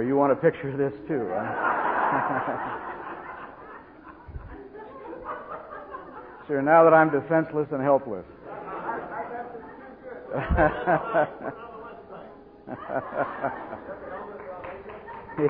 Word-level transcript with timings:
Oh, 0.00 0.02
you 0.02 0.16
want 0.16 0.32
to 0.32 0.36
picture 0.36 0.74
this 0.74 0.94
too, 1.06 1.28
huh? 1.30 2.78
sure, 6.46 6.62
now 6.62 6.84
that 6.84 6.94
I'm 6.94 7.10
defenseless 7.10 7.68
and 7.70 7.82
helpless. 7.82 8.24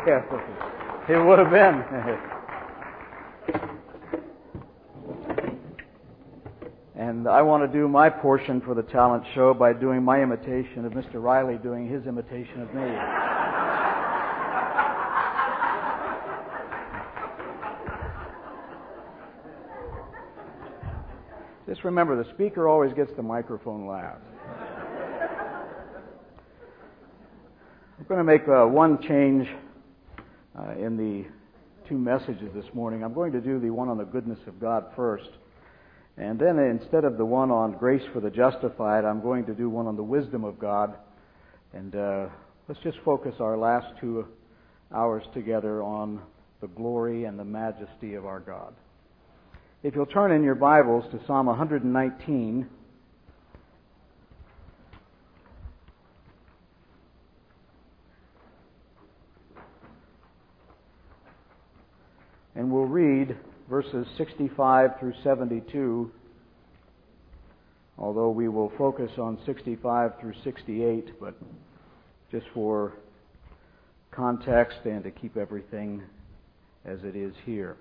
yes, 0.04 0.24
it 1.08 1.24
would 1.24 1.38
have 1.38 1.50
been. 1.52 1.84
and 6.96 7.28
I 7.28 7.42
want 7.42 7.70
to 7.70 7.78
do 7.78 7.86
my 7.86 8.10
portion 8.10 8.60
for 8.62 8.74
the 8.74 8.82
talent 8.82 9.22
show 9.32 9.54
by 9.54 9.72
doing 9.72 10.02
my 10.02 10.20
imitation 10.20 10.84
of 10.84 10.92
Mr. 10.94 11.22
Riley 11.22 11.56
doing 11.58 11.88
his 11.88 12.04
imitation 12.06 12.62
of 12.62 12.74
me. 12.74 13.39
Just 21.80 21.86
remember, 21.86 22.22
the 22.22 22.28
speaker 22.34 22.68
always 22.68 22.92
gets 22.92 23.10
the 23.16 23.22
microphone 23.22 23.86
last. 23.86 24.20
I'm 27.98 28.04
going 28.06 28.18
to 28.18 28.24
make 28.24 28.46
uh, 28.46 28.66
one 28.66 29.02
change 29.02 29.48
uh, 30.58 30.72
in 30.72 30.98
the 30.98 31.24
two 31.88 31.96
messages 31.96 32.52
this 32.54 32.66
morning. 32.74 33.02
I'm 33.02 33.14
going 33.14 33.32
to 33.32 33.40
do 33.40 33.58
the 33.58 33.70
one 33.70 33.88
on 33.88 33.96
the 33.96 34.04
goodness 34.04 34.38
of 34.46 34.60
God 34.60 34.92
first. 34.94 35.30
And 36.18 36.38
then 36.38 36.58
instead 36.58 37.04
of 37.04 37.16
the 37.16 37.24
one 37.24 37.50
on 37.50 37.72
grace 37.72 38.06
for 38.12 38.20
the 38.20 38.28
justified, 38.28 39.06
I'm 39.06 39.22
going 39.22 39.46
to 39.46 39.54
do 39.54 39.70
one 39.70 39.86
on 39.86 39.96
the 39.96 40.02
wisdom 40.02 40.44
of 40.44 40.58
God. 40.58 40.94
And 41.72 41.96
uh, 41.96 42.26
let's 42.68 42.82
just 42.82 42.98
focus 43.06 43.36
our 43.40 43.56
last 43.56 43.86
two 43.98 44.28
hours 44.94 45.22
together 45.32 45.82
on 45.82 46.20
the 46.60 46.68
glory 46.68 47.24
and 47.24 47.38
the 47.38 47.44
majesty 47.46 48.16
of 48.16 48.26
our 48.26 48.40
God. 48.40 48.74
If 49.82 49.94
you'll 49.94 50.04
turn 50.04 50.30
in 50.30 50.42
your 50.42 50.56
Bibles 50.56 51.10
to 51.10 51.26
Psalm 51.26 51.46
119. 51.46 52.68
And 62.54 62.70
we'll 62.70 62.84
read 62.84 63.38
verses 63.70 64.06
65 64.18 65.00
through 65.00 65.14
72, 65.24 66.12
although 67.96 68.28
we 68.28 68.48
will 68.48 68.70
focus 68.76 69.12
on 69.16 69.38
65 69.46 70.12
through 70.20 70.34
68, 70.44 71.18
but 71.18 71.34
just 72.30 72.44
for 72.52 72.92
context 74.10 74.80
and 74.84 75.02
to 75.04 75.10
keep 75.10 75.38
everything 75.38 76.02
as 76.84 76.98
it 77.02 77.16
is 77.16 77.32
here. 77.46 77.78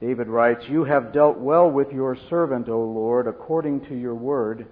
David 0.00 0.28
writes, 0.28 0.64
You 0.68 0.84
have 0.84 1.12
dealt 1.12 1.38
well 1.38 1.70
with 1.70 1.92
your 1.92 2.16
servant, 2.30 2.68
O 2.68 2.80
Lord, 2.80 3.26
according 3.26 3.86
to 3.86 3.94
your 3.94 4.14
word. 4.14 4.66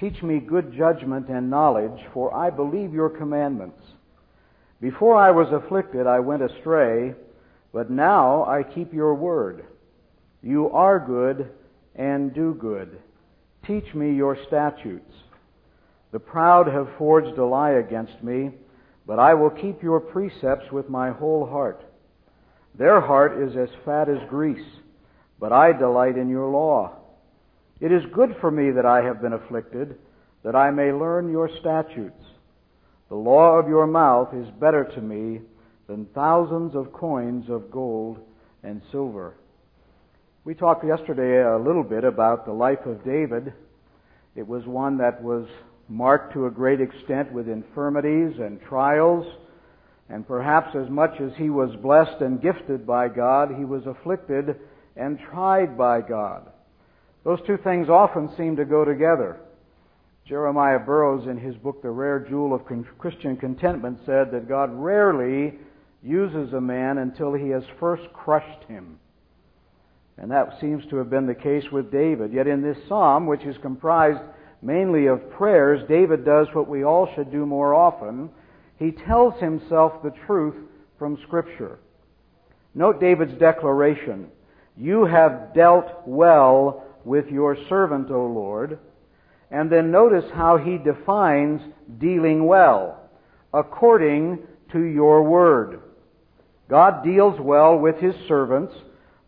Teach 0.00 0.22
me 0.22 0.38
good 0.38 0.72
judgment 0.76 1.28
and 1.28 1.50
knowledge, 1.50 2.00
for 2.14 2.34
I 2.34 2.50
believe 2.50 2.94
your 2.94 3.10
commandments. 3.10 3.80
Before 4.80 5.16
I 5.16 5.32
was 5.32 5.48
afflicted, 5.52 6.06
I 6.06 6.20
went 6.20 6.42
astray, 6.42 7.14
but 7.72 7.90
now 7.90 8.44
I 8.44 8.62
keep 8.62 8.94
your 8.94 9.14
word. 9.14 9.66
You 10.42 10.70
are 10.70 10.98
good 10.98 11.50
and 11.96 12.32
do 12.32 12.54
good. 12.54 12.98
Teach 13.66 13.92
me 13.92 14.14
your 14.14 14.38
statutes. 14.46 15.12
The 16.12 16.20
proud 16.20 16.68
have 16.68 16.88
forged 16.96 17.36
a 17.36 17.44
lie 17.44 17.72
against 17.72 18.22
me, 18.22 18.52
but 19.06 19.18
I 19.18 19.34
will 19.34 19.50
keep 19.50 19.82
your 19.82 20.00
precepts 20.00 20.72
with 20.72 20.88
my 20.88 21.10
whole 21.10 21.44
heart. 21.44 21.84
Their 22.78 23.00
heart 23.00 23.42
is 23.42 23.56
as 23.56 23.68
fat 23.84 24.08
as 24.08 24.28
grease, 24.28 24.64
but 25.40 25.52
I 25.52 25.72
delight 25.72 26.16
in 26.16 26.28
your 26.28 26.48
law. 26.48 26.92
It 27.80 27.90
is 27.90 28.02
good 28.14 28.36
for 28.40 28.50
me 28.50 28.70
that 28.70 28.86
I 28.86 29.02
have 29.02 29.20
been 29.20 29.32
afflicted, 29.32 29.96
that 30.44 30.54
I 30.54 30.70
may 30.70 30.92
learn 30.92 31.30
your 31.30 31.50
statutes. 31.60 32.24
The 33.08 33.16
law 33.16 33.58
of 33.58 33.68
your 33.68 33.86
mouth 33.86 34.32
is 34.32 34.46
better 34.60 34.84
to 34.94 35.00
me 35.00 35.40
than 35.88 36.06
thousands 36.14 36.76
of 36.76 36.92
coins 36.92 37.46
of 37.48 37.70
gold 37.70 38.18
and 38.62 38.80
silver. 38.92 39.34
We 40.44 40.54
talked 40.54 40.84
yesterday 40.84 41.42
a 41.42 41.58
little 41.58 41.82
bit 41.82 42.04
about 42.04 42.46
the 42.46 42.52
life 42.52 42.86
of 42.86 43.04
David. 43.04 43.52
It 44.36 44.46
was 44.46 44.64
one 44.66 44.98
that 44.98 45.20
was 45.22 45.48
marked 45.88 46.32
to 46.34 46.46
a 46.46 46.50
great 46.50 46.80
extent 46.80 47.32
with 47.32 47.48
infirmities 47.48 48.38
and 48.38 48.60
trials 48.68 49.26
and 50.08 50.26
perhaps 50.26 50.74
as 50.74 50.88
much 50.88 51.20
as 51.20 51.32
he 51.36 51.50
was 51.50 51.76
blessed 51.82 52.20
and 52.20 52.40
gifted 52.40 52.86
by 52.86 53.08
God, 53.08 53.54
he 53.56 53.64
was 53.64 53.86
afflicted 53.86 54.56
and 54.96 55.18
tried 55.30 55.76
by 55.76 56.00
God. 56.00 56.50
Those 57.24 57.40
two 57.46 57.58
things 57.58 57.88
often 57.88 58.34
seem 58.36 58.56
to 58.56 58.64
go 58.64 58.84
together. 58.84 59.38
Jeremiah 60.26 60.78
Burroughs, 60.78 61.26
in 61.26 61.38
his 61.38 61.56
book, 61.56 61.82
The 61.82 61.90
Rare 61.90 62.20
Jewel 62.20 62.54
of 62.54 62.62
Christian 62.98 63.36
Contentment, 63.36 63.98
said 64.06 64.30
that 64.32 64.48
God 64.48 64.70
rarely 64.72 65.54
uses 66.02 66.52
a 66.52 66.60
man 66.60 66.98
until 66.98 67.32
he 67.34 67.48
has 67.50 67.62
first 67.80 68.02
crushed 68.12 68.64
him. 68.68 68.98
And 70.16 70.30
that 70.30 70.58
seems 70.60 70.84
to 70.90 70.96
have 70.96 71.10
been 71.10 71.26
the 71.26 71.34
case 71.34 71.64
with 71.70 71.92
David. 71.92 72.32
Yet 72.32 72.46
in 72.46 72.62
this 72.62 72.76
psalm, 72.88 73.26
which 73.26 73.42
is 73.42 73.56
comprised 73.62 74.20
mainly 74.62 75.06
of 75.06 75.30
prayers, 75.30 75.86
David 75.88 76.24
does 76.24 76.48
what 76.52 76.68
we 76.68 76.84
all 76.84 77.08
should 77.14 77.30
do 77.30 77.46
more 77.46 77.74
often 77.74 78.30
he 78.78 78.92
tells 78.92 79.38
himself 79.40 80.02
the 80.02 80.12
truth 80.26 80.54
from 80.98 81.18
Scripture. 81.26 81.78
Note 82.74 83.00
David's 83.00 83.38
declaration 83.38 84.28
You 84.76 85.04
have 85.04 85.52
dealt 85.54 86.06
well 86.06 86.84
with 87.04 87.26
your 87.28 87.56
servant, 87.68 88.10
O 88.10 88.26
Lord. 88.26 88.78
And 89.50 89.72
then 89.72 89.90
notice 89.90 90.30
how 90.34 90.58
he 90.58 90.78
defines 90.78 91.60
dealing 91.98 92.44
well 92.46 93.00
according 93.54 94.40
to 94.72 94.80
your 94.80 95.22
word. 95.22 95.80
God 96.68 97.02
deals 97.02 97.40
well 97.40 97.78
with 97.78 97.96
his 97.96 98.14
servants, 98.28 98.74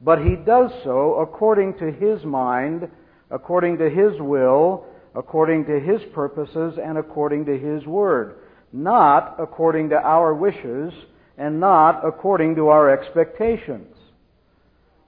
but 0.02 0.18
he 0.18 0.36
does 0.36 0.70
so 0.84 1.14
according 1.14 1.78
to 1.78 1.90
his 1.90 2.22
mind, 2.22 2.86
according 3.30 3.78
to 3.78 3.88
his 3.88 4.20
will, 4.20 4.84
according 5.14 5.64
to 5.64 5.80
his 5.80 6.02
purposes, 6.12 6.78
and 6.82 6.98
according 6.98 7.46
to 7.46 7.58
his 7.58 7.86
word 7.86 8.36
not 8.72 9.36
according 9.38 9.90
to 9.90 9.96
our 9.96 10.34
wishes 10.34 10.92
and 11.36 11.58
not 11.58 12.06
according 12.06 12.54
to 12.56 12.68
our 12.68 12.90
expectations. 12.90 13.96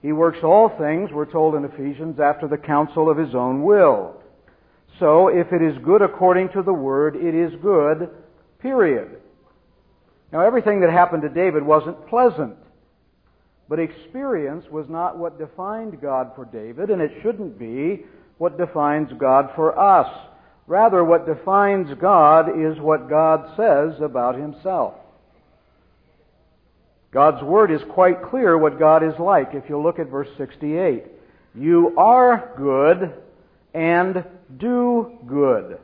He 0.01 0.13
works 0.13 0.39
all 0.43 0.69
things, 0.79 1.11
we're 1.13 1.31
told 1.31 1.55
in 1.55 1.65
Ephesians, 1.65 2.19
after 2.19 2.49
the 2.49 2.57
counsel 2.57 3.09
of 3.09 3.17
his 3.17 3.35
own 3.35 3.63
will. 3.63 4.21
So, 4.99 5.29
if 5.29 5.53
it 5.53 5.63
is 5.63 5.83
good 5.85 6.03
according 6.03 6.51
to 6.51 6.63
the 6.63 6.73
word, 6.73 7.17
it 7.17 7.35
is 7.35 7.53
good, 7.63 8.11
period. 8.59 9.21
Now, 10.33 10.41
everything 10.41 10.81
that 10.81 10.91
happened 10.91 11.23
to 11.23 11.29
David 11.29 11.63
wasn't 11.63 12.09
pleasant. 12.09 12.57
But 13.69 13.79
experience 13.79 14.65
was 14.71 14.87
not 14.89 15.19
what 15.19 15.39
defined 15.39 16.01
God 16.01 16.33
for 16.35 16.45
David, 16.45 16.91
and 16.91 17.01
it 17.01 17.13
shouldn't 17.23 17.59
be 17.59 18.05
what 18.39 18.59
defines 18.59 19.11
God 19.19 19.51
for 19.55 19.79
us. 19.79 20.09
Rather, 20.67 21.05
what 21.05 21.27
defines 21.27 21.89
God 22.01 22.49
is 22.61 22.79
what 22.79 23.09
God 23.09 23.57
says 23.57 24.01
about 24.01 24.37
himself. 24.37 24.95
God's 27.13 27.43
Word 27.43 27.71
is 27.71 27.83
quite 27.91 28.23
clear 28.23 28.57
what 28.57 28.79
God 28.79 29.03
is 29.03 29.19
like 29.19 29.51
if 29.53 29.69
you 29.69 29.81
look 29.81 29.99
at 29.99 30.09
verse 30.09 30.29
68. 30.39 31.05
You 31.55 31.95
are 31.99 32.55
good 32.57 33.13
and 33.75 34.25
do 34.59 35.19
good. 35.27 35.79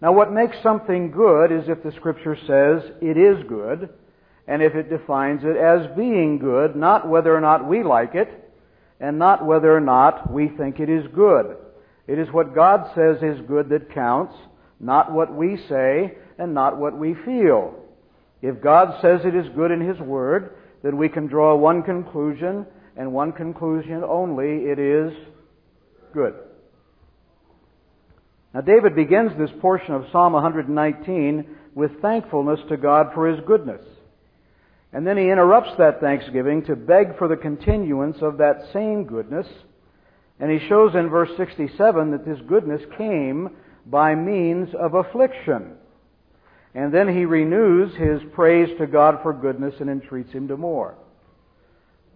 Now, 0.00 0.12
what 0.12 0.32
makes 0.32 0.56
something 0.62 1.12
good 1.12 1.52
is 1.52 1.68
if 1.68 1.84
the 1.84 1.92
Scripture 1.92 2.36
says 2.36 2.90
it 3.00 3.16
is 3.16 3.44
good, 3.48 3.88
and 4.48 4.60
if 4.60 4.74
it 4.74 4.90
defines 4.90 5.42
it 5.44 5.56
as 5.56 5.96
being 5.96 6.38
good, 6.38 6.74
not 6.74 7.08
whether 7.08 7.34
or 7.34 7.40
not 7.40 7.68
we 7.68 7.84
like 7.84 8.16
it, 8.16 8.28
and 8.98 9.18
not 9.18 9.46
whether 9.46 9.74
or 9.74 9.80
not 9.80 10.32
we 10.32 10.48
think 10.48 10.80
it 10.80 10.90
is 10.90 11.06
good. 11.14 11.56
It 12.06 12.18
is 12.18 12.28
what 12.32 12.54
God 12.54 12.90
says 12.94 13.22
is 13.22 13.46
good 13.46 13.68
that 13.68 13.92
counts, 13.94 14.34
not 14.80 15.12
what 15.12 15.34
we 15.34 15.56
say 15.68 16.16
and 16.38 16.54
not 16.54 16.78
what 16.78 16.98
we 16.98 17.14
feel. 17.24 17.74
If 18.40 18.60
God 18.60 19.00
says 19.00 19.20
it 19.24 19.36
is 19.36 19.46
good 19.54 19.70
in 19.70 19.80
His 19.80 19.98
Word, 20.00 20.56
then 20.82 20.96
we 20.96 21.08
can 21.08 21.28
draw 21.28 21.54
one 21.54 21.82
conclusion, 21.82 22.66
and 22.96 23.12
one 23.12 23.32
conclusion 23.32 24.02
only 24.04 24.64
it 24.64 24.78
is 24.78 25.12
good. 26.12 26.34
Now, 28.52 28.60
David 28.60 28.96
begins 28.96 29.32
this 29.38 29.50
portion 29.60 29.94
of 29.94 30.06
Psalm 30.10 30.32
119 30.32 31.46
with 31.74 32.02
thankfulness 32.02 32.60
to 32.68 32.76
God 32.76 33.12
for 33.14 33.28
His 33.28 33.40
goodness. 33.46 33.80
And 34.92 35.06
then 35.06 35.16
he 35.16 35.30
interrupts 35.30 35.70
that 35.78 36.00
thanksgiving 36.00 36.64
to 36.66 36.76
beg 36.76 37.16
for 37.16 37.26
the 37.26 37.36
continuance 37.36 38.18
of 38.20 38.38
that 38.38 38.68
same 38.74 39.04
goodness 39.04 39.46
and 40.42 40.50
he 40.50 40.68
shows 40.68 40.96
in 40.96 41.08
verse 41.08 41.30
67 41.36 42.10
that 42.10 42.26
this 42.26 42.40
goodness 42.48 42.82
came 42.98 43.48
by 43.86 44.16
means 44.16 44.74
of 44.74 44.94
affliction. 44.94 45.74
And 46.74 46.92
then 46.92 47.06
he 47.06 47.26
renews 47.26 47.94
his 47.94 48.20
praise 48.32 48.68
to 48.80 48.88
God 48.88 49.20
for 49.22 49.32
goodness 49.32 49.76
and 49.78 49.88
entreats 49.88 50.32
him 50.32 50.48
to 50.48 50.56
more. 50.56 50.96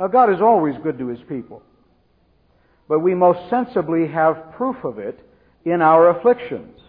Now, 0.01 0.09
God 0.09 0.35
is 0.35 0.41
always 0.41 0.75
good 0.83 0.99
to 0.99 1.07
his 1.07 1.21
people. 1.29 1.63
But 2.89 2.99
we 2.99 3.15
most 3.15 3.49
sensibly 3.49 4.09
have 4.09 4.55
proof 4.57 4.83
of 4.83 4.99
it 4.99 5.21
in 5.65 5.81
our 5.81 6.11
afflictions. 6.11 6.81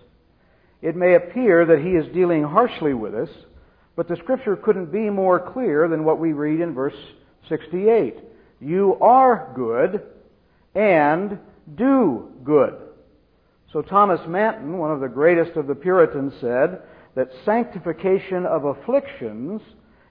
It 0.81 0.95
may 0.95 1.13
appear 1.13 1.67
that 1.67 1.83
he 1.85 1.91
is 1.91 2.11
dealing 2.15 2.45
harshly 2.45 2.95
with 2.95 3.13
us, 3.13 3.29
but 3.95 4.07
the 4.07 4.15
scripture 4.15 4.55
couldn't 4.55 4.91
be 4.91 5.11
more 5.11 5.39
clear 5.53 5.87
than 5.87 6.03
what 6.03 6.17
we 6.17 6.33
read 6.33 6.61
in 6.61 6.73
verse 6.73 6.97
68. 7.47 8.15
You 8.59 8.97
are 9.01 9.53
good 9.55 10.01
and 10.77 11.39
do 11.75 12.31
good. 12.43 12.75
So 13.73 13.81
Thomas 13.81 14.21
Manton, 14.27 14.77
one 14.77 14.91
of 14.91 15.01
the 15.01 15.07
greatest 15.07 15.57
of 15.57 15.67
the 15.67 15.75
Puritans, 15.75 16.33
said 16.39 16.81
that 17.15 17.31
sanctification 17.43 18.45
of 18.45 18.63
afflictions 18.63 19.59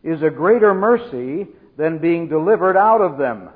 is 0.02 0.22
a 0.22 0.30
greater 0.30 0.74
mercy 0.74 1.46
than 1.78 1.98
being 1.98 2.28
delivered 2.28 2.76
out 2.76 3.00
of 3.00 3.16
them. 3.16 3.48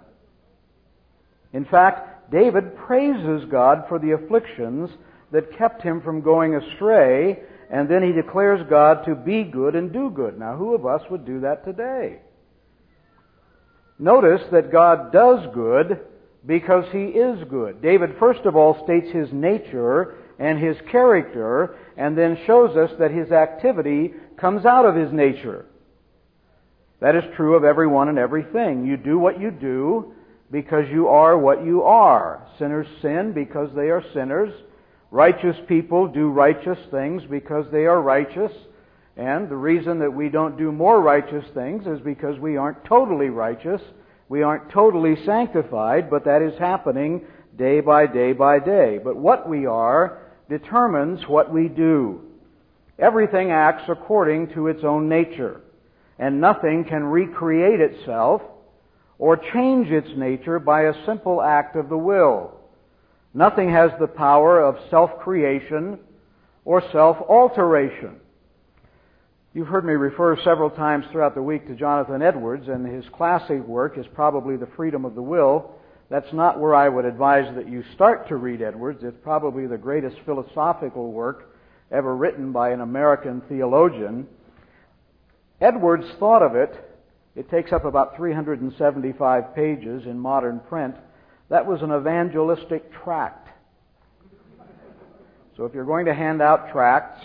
In 1.52 1.64
fact, 1.64 2.30
David 2.30 2.76
praises 2.76 3.44
God 3.50 3.84
for 3.88 3.98
the 3.98 4.12
afflictions 4.12 4.88
that 5.32 5.58
kept 5.58 5.82
him 5.82 6.00
from 6.00 6.22
going 6.22 6.54
astray, 6.54 7.40
and 7.70 7.88
then 7.88 8.04
he 8.04 8.12
declares 8.12 8.64
God 8.70 9.04
to 9.04 9.16
be 9.16 9.42
good 9.42 9.74
and 9.74 9.92
do 9.92 10.10
good. 10.10 10.38
Now, 10.38 10.56
who 10.56 10.74
of 10.74 10.86
us 10.86 11.02
would 11.10 11.24
do 11.24 11.40
that 11.40 11.64
today? 11.64 12.20
Notice 13.98 14.42
that 14.52 14.72
God 14.72 15.12
does 15.12 15.46
good 15.52 16.00
because 16.46 16.84
he 16.92 17.04
is 17.04 17.44
good. 17.48 17.82
David, 17.82 18.16
first 18.18 18.40
of 18.46 18.56
all, 18.56 18.82
states 18.84 19.10
his 19.10 19.32
nature 19.32 20.14
and 20.38 20.58
his 20.58 20.76
character, 20.90 21.76
and 21.96 22.16
then 22.16 22.38
shows 22.46 22.76
us 22.76 22.90
that 22.98 23.10
his 23.10 23.30
activity 23.30 24.14
comes 24.38 24.64
out 24.64 24.86
of 24.86 24.96
his 24.96 25.12
nature. 25.12 25.66
That 27.00 27.14
is 27.14 27.24
true 27.36 27.56
of 27.56 27.64
everyone 27.64 28.08
and 28.08 28.18
everything. 28.18 28.86
You 28.86 28.96
do 28.96 29.18
what 29.18 29.40
you 29.40 29.50
do 29.50 30.14
because 30.50 30.84
you 30.90 31.08
are 31.08 31.38
what 31.38 31.64
you 31.64 31.82
are. 31.82 32.46
Sinners 32.58 32.86
sin 33.02 33.32
because 33.32 33.70
they 33.74 33.90
are 33.90 34.04
sinners. 34.14 34.52
Righteous 35.10 35.56
people 35.66 36.08
do 36.08 36.30
righteous 36.30 36.78
things 36.90 37.22
because 37.28 37.66
they 37.70 37.86
are 37.86 38.00
righteous. 38.00 38.52
And 39.16 39.48
the 39.48 39.56
reason 39.56 39.98
that 39.98 40.12
we 40.12 40.28
don't 40.28 40.56
do 40.56 40.72
more 40.72 41.00
righteous 41.00 41.44
things 41.52 41.86
is 41.86 42.00
because 42.00 42.38
we 42.38 42.56
aren't 42.56 42.84
totally 42.84 43.28
righteous. 43.28 43.82
We 44.30 44.44
aren't 44.44 44.70
totally 44.70 45.16
sanctified, 45.26 46.08
but 46.08 46.26
that 46.26 46.40
is 46.40 46.56
happening 46.56 47.22
day 47.58 47.80
by 47.80 48.06
day 48.06 48.32
by 48.32 48.60
day. 48.60 49.00
But 49.02 49.16
what 49.16 49.48
we 49.48 49.66
are 49.66 50.22
determines 50.48 51.26
what 51.26 51.52
we 51.52 51.66
do. 51.66 52.20
Everything 52.96 53.50
acts 53.50 53.82
according 53.88 54.54
to 54.54 54.68
its 54.68 54.84
own 54.84 55.08
nature, 55.08 55.62
and 56.16 56.40
nothing 56.40 56.84
can 56.88 57.02
recreate 57.02 57.80
itself 57.80 58.40
or 59.18 59.36
change 59.36 59.88
its 59.90 60.10
nature 60.16 60.60
by 60.60 60.82
a 60.82 61.04
simple 61.04 61.42
act 61.42 61.74
of 61.74 61.88
the 61.88 61.98
will. 61.98 62.52
Nothing 63.34 63.72
has 63.72 63.90
the 63.98 64.06
power 64.06 64.62
of 64.62 64.76
self-creation 64.90 65.98
or 66.64 66.82
self-alteration. 66.92 68.19
You've 69.52 69.66
heard 69.66 69.84
me 69.84 69.94
refer 69.94 70.36
several 70.44 70.70
times 70.70 71.06
throughout 71.10 71.34
the 71.34 71.42
week 71.42 71.66
to 71.66 71.74
Jonathan 71.74 72.22
Edwards, 72.22 72.68
and 72.68 72.86
his 72.86 73.04
classic 73.12 73.66
work 73.66 73.98
is 73.98 74.06
probably 74.14 74.56
The 74.56 74.68
Freedom 74.76 75.04
of 75.04 75.16
the 75.16 75.22
Will. 75.22 75.72
That's 76.08 76.32
not 76.32 76.60
where 76.60 76.72
I 76.72 76.88
would 76.88 77.04
advise 77.04 77.52
that 77.56 77.68
you 77.68 77.82
start 77.94 78.28
to 78.28 78.36
read 78.36 78.62
Edwards. 78.62 79.00
It's 79.02 79.16
probably 79.24 79.66
the 79.66 79.76
greatest 79.76 80.14
philosophical 80.24 81.10
work 81.10 81.56
ever 81.90 82.14
written 82.14 82.52
by 82.52 82.70
an 82.70 82.80
American 82.80 83.42
theologian. 83.48 84.28
Edwards 85.60 86.06
thought 86.20 86.42
of 86.42 86.54
it, 86.54 86.72
it 87.34 87.50
takes 87.50 87.72
up 87.72 87.84
about 87.84 88.16
375 88.16 89.54
pages 89.56 90.06
in 90.06 90.16
modern 90.16 90.60
print, 90.60 90.94
that 91.48 91.66
was 91.66 91.82
an 91.82 91.90
evangelistic 91.90 92.92
tract. 93.02 93.48
So 95.56 95.64
if 95.64 95.74
you're 95.74 95.84
going 95.84 96.06
to 96.06 96.14
hand 96.14 96.40
out 96.40 96.70
tracts, 96.70 97.20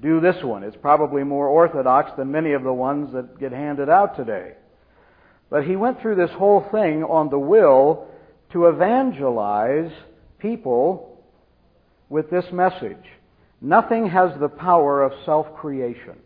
do 0.00 0.20
this 0.20 0.42
one. 0.42 0.62
It's 0.62 0.76
probably 0.80 1.24
more 1.24 1.46
orthodox 1.46 2.10
than 2.16 2.30
many 2.30 2.52
of 2.52 2.62
the 2.62 2.72
ones 2.72 3.12
that 3.12 3.38
get 3.38 3.52
handed 3.52 3.88
out 3.88 4.16
today. 4.16 4.54
But 5.50 5.64
he 5.64 5.76
went 5.76 6.00
through 6.00 6.16
this 6.16 6.30
whole 6.30 6.66
thing 6.72 7.04
on 7.04 7.28
the 7.28 7.38
will 7.38 8.08
to 8.52 8.66
evangelize 8.66 9.92
people 10.38 11.22
with 12.08 12.30
this 12.30 12.46
message. 12.52 13.04
Nothing 13.60 14.08
has 14.08 14.32
the 14.40 14.48
power 14.48 15.02
of 15.02 15.12
self-creation. 15.24 16.18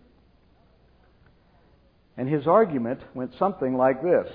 And 2.17 2.29
his 2.29 2.47
argument 2.47 3.01
went 3.15 3.33
something 3.39 3.77
like 3.77 4.03
this. 4.03 4.29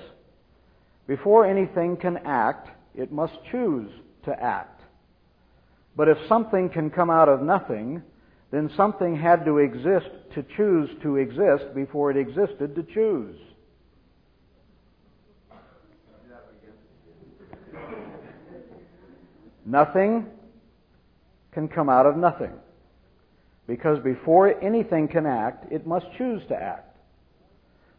Before 1.06 1.44
anything 1.44 1.96
can 1.96 2.18
act, 2.24 2.68
it 2.94 3.10
must 3.10 3.34
choose 3.50 3.90
to 4.24 4.40
act. 4.40 4.80
But 5.96 6.08
if 6.08 6.16
something 6.28 6.70
can 6.70 6.90
come 6.90 7.10
out 7.10 7.28
of 7.28 7.42
nothing, 7.42 8.02
then 8.52 8.70
something 8.76 9.16
had 9.16 9.46
to 9.46 9.58
exist 9.58 10.10
to 10.34 10.44
choose 10.56 10.90
to 11.02 11.16
exist 11.16 11.74
before 11.74 12.10
it 12.10 12.18
existed 12.18 12.74
to 12.76 12.82
choose. 12.82 13.36
Nothing 19.64 20.26
can 21.52 21.66
come 21.66 21.88
out 21.88 22.04
of 22.04 22.16
nothing. 22.16 22.52
Because 23.66 23.98
before 24.00 24.62
anything 24.62 25.08
can 25.08 25.24
act, 25.24 25.72
it 25.72 25.86
must 25.86 26.06
choose 26.18 26.42
to 26.48 26.54
act. 26.54 26.98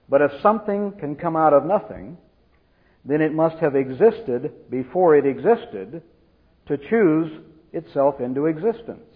But 0.07 0.21
if 0.21 0.31
something 0.41 0.91
can 0.99 1.15
come 1.15 1.35
out 1.35 1.53
of 1.53 1.65
nothing, 1.65 2.17
then 3.05 3.21
it 3.21 3.33
must 3.33 3.57
have 3.57 3.75
existed 3.75 4.51
before 4.69 5.15
it 5.15 5.25
existed 5.25 6.03
to 6.67 6.77
choose 6.77 7.41
itself 7.71 8.19
into 8.21 8.45
existence. 8.45 9.12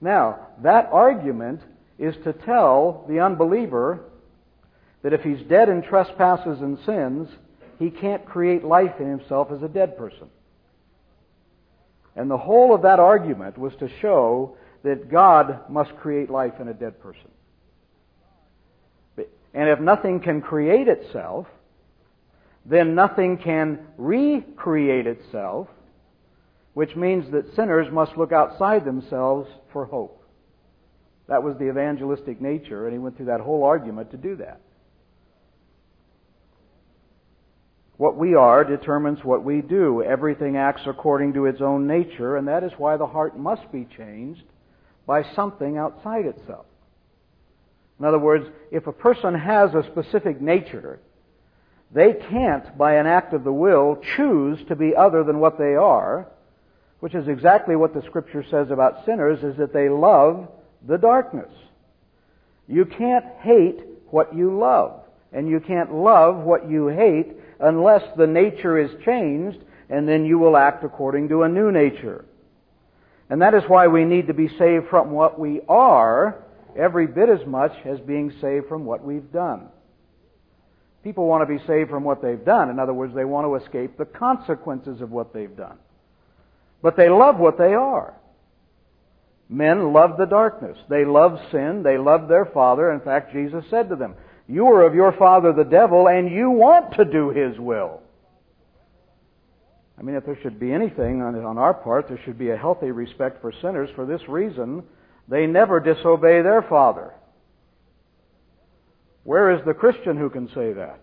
Now, 0.00 0.48
that 0.62 0.88
argument 0.92 1.60
is 1.98 2.14
to 2.24 2.32
tell 2.32 3.04
the 3.08 3.20
unbeliever 3.20 4.00
that 5.02 5.12
if 5.12 5.22
he's 5.22 5.42
dead 5.48 5.68
in 5.68 5.82
trespasses 5.82 6.60
and 6.60 6.78
sins, 6.84 7.28
he 7.78 7.90
can't 7.90 8.24
create 8.24 8.64
life 8.64 8.94
in 8.98 9.08
himself 9.08 9.50
as 9.50 9.62
a 9.62 9.68
dead 9.68 9.96
person. 9.96 10.28
And 12.16 12.30
the 12.30 12.38
whole 12.38 12.74
of 12.74 12.82
that 12.82 12.98
argument 12.98 13.56
was 13.56 13.74
to 13.76 13.88
show 14.00 14.56
that 14.82 15.10
God 15.10 15.70
must 15.70 15.94
create 15.96 16.30
life 16.30 16.54
in 16.60 16.68
a 16.68 16.74
dead 16.74 17.00
person. 17.00 17.30
And 19.52 19.68
if 19.68 19.80
nothing 19.80 20.20
can 20.20 20.40
create 20.40 20.88
itself, 20.88 21.46
then 22.64 22.94
nothing 22.94 23.38
can 23.38 23.80
recreate 23.96 25.06
itself, 25.06 25.68
which 26.80 26.96
means 26.96 27.30
that 27.30 27.54
sinners 27.54 27.92
must 27.92 28.16
look 28.16 28.32
outside 28.32 28.86
themselves 28.86 29.46
for 29.70 29.84
hope. 29.84 30.24
That 31.28 31.42
was 31.42 31.54
the 31.58 31.68
evangelistic 31.68 32.40
nature, 32.40 32.86
and 32.86 32.94
he 32.94 32.98
went 32.98 33.18
through 33.18 33.26
that 33.26 33.42
whole 33.42 33.64
argument 33.64 34.12
to 34.12 34.16
do 34.16 34.36
that. 34.36 34.62
What 37.98 38.16
we 38.16 38.34
are 38.34 38.64
determines 38.64 39.22
what 39.22 39.44
we 39.44 39.60
do. 39.60 40.02
Everything 40.02 40.56
acts 40.56 40.80
according 40.86 41.34
to 41.34 41.44
its 41.44 41.60
own 41.60 41.86
nature, 41.86 42.38
and 42.38 42.48
that 42.48 42.64
is 42.64 42.72
why 42.78 42.96
the 42.96 43.06
heart 43.06 43.38
must 43.38 43.70
be 43.70 43.86
changed 43.98 44.44
by 45.06 45.22
something 45.34 45.76
outside 45.76 46.24
itself. 46.24 46.64
In 47.98 48.06
other 48.06 48.18
words, 48.18 48.46
if 48.70 48.86
a 48.86 48.92
person 48.92 49.34
has 49.34 49.74
a 49.74 49.84
specific 49.92 50.40
nature, 50.40 50.98
they 51.92 52.14
can't, 52.14 52.78
by 52.78 52.94
an 52.94 53.06
act 53.06 53.34
of 53.34 53.44
the 53.44 53.52
will, 53.52 54.00
choose 54.16 54.58
to 54.68 54.76
be 54.76 54.96
other 54.96 55.24
than 55.24 55.40
what 55.40 55.58
they 55.58 55.74
are, 55.74 56.26
which 57.00 57.14
is 57.14 57.28
exactly 57.28 57.76
what 57.76 57.94
the 57.94 58.02
scripture 58.02 58.44
says 58.50 58.70
about 58.70 59.04
sinners, 59.04 59.42
is 59.42 59.56
that 59.56 59.72
they 59.72 59.88
love 59.88 60.48
the 60.86 60.98
darkness. 60.98 61.52
You 62.68 62.84
can't 62.84 63.24
hate 63.40 63.80
what 64.10 64.34
you 64.34 64.56
love, 64.56 65.00
and 65.32 65.48
you 65.48 65.60
can't 65.60 65.94
love 65.94 66.36
what 66.36 66.70
you 66.70 66.88
hate 66.88 67.32
unless 67.58 68.02
the 68.16 68.26
nature 68.26 68.78
is 68.78 68.90
changed, 69.04 69.58
and 69.88 70.08
then 70.08 70.24
you 70.24 70.38
will 70.38 70.56
act 70.56 70.84
according 70.84 71.28
to 71.28 71.42
a 71.42 71.48
new 71.48 71.72
nature. 71.72 72.24
And 73.28 73.42
that 73.42 73.54
is 73.54 73.62
why 73.68 73.86
we 73.86 74.04
need 74.04 74.26
to 74.26 74.34
be 74.34 74.48
saved 74.58 74.88
from 74.88 75.10
what 75.10 75.38
we 75.38 75.60
are 75.68 76.42
every 76.76 77.06
bit 77.06 77.28
as 77.28 77.46
much 77.46 77.72
as 77.84 77.98
being 78.00 78.32
saved 78.40 78.66
from 78.68 78.84
what 78.84 79.04
we've 79.04 79.32
done. 79.32 79.68
People 81.02 81.26
want 81.26 81.48
to 81.48 81.58
be 81.58 81.64
saved 81.66 81.90
from 81.90 82.04
what 82.04 82.20
they've 82.20 82.44
done. 82.44 82.70
In 82.70 82.78
other 82.78 82.92
words, 82.92 83.14
they 83.14 83.24
want 83.24 83.46
to 83.46 83.54
escape 83.64 83.96
the 83.96 84.04
consequences 84.04 85.00
of 85.00 85.10
what 85.10 85.32
they've 85.32 85.56
done. 85.56 85.78
But 86.82 86.96
they 86.96 87.08
love 87.08 87.38
what 87.38 87.58
they 87.58 87.74
are. 87.74 88.14
Men 89.48 89.92
love 89.92 90.16
the 90.16 90.26
darkness. 90.26 90.78
They 90.88 91.04
love 91.04 91.38
sin. 91.50 91.82
They 91.82 91.98
love 91.98 92.28
their 92.28 92.46
father. 92.46 92.92
In 92.92 93.00
fact, 93.00 93.32
Jesus 93.32 93.64
said 93.68 93.88
to 93.88 93.96
them, 93.96 94.14
You 94.46 94.66
are 94.66 94.86
of 94.86 94.94
your 94.94 95.12
father 95.12 95.52
the 95.52 95.64
devil, 95.64 96.08
and 96.08 96.30
you 96.30 96.50
want 96.50 96.94
to 96.94 97.04
do 97.04 97.30
his 97.30 97.58
will. 97.58 98.00
I 99.98 100.02
mean, 100.02 100.16
if 100.16 100.24
there 100.24 100.38
should 100.40 100.58
be 100.58 100.72
anything 100.72 101.20
on, 101.20 101.58
our 101.58 101.74
part, 101.74 102.08
there 102.08 102.20
should 102.24 102.38
be 102.38 102.50
a 102.50 102.56
healthy 102.56 102.90
respect 102.90 103.42
for 103.42 103.52
sinners. 103.60 103.90
For 103.94 104.06
this 104.06 104.22
reason, 104.28 104.84
They 105.28 105.46
never 105.46 105.80
disobey 105.80 106.42
their 106.42 106.62
father. 106.62 107.12
Where 109.24 109.50
is 109.54 109.64
the 109.66 109.74
Christian 109.74 110.16
who 110.16 110.30
can 110.30 110.48
say 110.54 110.72
that? 110.72 111.00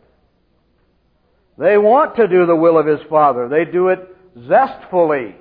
They 1.58 1.78
want 1.78 2.16
to 2.16 2.28
do 2.28 2.46
the 2.46 2.56
will 2.56 2.78
of 2.78 2.86
his 2.86 3.00
father. 3.10 3.48
They 3.48 3.66
do 3.66 3.90
it 3.90 4.00
zestfully. 4.48 5.36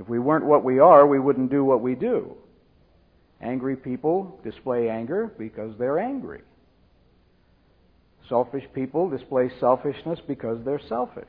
If 0.00 0.08
we 0.08 0.18
weren't 0.18 0.46
what 0.46 0.64
we 0.64 0.78
are, 0.78 1.06
we 1.06 1.18
wouldn't 1.18 1.50
do 1.50 1.62
what 1.62 1.82
we 1.82 1.94
do. 1.94 2.34
Angry 3.42 3.76
people 3.76 4.40
display 4.42 4.88
anger 4.88 5.30
because 5.38 5.74
they're 5.78 5.98
angry. 5.98 6.40
Selfish 8.26 8.64
people 8.74 9.10
display 9.10 9.50
selfishness 9.60 10.18
because 10.26 10.64
they're 10.64 10.80
selfish. 10.88 11.28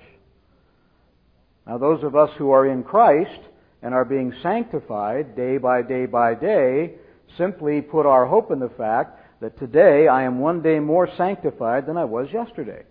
Now, 1.67 1.79
those 1.79 2.01
of 2.03 2.15
us 2.15 2.29
who 2.37 2.51
are 2.51 2.65
in 2.65 2.83
Christ 2.83 3.41
and 3.81 3.93
are 3.93 4.05
being 4.05 4.33
sanctified 4.41 5.35
day 5.35 5.57
by 5.57 5.81
day 5.81 6.05
by 6.05 6.33
day 6.33 6.93
simply 7.37 7.81
put 7.81 8.05
our 8.05 8.25
hope 8.25 8.51
in 8.51 8.59
the 8.59 8.69
fact 8.69 9.19
that 9.41 9.59
today 9.59 10.07
I 10.07 10.23
am 10.23 10.39
one 10.39 10.61
day 10.61 10.79
more 10.79 11.09
sanctified 11.17 11.87
than 11.87 11.97
I 11.97 12.05
was 12.05 12.27
yesterday. 12.31 12.83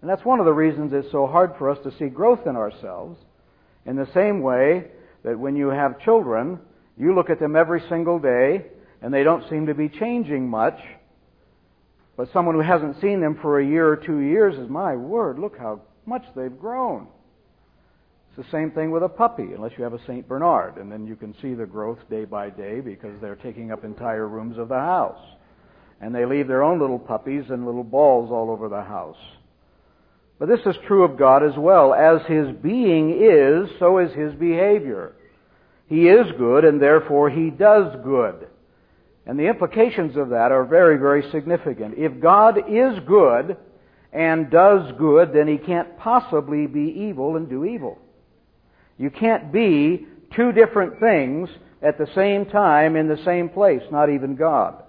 And 0.00 0.08
that's 0.08 0.24
one 0.24 0.38
of 0.38 0.46
the 0.46 0.52
reasons 0.52 0.92
it's 0.92 1.10
so 1.10 1.26
hard 1.26 1.54
for 1.58 1.68
us 1.68 1.78
to 1.82 1.96
see 1.98 2.06
growth 2.06 2.46
in 2.46 2.54
ourselves. 2.54 3.18
In 3.86 3.96
the 3.96 4.08
same 4.14 4.40
way 4.40 4.88
that 5.24 5.38
when 5.38 5.56
you 5.56 5.68
have 5.68 6.00
children, 6.00 6.58
you 6.96 7.14
look 7.14 7.30
at 7.30 7.40
them 7.40 7.56
every 7.56 7.82
single 7.88 8.18
day 8.18 8.66
and 9.02 9.12
they 9.12 9.22
don't 9.22 9.48
seem 9.50 9.66
to 9.66 9.74
be 9.74 9.88
changing 9.88 10.48
much. 10.48 10.78
But 12.16 12.32
someone 12.32 12.54
who 12.54 12.60
hasn't 12.60 13.00
seen 13.00 13.20
them 13.20 13.38
for 13.42 13.58
a 13.58 13.66
year 13.66 13.88
or 13.88 13.96
two 13.96 14.20
years 14.20 14.54
is, 14.56 14.68
my 14.70 14.94
word, 14.94 15.38
look 15.38 15.58
how 15.58 15.80
much 16.06 16.24
they've 16.36 16.58
grown. 16.58 17.08
It's 18.36 18.46
the 18.46 18.56
same 18.56 18.70
thing 18.70 18.90
with 18.90 19.02
a 19.02 19.08
puppy, 19.08 19.52
unless 19.54 19.72
you 19.76 19.84
have 19.84 19.94
a 19.94 20.02
St. 20.06 20.26
Bernard, 20.26 20.76
and 20.76 20.90
then 20.90 21.06
you 21.06 21.16
can 21.16 21.34
see 21.40 21.54
the 21.54 21.66
growth 21.66 21.98
day 22.10 22.24
by 22.24 22.50
day 22.50 22.80
because 22.80 23.20
they're 23.20 23.36
taking 23.36 23.70
up 23.70 23.84
entire 23.84 24.26
rooms 24.26 24.58
of 24.58 24.68
the 24.68 24.74
house. 24.74 25.20
And 26.00 26.14
they 26.14 26.24
leave 26.24 26.48
their 26.48 26.62
own 26.62 26.80
little 26.80 26.98
puppies 26.98 27.44
and 27.50 27.64
little 27.64 27.84
balls 27.84 28.30
all 28.30 28.50
over 28.50 28.68
the 28.68 28.82
house. 28.82 29.16
But 30.38 30.48
this 30.48 30.60
is 30.66 30.76
true 30.86 31.04
of 31.04 31.18
God 31.18 31.44
as 31.44 31.56
well. 31.56 31.94
As 31.94 32.20
His 32.26 32.48
being 32.62 33.10
is, 33.22 33.70
so 33.78 33.98
is 33.98 34.12
His 34.12 34.34
behavior. 34.34 35.12
He 35.86 36.08
is 36.08 36.26
good, 36.38 36.64
and 36.64 36.80
therefore 36.80 37.30
He 37.30 37.50
does 37.50 37.94
good. 38.02 38.48
And 39.26 39.38
the 39.38 39.48
implications 39.48 40.16
of 40.16 40.30
that 40.30 40.52
are 40.52 40.64
very, 40.64 40.98
very 40.98 41.30
significant. 41.30 41.94
If 41.96 42.20
God 42.20 42.58
is 42.68 42.98
good 43.06 43.56
and 44.12 44.50
does 44.50 44.92
good, 44.98 45.32
then 45.32 45.46
He 45.46 45.58
can't 45.58 45.96
possibly 45.98 46.66
be 46.66 46.94
evil 47.08 47.36
and 47.36 47.48
do 47.48 47.64
evil. 47.64 47.98
You 48.98 49.10
can't 49.10 49.52
be 49.52 50.06
two 50.34 50.52
different 50.52 51.00
things 51.00 51.48
at 51.82 51.98
the 51.98 52.08
same 52.14 52.46
time 52.46 52.96
in 52.96 53.08
the 53.08 53.22
same 53.24 53.48
place, 53.48 53.82
not 53.90 54.10
even 54.10 54.36
God. 54.36 54.82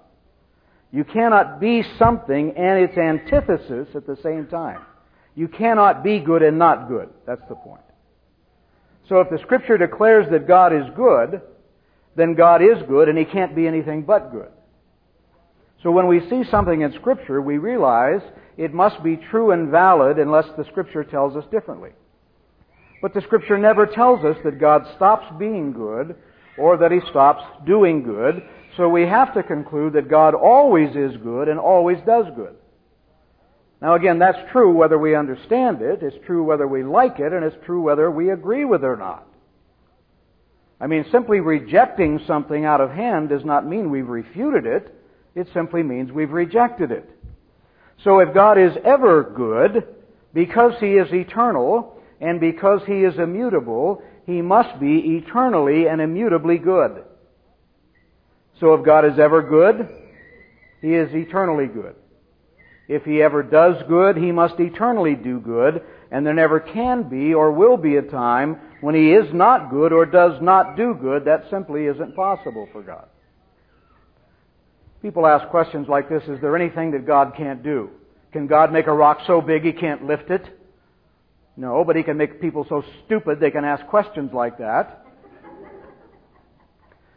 You 0.92 1.04
cannot 1.04 1.60
be 1.60 1.84
something 1.98 2.54
and 2.56 2.78
its 2.78 2.96
antithesis 2.96 3.88
at 3.94 4.06
the 4.06 4.16
same 4.22 4.46
time. 4.46 4.80
You 5.36 5.48
cannot 5.48 6.02
be 6.02 6.18
good 6.18 6.42
and 6.42 6.58
not 6.58 6.88
good. 6.88 7.10
That's 7.26 7.46
the 7.48 7.54
point. 7.54 7.82
So 9.08 9.20
if 9.20 9.30
the 9.30 9.38
scripture 9.38 9.78
declares 9.78 10.26
that 10.30 10.48
God 10.48 10.72
is 10.72 10.86
good, 10.96 11.42
then 12.16 12.34
God 12.34 12.62
is 12.62 12.82
good 12.88 13.08
and 13.08 13.18
he 13.18 13.24
can't 13.24 13.54
be 13.54 13.68
anything 13.68 14.02
but 14.02 14.32
good. 14.32 14.48
So 15.82 15.90
when 15.92 16.08
we 16.08 16.28
see 16.28 16.42
something 16.50 16.80
in 16.80 16.92
scripture, 16.94 17.40
we 17.40 17.58
realize 17.58 18.22
it 18.56 18.72
must 18.72 19.02
be 19.04 19.16
true 19.16 19.50
and 19.50 19.70
valid 19.70 20.18
unless 20.18 20.46
the 20.56 20.64
scripture 20.64 21.04
tells 21.04 21.36
us 21.36 21.44
differently. 21.50 21.90
But 23.02 23.12
the 23.12 23.20
scripture 23.20 23.58
never 23.58 23.86
tells 23.86 24.24
us 24.24 24.38
that 24.42 24.58
God 24.58 24.86
stops 24.96 25.26
being 25.38 25.72
good 25.72 26.16
or 26.58 26.78
that 26.78 26.90
he 26.90 27.00
stops 27.10 27.44
doing 27.66 28.02
good. 28.02 28.42
So 28.78 28.88
we 28.88 29.02
have 29.02 29.34
to 29.34 29.42
conclude 29.42 29.92
that 29.92 30.08
God 30.08 30.34
always 30.34 30.96
is 30.96 31.16
good 31.18 31.48
and 31.48 31.60
always 31.60 31.98
does 32.06 32.24
good. 32.34 32.56
Now 33.80 33.94
again, 33.94 34.18
that's 34.18 34.38
true 34.52 34.72
whether 34.72 34.98
we 34.98 35.14
understand 35.14 35.82
it, 35.82 36.02
it's 36.02 36.16
true 36.26 36.44
whether 36.44 36.66
we 36.66 36.82
like 36.82 37.18
it, 37.18 37.32
and 37.32 37.44
it's 37.44 37.56
true 37.64 37.82
whether 37.82 38.10
we 38.10 38.30
agree 38.30 38.64
with 38.64 38.82
it 38.82 38.86
or 38.86 38.96
not. 38.96 39.26
I 40.80 40.86
mean, 40.86 41.04
simply 41.10 41.40
rejecting 41.40 42.20
something 42.26 42.64
out 42.64 42.80
of 42.80 42.90
hand 42.90 43.30
does 43.30 43.44
not 43.44 43.66
mean 43.66 43.90
we've 43.90 44.08
refuted 44.08 44.66
it. 44.66 44.94
It 45.34 45.48
simply 45.54 45.82
means 45.82 46.12
we've 46.12 46.30
rejected 46.30 46.90
it. 46.90 47.08
So 48.04 48.18
if 48.18 48.34
God 48.34 48.58
is 48.58 48.72
ever 48.84 49.22
good, 49.22 49.86
because 50.34 50.72
He 50.80 50.92
is 50.94 51.10
eternal, 51.12 51.96
and 52.20 52.40
because 52.40 52.80
he 52.86 53.00
is 53.00 53.18
immutable, 53.18 54.02
he 54.24 54.42
must 54.42 54.80
be 54.80 55.20
eternally 55.22 55.86
and 55.86 56.00
immutably 56.00 56.58
good. 56.58 57.04
So 58.60 58.74
if 58.74 58.84
God 58.84 59.04
is 59.04 59.18
ever 59.18 59.42
good, 59.42 59.88
he 60.80 60.94
is 60.94 61.14
eternally 61.14 61.66
good. 61.66 61.94
If 62.88 63.04
he 63.04 63.20
ever 63.20 63.42
does 63.42 63.82
good, 63.88 64.16
he 64.16 64.30
must 64.30 64.60
eternally 64.60 65.16
do 65.16 65.40
good, 65.40 65.82
and 66.10 66.24
there 66.24 66.34
never 66.34 66.60
can 66.60 67.08
be 67.08 67.34
or 67.34 67.50
will 67.50 67.76
be 67.76 67.96
a 67.96 68.02
time 68.02 68.58
when 68.80 68.94
he 68.94 69.12
is 69.12 69.32
not 69.32 69.70
good 69.70 69.92
or 69.92 70.06
does 70.06 70.40
not 70.40 70.76
do 70.76 70.94
good. 70.94 71.24
That 71.24 71.44
simply 71.50 71.86
isn't 71.86 72.14
possible 72.14 72.68
for 72.72 72.82
God. 72.82 73.08
People 75.02 75.26
ask 75.26 75.48
questions 75.48 75.88
like 75.88 76.08
this 76.08 76.22
Is 76.24 76.40
there 76.40 76.56
anything 76.56 76.92
that 76.92 77.06
God 77.06 77.34
can't 77.36 77.62
do? 77.62 77.90
Can 78.32 78.46
God 78.46 78.72
make 78.72 78.86
a 78.86 78.92
rock 78.92 79.18
so 79.26 79.40
big 79.40 79.62
he 79.62 79.72
can't 79.72 80.06
lift 80.06 80.30
it? 80.30 80.44
No, 81.56 81.84
but 81.84 81.96
he 81.96 82.02
can 82.02 82.16
make 82.16 82.40
people 82.40 82.66
so 82.68 82.84
stupid 83.04 83.40
they 83.40 83.50
can 83.50 83.64
ask 83.64 83.86
questions 83.86 84.30
like 84.32 84.58
that. 84.58 85.04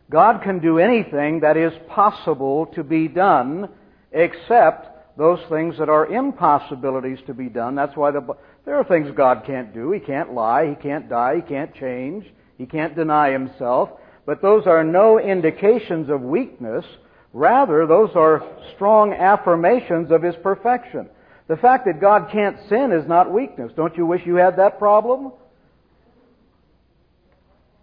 God 0.09 0.41
can 0.41 0.59
do 0.59 0.79
anything 0.79 1.41
that 1.41 1.57
is 1.57 1.73
possible 1.87 2.67
to 2.67 2.83
be 2.83 3.07
done 3.07 3.69
except 4.11 4.88
those 5.19 5.41
things 5.49 5.77
that 5.77 5.89
are 5.89 6.07
impossibilities 6.07 7.19
to 7.27 7.33
be 7.33 7.49
done. 7.49 7.75
That's 7.75 7.95
why 7.97 8.11
the, 8.11 8.25
there 8.65 8.77
are 8.77 8.85
things 8.85 9.11
God 9.13 9.43
can't 9.45 9.73
do. 9.73 9.91
He 9.91 9.99
can't 9.99 10.33
lie. 10.33 10.69
He 10.69 10.75
can't 10.75 11.09
die. 11.09 11.35
He 11.35 11.41
can't 11.41 11.75
change. 11.75 12.25
He 12.57 12.65
can't 12.65 12.95
deny 12.95 13.29
himself. 13.29 13.89
But 14.25 14.41
those 14.41 14.65
are 14.65 14.81
no 14.81 15.19
indications 15.19 16.09
of 16.09 16.21
weakness. 16.21 16.85
Rather, 17.33 17.85
those 17.85 18.11
are 18.15 18.47
strong 18.75 19.11
affirmations 19.11 20.09
of 20.09 20.23
his 20.23 20.35
perfection. 20.41 21.09
The 21.49 21.57
fact 21.57 21.85
that 21.85 21.99
God 21.99 22.29
can't 22.31 22.55
sin 22.69 22.93
is 22.93 23.05
not 23.05 23.29
weakness. 23.29 23.73
Don't 23.75 23.97
you 23.97 24.05
wish 24.05 24.25
you 24.25 24.35
had 24.35 24.55
that 24.55 24.79
problem? 24.79 25.33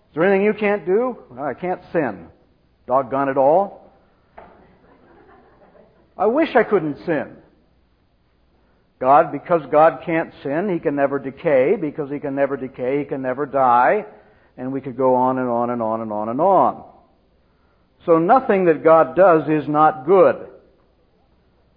Is 0.08 0.14
there 0.14 0.24
anything 0.24 0.46
you 0.46 0.54
can't 0.54 0.86
do? 0.86 1.18
I 1.38 1.52
can't 1.52 1.82
sin. 1.92 2.28
Doggone 2.86 3.28
it 3.28 3.36
all. 3.36 3.85
I 6.16 6.26
wish 6.26 6.54
I 6.54 6.62
couldn't 6.62 7.04
sin. 7.04 7.37
God, 8.99 9.30
because 9.30 9.62
God 9.70 10.02
can't 10.06 10.32
sin, 10.42 10.70
He 10.73 10.80
can 10.80 10.96
never 10.96 11.18
decay. 11.18 11.76
Because 11.78 12.11
He 12.11 12.18
can 12.18 12.35
never 12.35 12.56
decay, 12.56 13.00
He 13.00 13.04
can 13.04 13.23
never 13.23 13.44
die. 13.44 14.06
And 14.56 14.73
we 14.73 14.80
could 14.80 14.96
go 14.96 15.14
on 15.14 15.38
and 15.38 15.49
on 15.49 15.70
and 15.70 15.82
on 15.82 16.00
and 16.00 16.12
on 16.12 16.28
and 16.30 16.40
on. 16.40 16.85
So 18.06 18.18
nothing 18.18 18.66
that 18.66 18.85
God 18.85 19.16
does 19.16 19.49
is 19.49 19.68
not 19.68 20.06
good. 20.06 20.49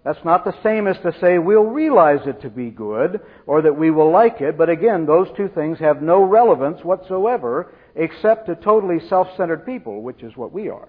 That's 0.04 0.24
not 0.24 0.44
the 0.44 0.54
same 0.62 0.86
as 0.86 0.96
to 0.98 1.12
say 1.20 1.38
we'll 1.38 1.64
realize 1.64 2.26
it 2.26 2.40
to 2.42 2.48
be 2.48 2.70
good 2.70 3.20
or 3.46 3.62
that 3.62 3.76
we 3.76 3.90
will 3.90 4.10
like 4.10 4.40
it, 4.40 4.56
but 4.56 4.70
again, 4.70 5.04
those 5.04 5.28
two 5.36 5.48
things 5.48 5.78
have 5.78 6.00
no 6.00 6.22
relevance 6.22 6.82
whatsoever 6.82 7.74
except 7.94 8.46
to 8.46 8.54
totally 8.54 9.06
self-centered 9.08 9.66
people, 9.66 10.02
which 10.02 10.22
is 10.22 10.34
what 10.36 10.52
we 10.52 10.70
are. 10.70 10.88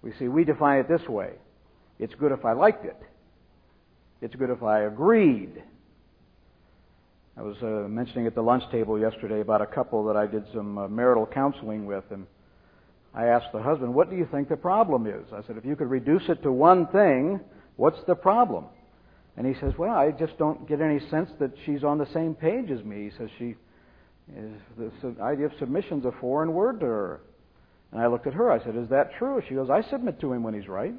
We 0.00 0.12
see, 0.18 0.28
we 0.28 0.44
define 0.44 0.78
it 0.78 0.88
this 0.88 1.06
way. 1.06 1.32
It's 2.00 2.14
good 2.14 2.32
if 2.32 2.46
I 2.46 2.52
liked 2.52 2.86
it. 2.86 2.96
It's 4.22 4.34
good 4.34 4.48
if 4.48 4.62
I 4.62 4.84
agreed. 4.84 5.62
I 7.36 7.42
was 7.42 7.56
uh, 7.62 7.88
mentioning 7.88 8.26
at 8.26 8.34
the 8.34 8.42
lunch 8.42 8.64
table 8.72 8.98
yesterday 8.98 9.40
about 9.40 9.60
a 9.60 9.66
couple 9.66 10.04
that 10.06 10.16
I 10.16 10.26
did 10.26 10.44
some 10.54 10.78
uh, 10.78 10.88
marital 10.88 11.26
counseling 11.26 11.84
with, 11.84 12.04
and 12.10 12.26
I 13.14 13.26
asked 13.26 13.52
the 13.52 13.62
husband, 13.62 13.94
What 13.94 14.08
do 14.08 14.16
you 14.16 14.26
think 14.32 14.48
the 14.48 14.56
problem 14.56 15.06
is? 15.06 15.26
I 15.32 15.42
said, 15.46 15.58
If 15.58 15.64
you 15.66 15.76
could 15.76 15.90
reduce 15.90 16.22
it 16.30 16.42
to 16.42 16.50
one 16.50 16.86
thing, 16.86 17.38
what's 17.76 18.02
the 18.06 18.14
problem? 18.14 18.64
And 19.36 19.46
he 19.46 19.54
says, 19.60 19.74
Well, 19.76 19.94
I 19.94 20.10
just 20.10 20.38
don't 20.38 20.66
get 20.66 20.80
any 20.80 21.00
sense 21.10 21.28
that 21.38 21.52
she's 21.66 21.84
on 21.84 21.98
the 21.98 22.08
same 22.14 22.34
page 22.34 22.70
as 22.70 22.82
me. 22.82 23.10
He 23.10 23.18
says, 23.18 23.28
She 23.38 23.56
is 24.34 24.52
the 24.78 25.22
idea 25.22 25.46
of 25.46 25.52
submission's 25.58 26.06
a 26.06 26.12
foreign 26.18 26.54
word 26.54 26.80
to 26.80 26.86
her. 26.86 27.20
And 27.92 28.00
I 28.00 28.06
looked 28.06 28.26
at 28.26 28.32
her. 28.32 28.50
I 28.50 28.62
said, 28.64 28.74
Is 28.74 28.88
that 28.88 29.12
true? 29.18 29.42
She 29.46 29.54
goes, 29.54 29.68
I 29.68 29.82
submit 29.90 30.18
to 30.20 30.32
him 30.32 30.42
when 30.42 30.54
he's 30.54 30.68
right. 30.68 30.94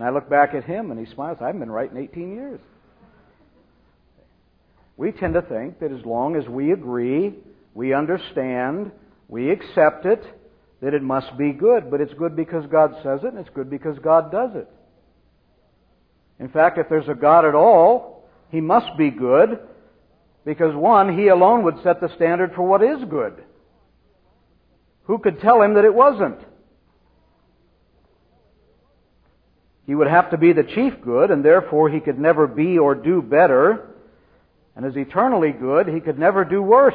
And 0.00 0.08
I 0.08 0.12
look 0.12 0.30
back 0.30 0.54
at 0.54 0.64
him 0.64 0.90
and 0.90 0.98
he 0.98 1.12
smiles. 1.12 1.36
I 1.42 1.48
haven't 1.48 1.60
been 1.60 1.70
right 1.70 1.90
in 1.90 1.98
18 1.98 2.32
years. 2.32 2.58
We 4.96 5.12
tend 5.12 5.34
to 5.34 5.42
think 5.42 5.78
that 5.80 5.92
as 5.92 6.06
long 6.06 6.36
as 6.36 6.48
we 6.48 6.72
agree, 6.72 7.34
we 7.74 7.92
understand, 7.92 8.92
we 9.28 9.50
accept 9.50 10.06
it, 10.06 10.24
that 10.80 10.94
it 10.94 11.02
must 11.02 11.36
be 11.36 11.52
good, 11.52 11.90
but 11.90 12.00
it's 12.00 12.14
good 12.14 12.34
because 12.34 12.64
God 12.72 12.94
says 13.02 13.20
it, 13.24 13.34
and 13.34 13.38
it's 13.38 13.54
good 13.54 13.68
because 13.68 13.98
God 13.98 14.32
does 14.32 14.52
it. 14.54 14.70
In 16.38 16.48
fact, 16.48 16.78
if 16.78 16.88
there's 16.88 17.08
a 17.08 17.14
God 17.14 17.44
at 17.44 17.54
all, 17.54 18.24
He 18.50 18.62
must 18.62 18.96
be 18.96 19.10
good, 19.10 19.58
Because 20.46 20.74
one, 20.74 21.14
he 21.14 21.28
alone 21.28 21.64
would 21.64 21.82
set 21.82 22.00
the 22.00 22.08
standard 22.16 22.54
for 22.54 22.62
what 22.62 22.82
is 22.82 23.04
good. 23.10 23.44
Who 25.02 25.18
could 25.18 25.40
tell 25.40 25.60
him 25.60 25.74
that 25.74 25.84
it 25.84 25.92
wasn't? 25.92 26.38
He 29.90 29.96
would 29.96 30.06
have 30.06 30.30
to 30.30 30.38
be 30.38 30.52
the 30.52 30.62
chief 30.62 31.02
good, 31.02 31.32
and 31.32 31.44
therefore 31.44 31.90
he 31.90 31.98
could 31.98 32.16
never 32.16 32.46
be 32.46 32.78
or 32.78 32.94
do 32.94 33.20
better. 33.20 33.88
And 34.76 34.86
as 34.86 34.96
eternally 34.96 35.50
good, 35.50 35.88
he 35.88 35.98
could 35.98 36.16
never 36.16 36.44
do 36.44 36.62
worse. 36.62 36.94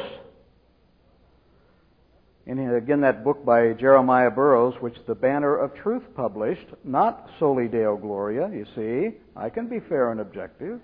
And 2.46 2.74
again, 2.74 3.02
that 3.02 3.22
book 3.22 3.44
by 3.44 3.74
Jeremiah 3.74 4.30
Burroughs, 4.30 4.80
which 4.80 4.96
the 5.06 5.14
Banner 5.14 5.54
of 5.58 5.74
Truth 5.74 6.04
published, 6.14 6.64
not 6.84 7.28
Soli 7.38 7.68
Deo 7.68 7.98
Gloria, 7.98 8.48
you 8.48 8.64
see. 8.74 9.18
I 9.36 9.50
can 9.50 9.68
be 9.68 9.80
fair 9.90 10.10
and 10.10 10.18
objective. 10.18 10.80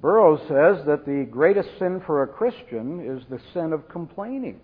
Burroughs 0.00 0.40
says 0.48 0.86
that 0.86 1.04
the 1.04 1.28
greatest 1.30 1.68
sin 1.78 2.00
for 2.06 2.22
a 2.22 2.26
Christian 2.26 3.04
is 3.06 3.22
the 3.28 3.40
sin 3.52 3.74
of 3.74 3.86
complaining. 3.90 4.62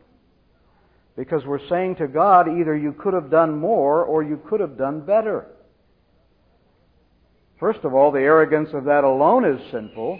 Because 1.16 1.44
we're 1.44 1.68
saying 1.68 1.96
to 1.96 2.08
God, 2.08 2.48
either 2.48 2.76
you 2.76 2.92
could 2.92 3.12
have 3.12 3.30
done 3.30 3.58
more 3.58 4.02
or 4.02 4.22
you 4.22 4.40
could 4.48 4.60
have 4.60 4.78
done 4.78 5.00
better. 5.00 5.46
First 7.60 7.80
of 7.84 7.94
all, 7.94 8.10
the 8.10 8.20
arrogance 8.20 8.70
of 8.72 8.84
that 8.84 9.04
alone 9.04 9.44
is 9.44 9.60
sinful. 9.70 10.18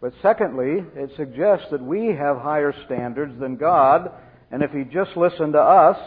But 0.00 0.14
secondly, 0.22 0.84
it 0.94 1.10
suggests 1.16 1.66
that 1.70 1.82
we 1.82 2.06
have 2.06 2.38
higher 2.38 2.72
standards 2.86 3.38
than 3.38 3.56
God, 3.56 4.10
and 4.50 4.62
if 4.62 4.70
He 4.70 4.84
just 4.84 5.16
listened 5.16 5.52
to 5.52 5.60
us, 5.60 5.98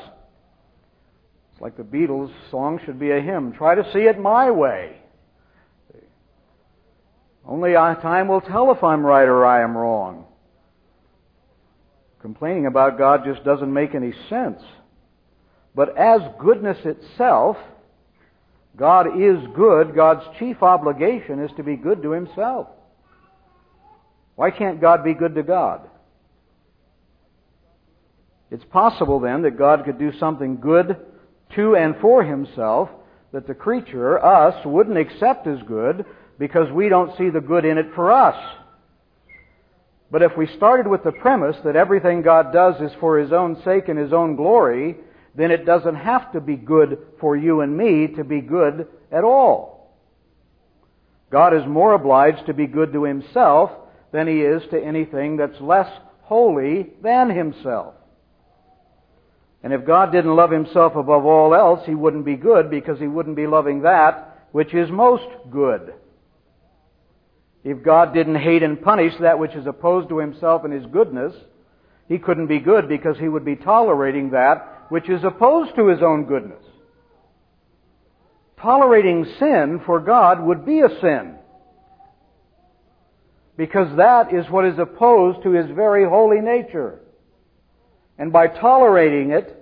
it's 1.51 1.61
like 1.61 1.77
the 1.77 1.83
Beatles 1.83 2.31
song 2.49 2.79
should 2.85 2.99
be 2.99 3.11
a 3.11 3.21
hymn 3.21 3.53
try 3.53 3.75
to 3.75 3.91
see 3.93 3.99
it 3.99 4.19
my 4.19 4.49
way. 4.49 4.97
Only 7.45 7.73
time 7.73 8.29
will 8.29 8.41
tell 8.41 8.71
if 8.71 8.83
I'm 8.83 9.05
right 9.05 9.27
or 9.27 9.45
I 9.45 9.61
am 9.61 9.77
wrong. 9.77 10.25
Complaining 12.23 12.65
about 12.65 12.97
God 12.97 13.23
just 13.25 13.43
doesn't 13.43 13.71
make 13.71 13.93
any 13.93 14.13
sense. 14.29 14.61
But 15.75 15.97
as 15.97 16.21
goodness 16.39 16.77
itself, 16.85 17.57
God 18.75 19.21
is 19.21 19.37
good. 19.55 19.93
God's 19.93 20.23
chief 20.39 20.63
obligation 20.63 21.43
is 21.43 21.51
to 21.57 21.63
be 21.63 21.75
good 21.75 22.01
to 22.01 22.11
Himself. 22.11 22.67
Why 24.35 24.51
can't 24.51 24.81
God 24.81 25.03
be 25.03 25.13
good 25.13 25.35
to 25.35 25.43
God? 25.43 25.81
It's 28.49 28.63
possible 28.71 29.19
then 29.19 29.41
that 29.41 29.57
God 29.57 29.83
could 29.83 29.99
do 29.99 30.11
something 30.17 30.61
good 30.61 30.95
to 31.55 31.75
and 31.75 31.95
for 31.99 32.23
himself 32.23 32.89
that 33.31 33.47
the 33.47 33.53
creature, 33.53 34.23
us, 34.23 34.65
wouldn't 34.65 34.97
accept 34.97 35.45
as 35.47 35.57
good 35.67 36.05
because 36.39 36.71
we 36.71 36.87
don't 36.87 37.17
see 37.17 37.29
the 37.29 37.41
good 37.41 37.65
in 37.65 37.77
it 37.77 37.87
for 37.95 38.11
us. 38.11 38.35
But 40.13 40.21
if 40.21 40.37
we 40.37 40.47
started 40.55 40.87
with 40.87 41.03
the 41.03 41.11
premise 41.11 41.57
that 41.65 41.75
everything 41.75 42.21
God 42.21 42.53
does 42.53 42.79
is 42.79 42.95
for 43.01 43.17
His 43.17 43.33
own 43.33 43.61
sake 43.65 43.89
and 43.89 43.99
His 43.99 44.13
own 44.13 44.37
glory, 44.37 44.95
then 45.35 45.51
it 45.51 45.65
doesn't 45.65 45.95
have 45.95 46.31
to 46.31 46.39
be 46.39 46.55
good 46.55 46.99
for 47.19 47.35
you 47.35 47.59
and 47.59 47.75
me 47.75 48.07
to 48.15 48.23
be 48.23 48.39
good 48.39 48.87
at 49.11 49.25
all. 49.25 49.97
God 51.29 51.53
is 51.53 51.67
more 51.67 51.93
obliged 51.93 52.45
to 52.45 52.53
be 52.53 52.67
good 52.67 52.93
to 52.93 53.03
Himself 53.03 53.71
than 54.13 54.27
he 54.27 54.41
is 54.41 54.61
to 54.69 54.81
anything 54.81 55.35
that's 55.35 55.59
less 55.59 55.89
holy 56.21 56.91
than 57.01 57.29
himself. 57.29 57.95
And 59.63 59.73
if 59.73 59.85
God 59.85 60.11
didn't 60.11 60.35
love 60.35 60.51
himself 60.51 60.95
above 60.95 61.25
all 61.25 61.55
else, 61.55 61.85
he 61.85 61.95
wouldn't 61.95 62.23
be 62.23 62.35
good 62.35 62.69
because 62.69 62.99
he 62.99 63.07
wouldn't 63.07 63.35
be 63.35 63.47
loving 63.47 63.81
that 63.81 64.47
which 64.51 64.73
is 64.73 64.89
most 64.91 65.25
good. 65.51 65.95
If 67.63 67.83
God 67.83 68.13
didn't 68.13 68.35
hate 68.35 68.63
and 68.63 68.81
punish 68.81 69.13
that 69.21 69.39
which 69.39 69.53
is 69.53 69.65
opposed 69.65 70.09
to 70.09 70.19
himself 70.19 70.63
and 70.65 70.73
his 70.73 70.85
goodness, 70.85 71.33
he 72.07 72.19
couldn't 72.19 72.47
be 72.47 72.59
good 72.59 72.89
because 72.89 73.17
he 73.17 73.29
would 73.29 73.45
be 73.45 73.55
tolerating 73.55 74.31
that 74.31 74.85
which 74.89 75.09
is 75.09 75.23
opposed 75.23 75.75
to 75.75 75.87
his 75.87 76.01
own 76.01 76.25
goodness. 76.25 76.63
Tolerating 78.61 79.25
sin 79.39 79.81
for 79.85 79.99
God 79.99 80.41
would 80.41 80.65
be 80.65 80.81
a 80.81 80.89
sin 81.01 81.35
because 83.57 83.95
that 83.97 84.33
is 84.33 84.49
what 84.49 84.65
is 84.65 84.79
opposed 84.79 85.43
to 85.43 85.51
his 85.51 85.69
very 85.75 86.07
holy 86.07 86.41
nature. 86.41 86.99
And 88.17 88.31
by 88.31 88.47
tolerating 88.47 89.31
it 89.31 89.59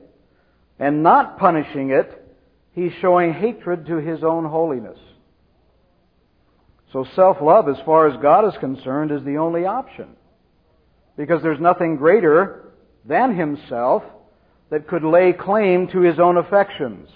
and 0.80 1.04
not 1.04 1.38
punishing 1.38 1.92
it, 1.92 2.10
he's 2.74 2.92
showing 3.02 3.34
hatred 3.34 3.86
to 3.88 3.98
his 3.98 4.24
own 4.24 4.46
holiness. 4.46 4.98
So 6.92 7.06
self-love, 7.16 7.70
as 7.70 7.78
far 7.86 8.08
as 8.08 8.22
God 8.22 8.46
is 8.48 8.60
concerned, 8.60 9.12
is 9.12 9.24
the 9.24 9.38
only 9.38 9.66
option. 9.66 10.10
Because 11.16 11.42
there's 11.42 11.60
nothing 11.60 11.96
greater 11.96 12.72
than 13.06 13.36
himself 13.36 14.04
that 14.70 14.88
could 14.88 15.04
lay 15.04 15.34
claim 15.34 15.88
to 15.90 16.02
his 16.02 16.20
own 16.20 16.38
affections. 16.38 17.10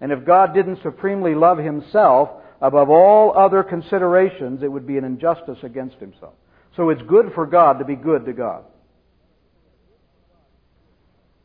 And 0.00 0.12
if 0.12 0.24
God 0.24 0.54
didn't 0.54 0.82
supremely 0.82 1.34
love 1.34 1.58
himself, 1.58 2.30
above 2.60 2.90
all 2.90 3.36
other 3.36 3.62
considerations, 3.62 4.62
it 4.62 4.70
would 4.70 4.86
be 4.86 4.98
an 4.98 5.04
injustice 5.04 5.58
against 5.62 5.96
himself. 5.96 6.34
So 6.76 6.90
it's 6.90 7.02
good 7.02 7.32
for 7.34 7.46
God 7.46 7.78
to 7.78 7.84
be 7.84 7.96
good 7.96 8.26
to 8.26 8.32
God. 8.32 8.64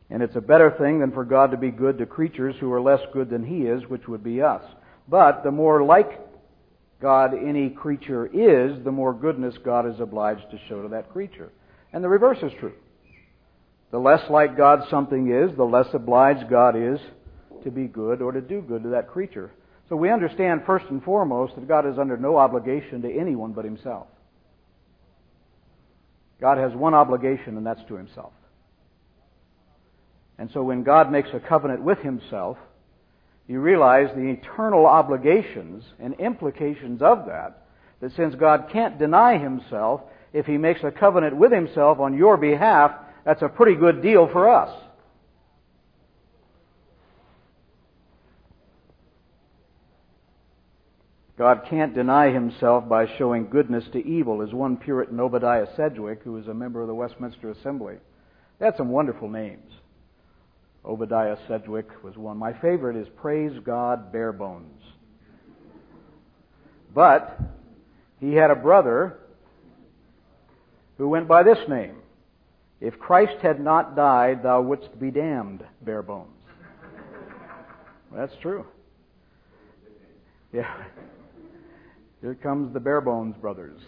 And 0.09 0.21
it's 0.21 0.35
a 0.35 0.41
better 0.41 0.71
thing 0.77 0.99
than 0.99 1.11
for 1.13 1.23
God 1.23 1.51
to 1.51 1.57
be 1.57 1.71
good 1.71 1.97
to 1.99 2.05
creatures 2.05 2.55
who 2.59 2.71
are 2.73 2.81
less 2.81 2.99
good 3.13 3.29
than 3.29 3.45
He 3.45 3.61
is, 3.61 3.87
which 3.87 4.09
would 4.09 4.23
be 4.23 4.41
us. 4.41 4.63
But 5.07 5.43
the 5.43 5.51
more 5.51 5.83
like 5.83 6.19
God 7.01 7.33
any 7.33 7.69
creature 7.69 8.27
is, 8.27 8.83
the 8.83 8.91
more 8.91 9.13
goodness 9.13 9.55
God 9.63 9.87
is 9.87 9.99
obliged 9.99 10.49
to 10.51 10.59
show 10.69 10.83
to 10.83 10.89
that 10.89 11.11
creature. 11.11 11.51
And 11.91 12.03
the 12.03 12.09
reverse 12.09 12.37
is 12.41 12.51
true. 12.59 12.73
The 13.91 13.99
less 13.99 14.21
like 14.29 14.55
God 14.55 14.83
something 14.89 15.31
is, 15.31 15.55
the 15.57 15.63
less 15.63 15.87
obliged 15.93 16.49
God 16.49 16.75
is 16.77 16.99
to 17.63 17.71
be 17.71 17.87
good 17.87 18.21
or 18.21 18.31
to 18.31 18.41
do 18.41 18.61
good 18.61 18.83
to 18.83 18.89
that 18.89 19.09
creature. 19.09 19.51
So 19.89 19.95
we 19.95 20.09
understand 20.09 20.61
first 20.65 20.85
and 20.89 21.03
foremost 21.03 21.55
that 21.55 21.67
God 21.67 21.85
is 21.85 21.99
under 21.99 22.15
no 22.15 22.37
obligation 22.37 23.01
to 23.01 23.11
anyone 23.11 23.51
but 23.51 23.65
himself. 23.65 24.07
God 26.39 26.57
has 26.57 26.73
one 26.73 26.93
obligation, 26.93 27.57
and 27.57 27.65
that's 27.65 27.83
to 27.89 27.95
himself. 27.95 28.31
And 30.39 30.49
so 30.53 30.63
when 30.63 30.83
God 30.83 31.11
makes 31.11 31.29
a 31.33 31.39
covenant 31.39 31.83
with 31.83 31.99
himself, 31.99 32.57
you 33.51 33.59
realize 33.59 34.07
the 34.15 34.29
eternal 34.29 34.85
obligations 34.85 35.83
and 35.99 36.13
implications 36.21 37.01
of 37.01 37.25
that, 37.25 37.67
that 37.99 38.15
since 38.15 38.33
God 38.35 38.69
can't 38.71 38.97
deny 38.97 39.37
himself, 39.37 40.01
if 40.31 40.45
he 40.45 40.57
makes 40.57 40.79
a 40.83 40.91
covenant 40.91 41.35
with 41.35 41.51
himself 41.51 41.99
on 41.99 42.17
your 42.17 42.37
behalf, 42.37 42.91
that's 43.25 43.41
a 43.41 43.49
pretty 43.49 43.75
good 43.75 44.01
deal 44.01 44.29
for 44.31 44.49
us. 44.49 44.73
God 51.37 51.63
can't 51.69 51.93
deny 51.93 52.31
himself 52.31 52.87
by 52.87 53.05
showing 53.17 53.49
goodness 53.49 53.83
to 53.91 54.05
evil, 54.07 54.41
as 54.43 54.53
one 54.53 54.77
Puritan, 54.77 55.19
Obadiah 55.19 55.67
Sedgwick, 55.75 56.21
who 56.23 56.33
was 56.33 56.47
a 56.47 56.53
member 56.53 56.81
of 56.81 56.87
the 56.87 56.95
Westminster 56.95 57.51
Assembly. 57.51 57.95
They 58.59 58.65
had 58.65 58.77
some 58.77 58.89
wonderful 58.89 59.27
names. 59.27 59.73
Obadiah 60.83 61.37
Sedgwick 61.47 62.03
was 62.03 62.17
one. 62.17 62.37
My 62.37 62.53
favorite 62.53 62.95
is 62.95 63.07
Praise 63.17 63.57
God 63.63 64.11
Bare 64.11 64.33
Bones. 64.33 64.81
But 66.93 67.39
he 68.19 68.33
had 68.33 68.51
a 68.51 68.55
brother 68.55 69.19
who 70.97 71.07
went 71.07 71.27
by 71.27 71.43
this 71.43 71.59
name. 71.69 71.95
If 72.79 72.97
Christ 72.99 73.41
had 73.41 73.59
not 73.59 73.95
died, 73.95 74.43
thou 74.43 74.61
wouldst 74.61 74.99
be 74.99 75.11
damned, 75.11 75.63
bare 75.83 76.01
bones. 76.01 76.29
That's 78.11 78.33
true. 78.41 78.65
Yeah. 80.51 80.83
Here 82.21 82.35
comes 82.35 82.73
the 82.73 82.79
Barebones 82.79 83.39
brothers. 83.39 83.79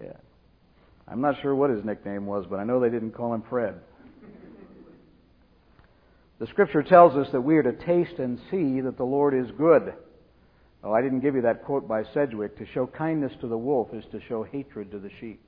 Yeah. 0.00 0.12
I'm 1.08 1.20
not 1.20 1.40
sure 1.42 1.54
what 1.54 1.70
his 1.70 1.84
nickname 1.84 2.26
was, 2.26 2.46
but 2.48 2.60
I 2.60 2.64
know 2.64 2.80
they 2.80 2.90
didn't 2.90 3.12
call 3.12 3.34
him 3.34 3.42
Fred. 3.48 3.80
The 6.38 6.46
scripture 6.46 6.82
tells 6.82 7.16
us 7.16 7.30
that 7.32 7.40
we 7.40 7.56
are 7.56 7.62
to 7.62 7.72
taste 7.72 8.18
and 8.18 8.38
see 8.50 8.80
that 8.80 8.96
the 8.96 9.04
Lord 9.04 9.34
is 9.34 9.50
good. 9.56 9.94
Oh, 10.84 10.92
I 10.92 11.02
didn't 11.02 11.20
give 11.20 11.34
you 11.34 11.42
that 11.42 11.64
quote 11.64 11.88
by 11.88 12.04
Sedgwick. 12.14 12.56
To 12.58 12.66
show 12.66 12.86
kindness 12.86 13.32
to 13.40 13.48
the 13.48 13.58
wolf 13.58 13.88
is 13.92 14.04
to 14.12 14.20
show 14.28 14.44
hatred 14.44 14.92
to 14.92 15.00
the 15.00 15.10
sheep. 15.20 15.40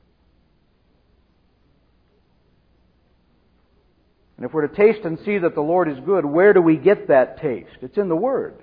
And 4.36 4.46
if 4.46 4.52
we're 4.52 4.66
to 4.66 4.74
taste 4.74 5.04
and 5.04 5.18
see 5.24 5.38
that 5.38 5.54
the 5.54 5.60
Lord 5.60 5.88
is 5.88 5.98
good, 6.00 6.24
where 6.24 6.52
do 6.52 6.62
we 6.62 6.76
get 6.76 7.08
that 7.08 7.40
taste? 7.40 7.76
It's 7.82 7.98
in 7.98 8.08
the 8.08 8.16
Word. 8.16 8.56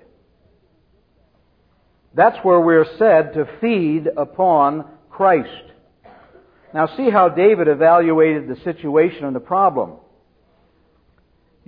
That's 2.14 2.44
where 2.44 2.60
we're 2.60 2.96
said 2.98 3.34
to 3.34 3.48
feed 3.60 4.08
upon 4.16 4.84
Christ. 5.08 5.64
Now 6.74 6.88
see 6.96 7.10
how 7.10 7.28
David 7.28 7.68
evaluated 7.68 8.48
the 8.48 8.56
situation 8.64 9.24
and 9.24 9.36
the 9.36 9.40
problem. 9.40 9.92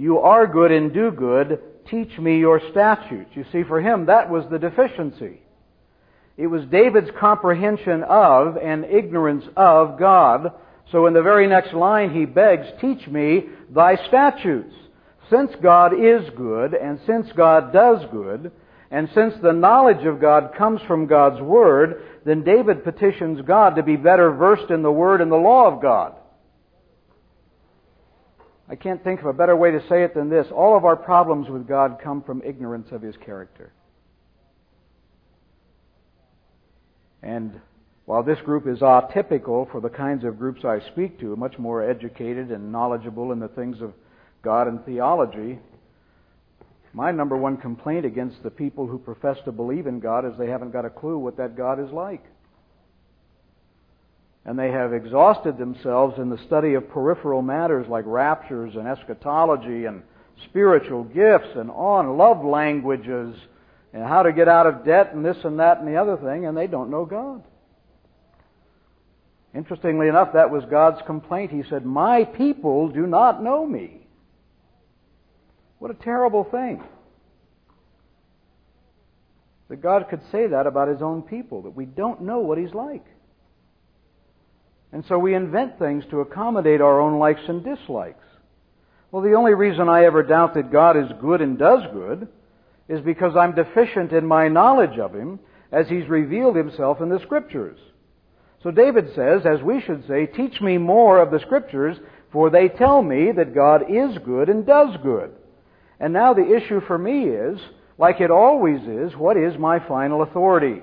You 0.00 0.20
are 0.20 0.46
good 0.46 0.72
and 0.72 0.94
do 0.94 1.10
good. 1.10 1.60
Teach 1.90 2.18
me 2.18 2.38
your 2.38 2.58
statutes. 2.70 3.32
You 3.34 3.44
see, 3.52 3.64
for 3.64 3.82
him, 3.82 4.06
that 4.06 4.30
was 4.30 4.46
the 4.50 4.58
deficiency. 4.58 5.42
It 6.38 6.46
was 6.46 6.64
David's 6.70 7.10
comprehension 7.20 8.02
of 8.04 8.56
and 8.56 8.86
ignorance 8.86 9.44
of 9.58 9.98
God. 9.98 10.54
So 10.90 11.04
in 11.04 11.12
the 11.12 11.20
very 11.20 11.46
next 11.46 11.74
line 11.74 12.14
he 12.14 12.24
begs, 12.24 12.66
teach 12.80 13.06
me 13.08 13.50
thy 13.68 13.96
statutes. 14.08 14.74
Since 15.28 15.50
God 15.62 15.92
is 15.92 16.22
good, 16.34 16.72
and 16.72 16.98
since 17.06 17.30
God 17.36 17.70
does 17.70 17.98
good, 18.10 18.52
and 18.90 19.06
since 19.14 19.34
the 19.42 19.52
knowledge 19.52 20.06
of 20.06 20.18
God 20.18 20.54
comes 20.56 20.80
from 20.88 21.08
God's 21.08 21.42
Word, 21.42 22.02
then 22.24 22.42
David 22.42 22.84
petitions 22.84 23.42
God 23.42 23.76
to 23.76 23.82
be 23.82 23.96
better 23.96 24.32
versed 24.32 24.70
in 24.70 24.80
the 24.80 24.90
Word 24.90 25.20
and 25.20 25.30
the 25.30 25.36
law 25.36 25.70
of 25.70 25.82
God. 25.82 26.14
I 28.70 28.76
can't 28.76 29.02
think 29.02 29.18
of 29.18 29.26
a 29.26 29.32
better 29.32 29.56
way 29.56 29.72
to 29.72 29.80
say 29.88 30.04
it 30.04 30.14
than 30.14 30.30
this. 30.30 30.46
All 30.54 30.76
of 30.76 30.84
our 30.84 30.94
problems 30.94 31.48
with 31.48 31.66
God 31.66 31.98
come 32.00 32.22
from 32.22 32.40
ignorance 32.44 32.86
of 32.92 33.02
His 33.02 33.16
character. 33.16 33.72
And 37.20 37.60
while 38.04 38.22
this 38.22 38.38
group 38.44 38.68
is 38.68 38.78
atypical 38.78 39.70
for 39.72 39.80
the 39.80 39.88
kinds 39.88 40.24
of 40.24 40.38
groups 40.38 40.64
I 40.64 40.78
speak 40.92 41.18
to, 41.18 41.34
much 41.34 41.58
more 41.58 41.82
educated 41.82 42.52
and 42.52 42.70
knowledgeable 42.70 43.32
in 43.32 43.40
the 43.40 43.48
things 43.48 43.80
of 43.80 43.92
God 44.42 44.68
and 44.68 44.84
theology, 44.84 45.58
my 46.92 47.10
number 47.10 47.36
one 47.36 47.56
complaint 47.56 48.06
against 48.06 48.40
the 48.44 48.50
people 48.50 48.86
who 48.86 48.98
profess 48.98 49.38
to 49.46 49.52
believe 49.52 49.88
in 49.88 49.98
God 49.98 50.24
is 50.24 50.32
they 50.38 50.48
haven't 50.48 50.72
got 50.72 50.84
a 50.84 50.90
clue 50.90 51.18
what 51.18 51.36
that 51.38 51.56
God 51.56 51.80
is 51.80 51.90
like. 51.90 52.24
And 54.44 54.58
they 54.58 54.70
have 54.70 54.92
exhausted 54.92 55.58
themselves 55.58 56.18
in 56.18 56.30
the 56.30 56.38
study 56.46 56.74
of 56.74 56.88
peripheral 56.88 57.42
matters 57.42 57.86
like 57.88 58.04
raptures 58.06 58.74
and 58.74 58.88
eschatology 58.88 59.84
and 59.84 60.02
spiritual 60.44 61.04
gifts 61.04 61.48
and 61.56 61.70
on 61.70 62.16
love 62.16 62.44
languages 62.44 63.36
and 63.92 64.02
how 64.02 64.22
to 64.22 64.32
get 64.32 64.48
out 64.48 64.66
of 64.66 64.84
debt 64.84 65.12
and 65.12 65.24
this 65.24 65.36
and 65.44 65.58
that 65.58 65.78
and 65.78 65.88
the 65.88 65.96
other 65.96 66.16
thing, 66.16 66.46
and 66.46 66.56
they 66.56 66.66
don't 66.66 66.90
know 66.90 67.04
God. 67.04 67.42
Interestingly 69.54 70.06
enough, 70.06 70.32
that 70.34 70.50
was 70.50 70.64
God's 70.70 71.00
complaint. 71.06 71.50
He 71.50 71.64
said, 71.68 71.84
My 71.84 72.24
people 72.24 72.88
do 72.88 73.06
not 73.06 73.42
know 73.42 73.66
me. 73.66 74.06
What 75.80 75.90
a 75.90 75.94
terrible 75.94 76.44
thing. 76.44 76.82
That 79.68 79.82
God 79.82 80.06
could 80.08 80.20
say 80.30 80.46
that 80.46 80.66
about 80.66 80.88
His 80.88 81.02
own 81.02 81.22
people, 81.22 81.62
that 81.62 81.70
we 81.70 81.84
don't 81.84 82.22
know 82.22 82.38
what 82.38 82.58
He's 82.58 82.74
like. 82.74 83.04
And 84.92 85.04
so 85.08 85.18
we 85.18 85.34
invent 85.34 85.78
things 85.78 86.04
to 86.10 86.20
accommodate 86.20 86.80
our 86.80 87.00
own 87.00 87.18
likes 87.18 87.42
and 87.48 87.64
dislikes. 87.64 88.24
Well, 89.10 89.22
the 89.22 89.34
only 89.34 89.54
reason 89.54 89.88
I 89.88 90.04
ever 90.04 90.22
doubt 90.22 90.54
that 90.54 90.72
God 90.72 90.96
is 90.96 91.10
good 91.20 91.40
and 91.40 91.58
does 91.58 91.82
good 91.92 92.28
is 92.88 93.00
because 93.00 93.36
I'm 93.36 93.54
deficient 93.54 94.12
in 94.12 94.26
my 94.26 94.48
knowledge 94.48 94.98
of 94.98 95.14
Him 95.14 95.38
as 95.72 95.88
He's 95.88 96.08
revealed 96.08 96.56
Himself 96.56 97.00
in 97.00 97.08
the 97.08 97.20
Scriptures. 97.20 97.78
So 98.62 98.70
David 98.70 99.10
says, 99.14 99.42
as 99.46 99.62
we 99.62 99.80
should 99.80 100.06
say, 100.06 100.26
teach 100.26 100.60
me 100.60 100.76
more 100.76 101.20
of 101.20 101.30
the 101.30 101.40
Scriptures, 101.40 101.96
for 102.32 102.50
they 102.50 102.68
tell 102.68 103.02
me 103.02 103.32
that 103.32 103.54
God 103.54 103.82
is 103.88 104.18
good 104.24 104.48
and 104.48 104.66
does 104.66 104.96
good. 105.02 105.32
And 105.98 106.12
now 106.12 106.34
the 106.34 106.56
issue 106.56 106.80
for 106.86 106.98
me 106.98 107.24
is, 107.24 107.58
like 107.98 108.20
it 108.20 108.30
always 108.30 108.80
is, 108.82 109.16
what 109.16 109.36
is 109.36 109.58
my 109.58 109.78
final 109.86 110.22
authority? 110.22 110.82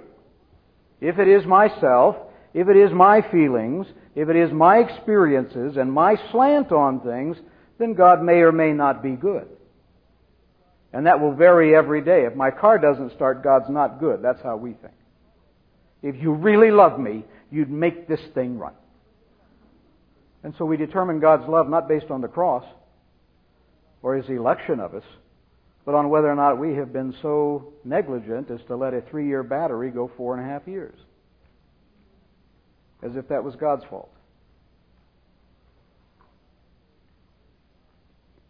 If 1.02 1.20
it 1.20 1.28
is 1.28 1.46
myself, 1.46 2.16
if 2.58 2.70
it 2.70 2.76
is 2.76 2.92
my 2.92 3.22
feelings, 3.22 3.86
if 4.16 4.30
it 4.30 4.36
is 4.36 4.52
my 4.52 4.78
experiences 4.78 5.78
and 5.78 5.94
my 5.94 6.16
slant 6.32 6.72
on 6.72 7.02
things, 7.02 7.38
then 7.78 7.94
God 7.94 8.24
may 8.24 8.40
or 8.40 8.52
may 8.52 8.74
not 8.74 9.04
be 9.04 9.12
good. 9.12 9.48
And 10.92 11.06
that 11.06 11.22
will 11.22 11.36
vary 11.36 11.76
every 11.76 12.02
day. 12.02 12.26
If 12.26 12.34
my 12.34 12.50
car 12.50 12.80
doesn't 12.80 13.14
start, 13.14 13.44
God's 13.44 13.70
not 13.70 14.00
good. 14.00 14.24
That's 14.24 14.42
how 14.42 14.58
we 14.58 14.74
think. 14.74 14.96
If 16.02 16.16
you 16.20 16.34
really 16.34 16.72
love 16.72 17.00
me, 17.00 17.26
you'd 17.52 17.70
make 17.70 18.08
this 18.08 18.22
thing 18.34 18.58
run. 18.58 18.74
And 20.42 20.56
so 20.58 20.66
we 20.66 20.78
determine 20.78 21.20
God's 21.20 21.48
love 21.48 21.70
not 21.70 21.88
based 21.88 22.10
on 22.10 22.22
the 22.22 22.28
cross, 22.28 22.66
or 24.02 24.16
his 24.16 24.28
election 24.30 24.80
of 24.80 24.96
us, 24.96 25.04
but 25.86 25.94
on 25.94 26.10
whether 26.10 26.32
or 26.32 26.36
not 26.36 26.58
we 26.58 26.74
have 26.74 26.92
been 26.92 27.14
so 27.22 27.74
negligent 27.84 28.50
as 28.50 28.62
to 28.66 28.76
let 28.76 28.96
a 28.96 29.02
three 29.02 29.28
year 29.28 29.44
battery 29.44 29.92
go 29.92 30.10
four 30.18 30.36
and 30.36 30.44
a 30.44 30.50
half 30.50 30.68
years. 30.68 30.98
As 33.08 33.16
if 33.16 33.30
that 33.30 33.44
was 33.44 33.56
God's 33.56 33.86
fault. 33.90 34.10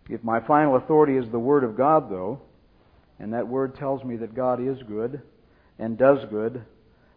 If 0.10 0.24
my 0.24 0.40
final 0.40 0.78
authority 0.78 1.18
is 1.18 1.30
the 1.32 1.40
Word 1.40 1.64
of 1.64 1.78
God, 1.78 2.10
though, 2.10 2.42
and 3.20 3.34
that 3.34 3.48
Word 3.48 3.76
tells 3.76 4.04
me 4.04 4.16
that 4.18 4.34
God 4.34 4.66
is 4.66 4.82
good 4.88 5.22
and 5.78 5.98
does 5.98 6.20
good, 6.32 6.64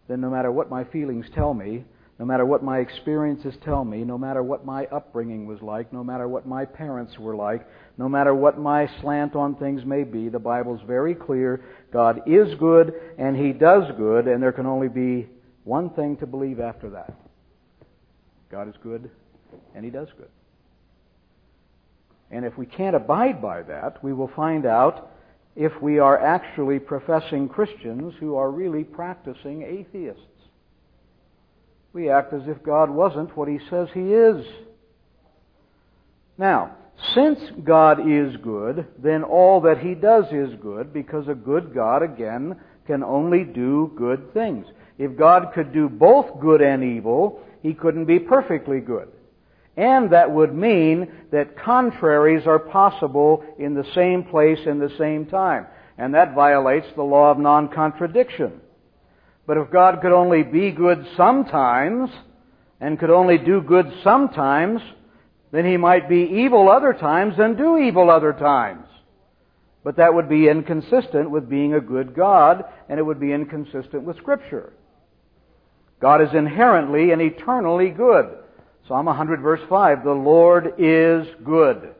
then 0.08 0.20
no 0.20 0.28
matter 0.28 0.50
what 0.50 0.68
my 0.68 0.84
feelings 0.84 1.26
tell 1.34 1.54
me, 1.54 1.84
no 2.18 2.26
matter 2.26 2.44
what 2.44 2.62
my 2.62 2.80
experiences 2.80 3.54
tell 3.64 3.84
me, 3.84 4.04
no 4.04 4.18
matter 4.18 4.42
what 4.42 4.66
my 4.66 4.84
upbringing 4.86 5.46
was 5.46 5.62
like, 5.62 5.90
no 5.92 6.04
matter 6.04 6.28
what 6.28 6.46
my 6.46 6.66
parents 6.66 7.18
were 7.18 7.36
like, 7.36 7.66
no 7.96 8.08
matter 8.08 8.34
what 8.34 8.58
my 8.58 8.86
slant 9.00 9.34
on 9.34 9.54
things 9.54 9.84
may 9.86 10.04
be, 10.04 10.28
the 10.28 10.38
Bible's 10.38 10.82
very 10.86 11.14
clear. 11.14 11.64
God 11.90 12.22
is 12.26 12.54
good 12.56 12.92
and 13.16 13.34
He 13.34 13.52
does 13.52 13.84
good, 13.96 14.26
and 14.26 14.42
there 14.42 14.52
can 14.52 14.66
only 14.66 14.88
be 14.88 15.28
one 15.64 15.90
thing 15.90 16.16
to 16.18 16.26
believe 16.26 16.60
after 16.60 16.90
that. 16.90 17.14
God 18.50 18.68
is 18.68 18.74
good 18.82 19.10
and 19.74 19.84
He 19.84 19.90
does 19.90 20.08
good. 20.16 20.28
And 22.30 22.44
if 22.44 22.56
we 22.56 22.66
can't 22.66 22.94
abide 22.94 23.42
by 23.42 23.62
that, 23.62 24.02
we 24.04 24.12
will 24.12 24.30
find 24.36 24.66
out 24.66 25.10
if 25.56 25.72
we 25.82 25.98
are 25.98 26.18
actually 26.18 26.78
professing 26.78 27.48
Christians 27.48 28.14
who 28.20 28.36
are 28.36 28.50
really 28.50 28.84
practicing 28.84 29.62
atheists 29.62 30.24
we 31.92 32.08
act 32.08 32.32
as 32.32 32.42
if 32.46 32.62
God 32.62 32.90
wasn't 32.90 33.36
what 33.36 33.48
He 33.48 33.58
says 33.68 33.88
He 33.92 34.12
is. 34.12 34.46
Now, 36.38 36.76
since 37.14 37.38
God 37.64 38.08
is 38.08 38.36
good, 38.36 38.86
then 38.98 39.22
all 39.24 39.60
that 39.62 39.78
He 39.78 39.94
does 39.94 40.26
is 40.32 40.54
good, 40.62 40.92
because 40.92 41.28
a 41.28 41.34
good 41.34 41.74
God, 41.74 42.02
again, 42.02 42.56
can 42.86 43.02
only 43.02 43.44
do 43.44 43.92
good 43.96 44.32
things. 44.32 44.66
If 44.98 45.16
God 45.16 45.52
could 45.54 45.72
do 45.72 45.88
both 45.88 46.40
good 46.40 46.60
and 46.60 46.84
evil, 46.84 47.40
He 47.62 47.74
couldn't 47.74 48.06
be 48.06 48.18
perfectly 48.18 48.80
good. 48.80 49.08
And 49.76 50.10
that 50.10 50.30
would 50.30 50.54
mean 50.54 51.10
that 51.32 51.58
contraries 51.58 52.46
are 52.46 52.58
possible 52.58 53.44
in 53.58 53.74
the 53.74 53.86
same 53.94 54.24
place 54.24 54.58
in 54.66 54.78
the 54.78 54.94
same 54.98 55.26
time. 55.26 55.66
And 55.96 56.14
that 56.14 56.34
violates 56.34 56.88
the 56.96 57.02
law 57.02 57.30
of 57.30 57.38
non-contradiction. 57.38 58.60
But 59.46 59.58
if 59.58 59.70
God 59.70 60.00
could 60.00 60.12
only 60.12 60.42
be 60.42 60.70
good 60.70 61.06
sometimes, 61.16 62.10
and 62.80 62.98
could 62.98 63.10
only 63.10 63.38
do 63.38 63.60
good 63.60 63.92
sometimes, 64.02 64.80
then 65.52 65.66
he 65.66 65.76
might 65.76 66.08
be 66.08 66.42
evil 66.44 66.68
other 66.68 66.94
times 66.94 67.34
and 67.38 67.56
do 67.56 67.76
evil 67.76 68.10
other 68.10 68.32
times. 68.32 68.86
But 69.84 69.96
that 69.96 70.14
would 70.14 70.28
be 70.28 70.48
inconsistent 70.48 71.30
with 71.30 71.48
being 71.48 71.74
a 71.74 71.80
good 71.80 72.14
God, 72.14 72.64
and 72.88 72.98
it 72.98 73.02
would 73.02 73.20
be 73.20 73.32
inconsistent 73.32 74.02
with 74.02 74.16
Scripture. 74.16 74.72
God 76.00 76.22
is 76.22 76.34
inherently 76.34 77.12
and 77.12 77.20
eternally 77.20 77.90
good. 77.90 78.38
Psalm 78.88 79.06
100 79.06 79.40
verse 79.40 79.60
5, 79.68 80.04
the 80.04 80.10
Lord 80.12 80.74
is 80.78 81.26
good. 81.44 81.94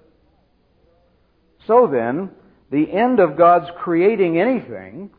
So 1.66 1.86
then, 1.86 2.30
the 2.70 2.90
end 2.90 3.20
of 3.20 3.36
God's 3.36 3.70
creating 3.78 4.40
anything 4.40 5.10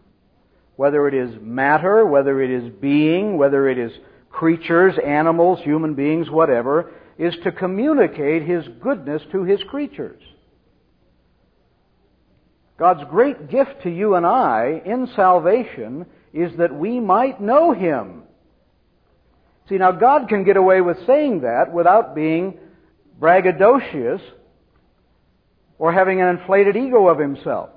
whether 0.81 1.07
it 1.07 1.13
is 1.13 1.35
matter, 1.39 2.07
whether 2.07 2.41
it 2.41 2.49
is 2.49 2.71
being, 2.81 3.37
whether 3.37 3.69
it 3.69 3.77
is 3.77 3.91
creatures, 4.31 4.95
animals, 5.05 5.59
human 5.61 5.93
beings, 5.93 6.27
whatever, 6.27 6.91
is 7.19 7.35
to 7.43 7.51
communicate 7.51 8.41
His 8.41 8.65
goodness 8.81 9.21
to 9.31 9.43
His 9.43 9.61
creatures. 9.69 10.19
God's 12.79 13.03
great 13.11 13.51
gift 13.51 13.83
to 13.83 13.91
you 13.91 14.15
and 14.15 14.25
I 14.25 14.81
in 14.83 15.07
salvation 15.15 16.07
is 16.33 16.51
that 16.57 16.73
we 16.73 16.99
might 16.99 17.39
know 17.39 17.73
Him. 17.73 18.23
See, 19.69 19.77
now 19.77 19.91
God 19.91 20.27
can 20.27 20.43
get 20.43 20.57
away 20.57 20.81
with 20.81 20.97
saying 21.05 21.41
that 21.41 21.71
without 21.71 22.15
being 22.15 22.57
braggadocious 23.19 24.21
or 25.77 25.93
having 25.93 26.21
an 26.21 26.27
inflated 26.27 26.75
ego 26.75 27.07
of 27.07 27.19
Himself. 27.19 27.69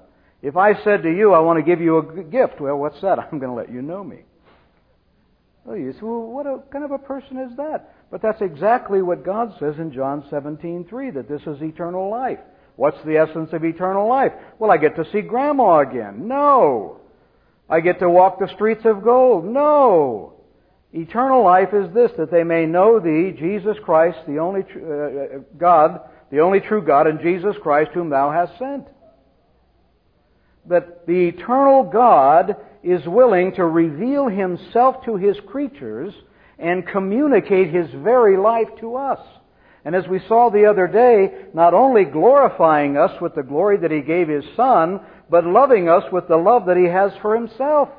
If 0.43 0.57
I 0.57 0.75
said 0.85 1.03
to 1.05 1.11
you, 1.11 1.33
I 1.33 1.41
want 1.41 1.59
to 1.59 1.63
give 1.63 1.81
you 1.81 1.99
a 1.99 2.23
gift, 2.23 2.61
well, 2.61 2.77
what's 2.77 3.01
that? 3.01 3.19
I'm 3.33 3.39
going 3.39 3.51
to 3.51 3.57
let 3.57 3.73
you 3.73 3.83
know 3.83 4.05
me. 4.05 4.21
Well, 5.65 5.77
you 5.77 5.93
say, 5.93 6.01
well, 6.03 6.27
what 6.27 6.47
a, 6.47 6.59
kind 6.71 6.85
of 6.85 6.91
a 6.91 6.99
person 6.99 7.39
is 7.39 7.57
that? 7.57 7.95
But 8.11 8.21
that's 8.21 8.43
exactly 8.43 9.01
what 9.01 9.25
God 9.25 9.55
says 9.59 9.77
in 9.79 9.93
John 9.93 10.23
17:3, 10.31 11.15
that 11.15 11.29
this 11.29 11.41
is 11.47 11.63
eternal 11.63 12.11
life. 12.11 12.39
What's 12.77 13.03
the 13.05 13.17
essence 13.17 13.51
of 13.53 13.65
eternal 13.65 14.09
life? 14.09 14.33
Well, 14.59 14.71
I 14.71 14.77
get 14.77 14.97
to 14.97 15.11
see 15.11 15.23
Grandma 15.23 15.79
again. 15.79 16.29
No. 16.29 17.01
I 17.71 17.81
get 17.81 18.01
to 18.01 18.11
walk 18.11 18.39
the 18.39 18.53
streets 18.55 18.85
of 18.85 19.03
gold. 19.03 19.47
No. 19.47 20.34
Eternal 20.95 21.43
life 21.43 21.75
is 21.75 21.93
this, 21.93 22.13
that 22.19 22.31
they 22.31 22.45
may 22.45 22.67
know 22.67 23.01
Thee, 23.01 23.35
Jesus 23.37 23.77
Christ, 23.85 24.19
the 24.29 24.39
only 24.39 24.63
tr- 24.63 24.79
uh, 24.79 25.37
uh 25.39 25.41
God, 25.59 26.01
the 26.31 26.41
only 26.41 26.61
true 26.61 26.83
God, 26.83 27.09
and 27.09 27.21
Jesus 27.21 27.57
Christ, 27.63 27.91
whom 27.95 28.11
Thou 28.11 28.31
hast 28.31 28.59
sent. 28.59 28.87
that 30.67 31.07
the 31.07 31.29
eternal 31.29 31.83
God 31.83 32.57
is 32.83 33.07
willing 33.07 33.55
to 33.57 33.67
reveal 33.67 34.29
himself 34.29 35.05
to 35.05 35.17
his 35.17 35.37
creatures 35.47 36.15
and 36.59 36.87
communicate 36.87 37.71
his 37.71 37.91
very 37.91 38.37
life 38.37 38.69
to 38.81 38.97
us. 38.97 39.19
And 39.85 39.95
as 39.95 40.09
we 40.09 40.21
saw 40.29 40.49
the 40.49 40.67
other 40.67 40.87
day, 40.87 41.47
not 41.53 41.75
only 41.75 42.05
glorifying 42.05 42.97
us 42.97 43.21
with 43.21 43.35
the 43.35 43.43
glory 43.43 43.77
that 43.79 43.91
he 43.91 44.01
gave 44.01 44.29
his 44.29 44.45
Son, 44.57 45.01
but 45.29 45.45
loving 45.45 45.89
us 45.89 46.05
with 46.11 46.29
the 46.29 46.37
love 46.37 46.67
that 46.67 46.77
he 46.77 46.85
has 46.85 47.13
for 47.21 47.35
himself. 47.35 47.91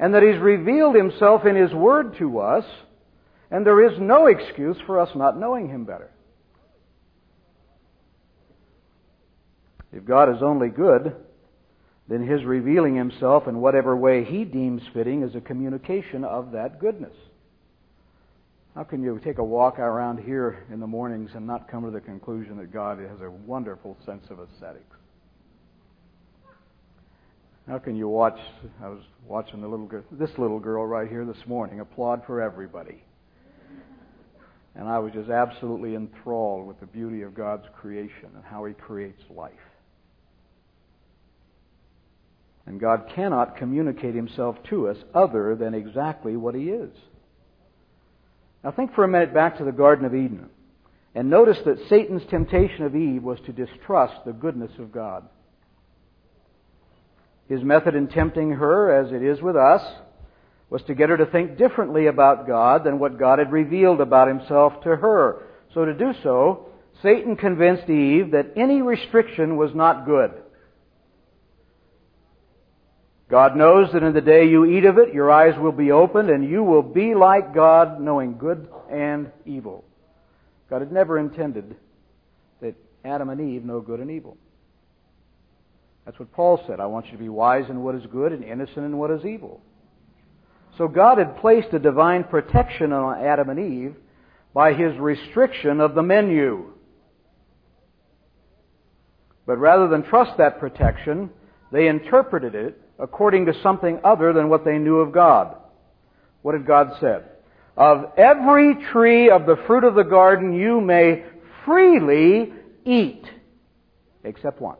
And 0.00 0.14
that 0.14 0.22
he's 0.22 0.40
revealed 0.40 0.96
himself 0.96 1.44
in 1.44 1.54
his 1.54 1.72
word 1.74 2.16
to 2.18 2.38
us, 2.38 2.64
and 3.50 3.66
there 3.66 3.86
is 3.86 3.98
no 4.00 4.26
excuse 4.26 4.78
for 4.86 4.98
us 4.98 5.10
not 5.14 5.38
knowing 5.38 5.68
him 5.68 5.84
better. 5.84 6.10
If 9.92 10.06
God 10.06 10.34
is 10.34 10.42
only 10.42 10.68
good, 10.68 11.14
then 12.08 12.26
his 12.26 12.44
revealing 12.44 12.96
himself 12.96 13.46
in 13.46 13.60
whatever 13.60 13.94
way 13.94 14.24
he 14.24 14.44
deems 14.44 14.80
fitting 14.94 15.22
is 15.22 15.34
a 15.34 15.40
communication 15.40 16.24
of 16.24 16.52
that 16.52 16.80
goodness. 16.80 17.14
How 18.74 18.84
can 18.84 19.02
you 19.02 19.20
take 19.22 19.38
a 19.38 19.44
walk 19.44 19.78
around 19.78 20.20
here 20.20 20.64
in 20.72 20.80
the 20.80 20.86
mornings 20.86 21.32
and 21.34 21.46
not 21.46 21.68
come 21.68 21.84
to 21.84 21.90
the 21.90 22.00
conclusion 22.00 22.56
that 22.56 22.72
God 22.72 22.98
has 23.00 23.20
a 23.20 23.30
wonderful 23.30 23.98
sense 24.06 24.24
of 24.30 24.38
aesthetics? 24.40 24.96
How 27.70 27.78
can 27.78 27.94
you 27.94 28.08
watch? 28.08 28.36
I 28.82 28.88
was 28.88 28.98
watching 29.28 29.60
the 29.60 29.68
little 29.68 29.86
girl, 29.86 30.02
this 30.10 30.36
little 30.38 30.58
girl 30.58 30.84
right 30.84 31.08
here 31.08 31.24
this 31.24 31.46
morning 31.46 31.78
applaud 31.78 32.22
for 32.26 32.42
everybody. 32.42 33.04
And 34.74 34.88
I 34.88 34.98
was 34.98 35.12
just 35.12 35.30
absolutely 35.30 35.94
enthralled 35.94 36.66
with 36.66 36.80
the 36.80 36.86
beauty 36.86 37.22
of 37.22 37.32
God's 37.32 37.66
creation 37.80 38.30
and 38.34 38.42
how 38.42 38.64
He 38.64 38.74
creates 38.74 39.22
life. 39.30 39.52
And 42.66 42.80
God 42.80 43.12
cannot 43.14 43.56
communicate 43.56 44.16
himself 44.16 44.56
to 44.70 44.88
us 44.88 44.96
other 45.14 45.54
than 45.54 45.72
exactly 45.72 46.36
what 46.36 46.56
he 46.56 46.70
is. 46.70 46.90
Now 48.64 48.72
think 48.72 48.94
for 48.96 49.04
a 49.04 49.08
minute 49.08 49.32
back 49.32 49.58
to 49.58 49.64
the 49.64 49.70
Garden 49.70 50.04
of 50.04 50.14
Eden. 50.14 50.50
And 51.14 51.30
notice 51.30 51.58
that 51.64 51.88
Satan's 51.88 52.28
temptation 52.30 52.82
of 52.82 52.96
Eve 52.96 53.22
was 53.22 53.38
to 53.46 53.52
distrust 53.52 54.24
the 54.26 54.32
goodness 54.32 54.72
of 54.80 54.90
God. 54.90 55.28
His 57.50 57.64
method 57.64 57.96
in 57.96 58.06
tempting 58.06 58.52
her, 58.52 58.94
as 59.04 59.12
it 59.12 59.24
is 59.24 59.42
with 59.42 59.56
us, 59.56 59.82
was 60.70 60.84
to 60.84 60.94
get 60.94 61.08
her 61.08 61.16
to 61.16 61.26
think 61.26 61.58
differently 61.58 62.06
about 62.06 62.46
God 62.46 62.84
than 62.84 63.00
what 63.00 63.18
God 63.18 63.40
had 63.40 63.50
revealed 63.50 64.00
about 64.00 64.28
himself 64.28 64.80
to 64.84 64.94
her. 64.94 65.42
So 65.74 65.84
to 65.84 65.92
do 65.92 66.12
so, 66.22 66.68
Satan 67.02 67.34
convinced 67.34 67.90
Eve 67.90 68.30
that 68.30 68.52
any 68.54 68.82
restriction 68.82 69.56
was 69.56 69.74
not 69.74 70.06
good. 70.06 70.30
God 73.28 73.56
knows 73.56 73.92
that 73.94 74.04
in 74.04 74.12
the 74.12 74.20
day 74.20 74.44
you 74.44 74.64
eat 74.64 74.84
of 74.84 74.98
it, 74.98 75.12
your 75.12 75.32
eyes 75.32 75.58
will 75.58 75.72
be 75.72 75.90
opened 75.90 76.30
and 76.30 76.48
you 76.48 76.62
will 76.62 76.82
be 76.82 77.16
like 77.16 77.52
God, 77.52 78.00
knowing 78.00 78.38
good 78.38 78.68
and 78.88 79.32
evil. 79.44 79.84
God 80.68 80.82
had 80.82 80.92
never 80.92 81.18
intended 81.18 81.74
that 82.60 82.76
Adam 83.04 83.28
and 83.28 83.40
Eve 83.40 83.64
know 83.64 83.80
good 83.80 83.98
and 83.98 84.10
evil. 84.10 84.36
That's 86.10 86.18
what 86.18 86.32
Paul 86.32 86.60
said. 86.66 86.80
I 86.80 86.86
want 86.86 87.06
you 87.06 87.12
to 87.12 87.18
be 87.18 87.28
wise 87.28 87.70
in 87.70 87.84
what 87.84 87.94
is 87.94 88.02
good 88.10 88.32
and 88.32 88.42
innocent 88.42 88.78
in 88.78 88.98
what 88.98 89.12
is 89.12 89.24
evil. 89.24 89.60
So 90.76 90.88
God 90.88 91.18
had 91.18 91.36
placed 91.36 91.72
a 91.72 91.78
divine 91.78 92.24
protection 92.24 92.92
on 92.92 93.24
Adam 93.24 93.48
and 93.48 93.60
Eve 93.60 93.94
by 94.52 94.72
his 94.72 94.98
restriction 94.98 95.80
of 95.80 95.94
the 95.94 96.02
menu. 96.02 96.72
But 99.46 99.58
rather 99.58 99.86
than 99.86 100.02
trust 100.02 100.36
that 100.38 100.58
protection, 100.58 101.30
they 101.70 101.86
interpreted 101.86 102.56
it 102.56 102.80
according 102.98 103.46
to 103.46 103.52
something 103.62 104.00
other 104.02 104.32
than 104.32 104.48
what 104.48 104.64
they 104.64 104.78
knew 104.78 104.96
of 104.96 105.12
God. 105.12 105.54
What 106.42 106.56
had 106.56 106.66
God 106.66 106.90
said? 106.98 107.22
Of 107.76 108.14
every 108.16 108.74
tree 108.90 109.30
of 109.30 109.46
the 109.46 109.62
fruit 109.68 109.84
of 109.84 109.94
the 109.94 110.02
garden 110.02 110.54
you 110.54 110.80
may 110.80 111.24
freely 111.64 112.52
eat, 112.84 113.22
except 114.24 114.60
one. 114.60 114.76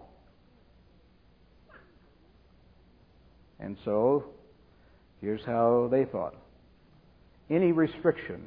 And 3.60 3.76
so, 3.84 4.24
here's 5.20 5.44
how 5.44 5.88
they 5.90 6.04
thought. 6.04 6.34
Any 7.50 7.72
restriction 7.72 8.46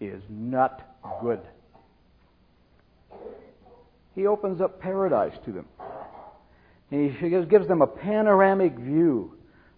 is 0.00 0.22
not 0.28 0.82
good. 1.22 1.40
He 4.14 4.26
opens 4.26 4.60
up 4.60 4.80
paradise 4.80 5.36
to 5.46 5.52
them. 5.52 5.66
He 6.90 7.08
gives 7.50 7.66
them 7.66 7.82
a 7.82 7.86
panoramic 7.86 8.76
view 8.76 9.32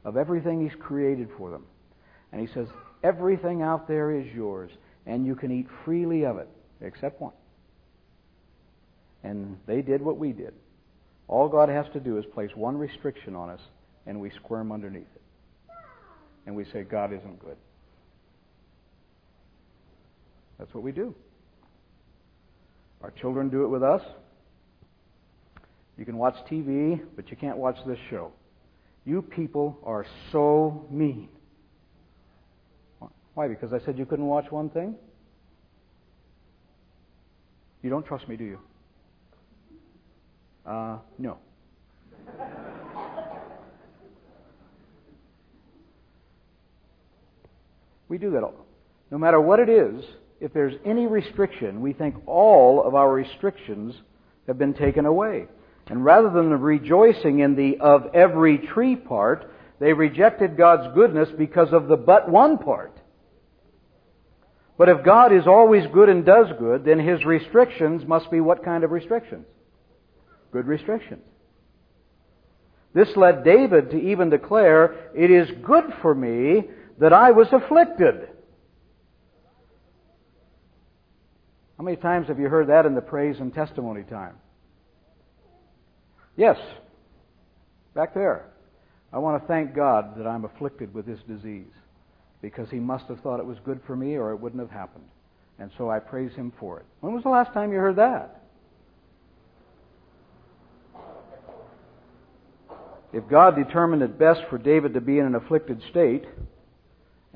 of 0.04 0.16
everything 0.16 0.62
he's 0.62 0.78
created 0.78 1.28
for 1.38 1.50
them. 1.50 1.64
And 2.32 2.46
he 2.46 2.52
says, 2.52 2.66
everything 3.02 3.62
out 3.62 3.88
there 3.88 4.10
is 4.10 4.26
yours, 4.34 4.70
and 5.06 5.24
you 5.24 5.34
can 5.34 5.50
eat 5.52 5.66
freely 5.84 6.24
of 6.24 6.38
it, 6.38 6.48
except 6.80 7.20
one. 7.20 7.32
And 9.22 9.58
they 9.66 9.80
did 9.80 10.02
what 10.02 10.18
we 10.18 10.32
did. 10.32 10.52
All 11.28 11.48
God 11.48 11.68
has 11.68 11.86
to 11.94 12.00
do 12.00 12.18
is 12.18 12.24
place 12.26 12.50
one 12.54 12.76
restriction 12.76 13.34
on 13.34 13.50
us, 13.50 13.60
and 14.06 14.20
we 14.20 14.30
squirm 14.30 14.72
underneath 14.72 15.08
it. 15.14 15.22
And 16.46 16.54
we 16.54 16.64
say, 16.72 16.82
God 16.82 17.12
isn't 17.12 17.40
good. 17.40 17.56
That's 20.58 20.72
what 20.72 20.82
we 20.82 20.92
do. 20.92 21.14
Our 23.02 23.10
children 23.10 23.48
do 23.50 23.64
it 23.64 23.68
with 23.68 23.82
us. 23.82 24.02
You 25.98 26.04
can 26.04 26.16
watch 26.18 26.36
TV, 26.50 27.00
but 27.14 27.30
you 27.30 27.36
can't 27.36 27.56
watch 27.56 27.76
this 27.86 27.98
show. 28.10 28.32
You 29.04 29.22
people 29.22 29.78
are 29.84 30.04
so 30.32 30.86
mean. 30.90 31.28
Why? 33.34 33.48
Because 33.48 33.72
I 33.72 33.84
said 33.84 33.98
you 33.98 34.06
couldn't 34.06 34.26
watch 34.26 34.50
one 34.50 34.70
thing? 34.70 34.96
You 37.82 37.90
don't 37.90 38.04
trust 38.04 38.28
me, 38.28 38.36
do 38.36 38.44
you? 38.44 38.58
Uh, 40.66 40.98
no. 41.18 41.38
We 48.08 48.18
do 48.18 48.30
that 48.32 48.42
all. 48.42 48.66
No 49.10 49.18
matter 49.18 49.40
what 49.40 49.60
it 49.60 49.68
is, 49.68 50.04
if 50.40 50.52
there's 50.52 50.74
any 50.84 51.06
restriction, 51.06 51.80
we 51.80 51.92
think 51.92 52.16
all 52.26 52.82
of 52.82 52.94
our 52.94 53.10
restrictions 53.10 53.94
have 54.46 54.58
been 54.58 54.74
taken 54.74 55.06
away. 55.06 55.46
And 55.88 56.04
rather 56.04 56.30
than 56.30 56.50
rejoicing 56.50 57.38
in 57.38 57.54
the 57.54 57.78
of 57.78 58.14
every 58.14 58.58
tree 58.58 58.96
part, 58.96 59.50
they 59.78 59.92
rejected 59.92 60.56
God's 60.56 60.92
goodness 60.94 61.28
because 61.36 61.72
of 61.72 61.88
the 61.88 61.96
but 61.96 62.28
one 62.28 62.58
part. 62.58 62.96
But 64.78 64.88
if 64.88 65.04
God 65.04 65.32
is 65.32 65.46
always 65.46 65.84
good 65.92 66.08
and 66.08 66.24
does 66.24 66.48
good, 66.58 66.84
then 66.84 66.98
His 66.98 67.24
restrictions 67.24 68.06
must 68.06 68.30
be 68.30 68.40
what 68.40 68.64
kind 68.64 68.84
of 68.84 68.90
restrictions? 68.90 69.46
Good 70.52 70.66
restrictions. 70.66 71.22
This 72.92 73.08
led 73.16 73.44
David 73.44 73.90
to 73.90 74.00
even 74.00 74.30
declare, 74.30 75.10
It 75.14 75.30
is 75.30 75.48
good 75.62 75.84
for 76.02 76.14
me 76.14 76.64
that 76.98 77.12
I 77.12 77.30
was 77.30 77.48
afflicted. 77.52 78.28
How 81.76 81.84
many 81.84 81.96
times 81.96 82.28
have 82.28 82.38
you 82.38 82.48
heard 82.48 82.68
that 82.68 82.86
in 82.86 82.94
the 82.94 83.02
praise 83.02 83.36
and 83.38 83.52
testimony 83.52 84.02
time? 84.02 84.34
Yes, 86.36 86.58
back 87.94 88.14
there. 88.14 88.46
I 89.12 89.18
want 89.18 89.42
to 89.42 89.48
thank 89.48 89.74
God 89.74 90.16
that 90.18 90.26
I'm 90.26 90.44
afflicted 90.44 90.92
with 90.92 91.06
this 91.06 91.20
disease 91.28 91.72
because 92.42 92.68
He 92.70 92.78
must 92.78 93.06
have 93.06 93.20
thought 93.20 93.40
it 93.40 93.46
was 93.46 93.58
good 93.64 93.80
for 93.86 93.96
me 93.96 94.16
or 94.16 94.32
it 94.32 94.36
wouldn't 94.36 94.60
have 94.60 94.70
happened. 94.70 95.04
And 95.58 95.70
so 95.78 95.90
I 95.90 95.98
praise 95.98 96.34
Him 96.34 96.52
for 96.58 96.80
it. 96.80 96.86
When 97.00 97.14
was 97.14 97.22
the 97.22 97.30
last 97.30 97.52
time 97.52 97.72
you 97.72 97.78
heard 97.78 97.96
that? 97.96 98.42
If 103.12 103.26
God 103.28 103.56
determined 103.56 104.02
it 104.02 104.18
best 104.18 104.40
for 104.50 104.58
David 104.58 104.94
to 104.94 105.00
be 105.00 105.18
in 105.18 105.24
an 105.24 105.34
afflicted 105.34 105.80
state, 105.90 106.24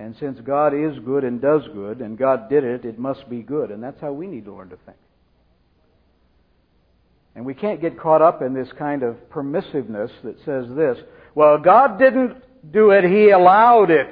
and 0.00 0.16
since 0.18 0.40
God 0.40 0.72
is 0.72 0.98
good 1.04 1.24
and 1.24 1.42
does 1.42 1.60
good, 1.74 2.00
and 2.00 2.16
God 2.16 2.48
did 2.48 2.64
it, 2.64 2.86
it 2.86 2.98
must 2.98 3.28
be 3.28 3.42
good. 3.42 3.70
And 3.70 3.82
that's 3.82 4.00
how 4.00 4.12
we 4.12 4.26
need 4.26 4.46
to 4.46 4.54
learn 4.54 4.70
to 4.70 4.78
think. 4.86 4.96
And 7.34 7.44
we 7.44 7.52
can't 7.52 7.82
get 7.82 8.00
caught 8.00 8.22
up 8.22 8.40
in 8.40 8.54
this 8.54 8.68
kind 8.78 9.02
of 9.02 9.16
permissiveness 9.28 10.10
that 10.24 10.36
says 10.46 10.64
this, 10.74 10.96
well, 11.34 11.58
God 11.58 11.98
didn't 11.98 12.42
do 12.72 12.92
it, 12.92 13.04
He 13.04 13.28
allowed 13.28 13.90
it. 13.90 14.10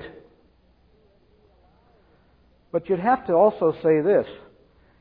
But 2.71 2.91
you'd 2.91 3.01
have 3.01 3.27
to 3.29 3.33
also 3.33 3.75
say 3.83 4.03
this. 4.03 4.27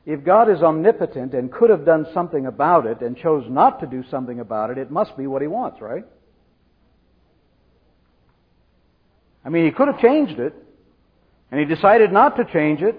If 0.06 0.24
God 0.24 0.50
is 0.50 0.62
omnipotent 0.62 1.34
and 1.34 1.52
could 1.52 1.68
have 1.68 1.84
done 1.84 2.06
something 2.14 2.46
about 2.46 2.86
it 2.86 3.02
and 3.02 3.14
chose 3.14 3.44
not 3.46 3.80
to 3.80 3.86
do 3.86 4.02
something 4.10 4.40
about 4.40 4.70
it, 4.70 4.78
it 4.78 4.90
must 4.90 5.18
be 5.18 5.26
what 5.26 5.42
He 5.42 5.48
wants, 5.48 5.82
right? 5.82 6.06
I 9.44 9.50
mean, 9.50 9.66
He 9.66 9.70
could 9.70 9.88
have 9.88 10.00
changed 10.00 10.40
it, 10.40 10.54
and 11.50 11.60
He 11.60 11.66
decided 11.66 12.12
not 12.12 12.36
to 12.36 12.44
change 12.44 12.82
it, 12.82 12.96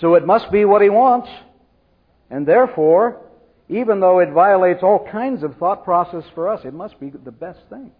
so 0.00 0.14
it 0.14 0.26
must 0.26 0.50
be 0.50 0.64
what 0.64 0.82
He 0.82 0.88
wants, 0.88 1.28
and 2.30 2.46
therefore, 2.46 3.20
even 3.68 4.00
though 4.00 4.18
it 4.18 4.30
violates 4.30 4.82
all 4.82 5.06
kinds 5.10 5.42
of 5.42 5.56
thought 5.56 5.84
process 5.84 6.24
for 6.34 6.48
us, 6.48 6.60
it 6.64 6.74
must 6.74 6.98
be 6.98 7.10
the 7.10 7.30
best 7.30 7.60
thing. 7.68 7.92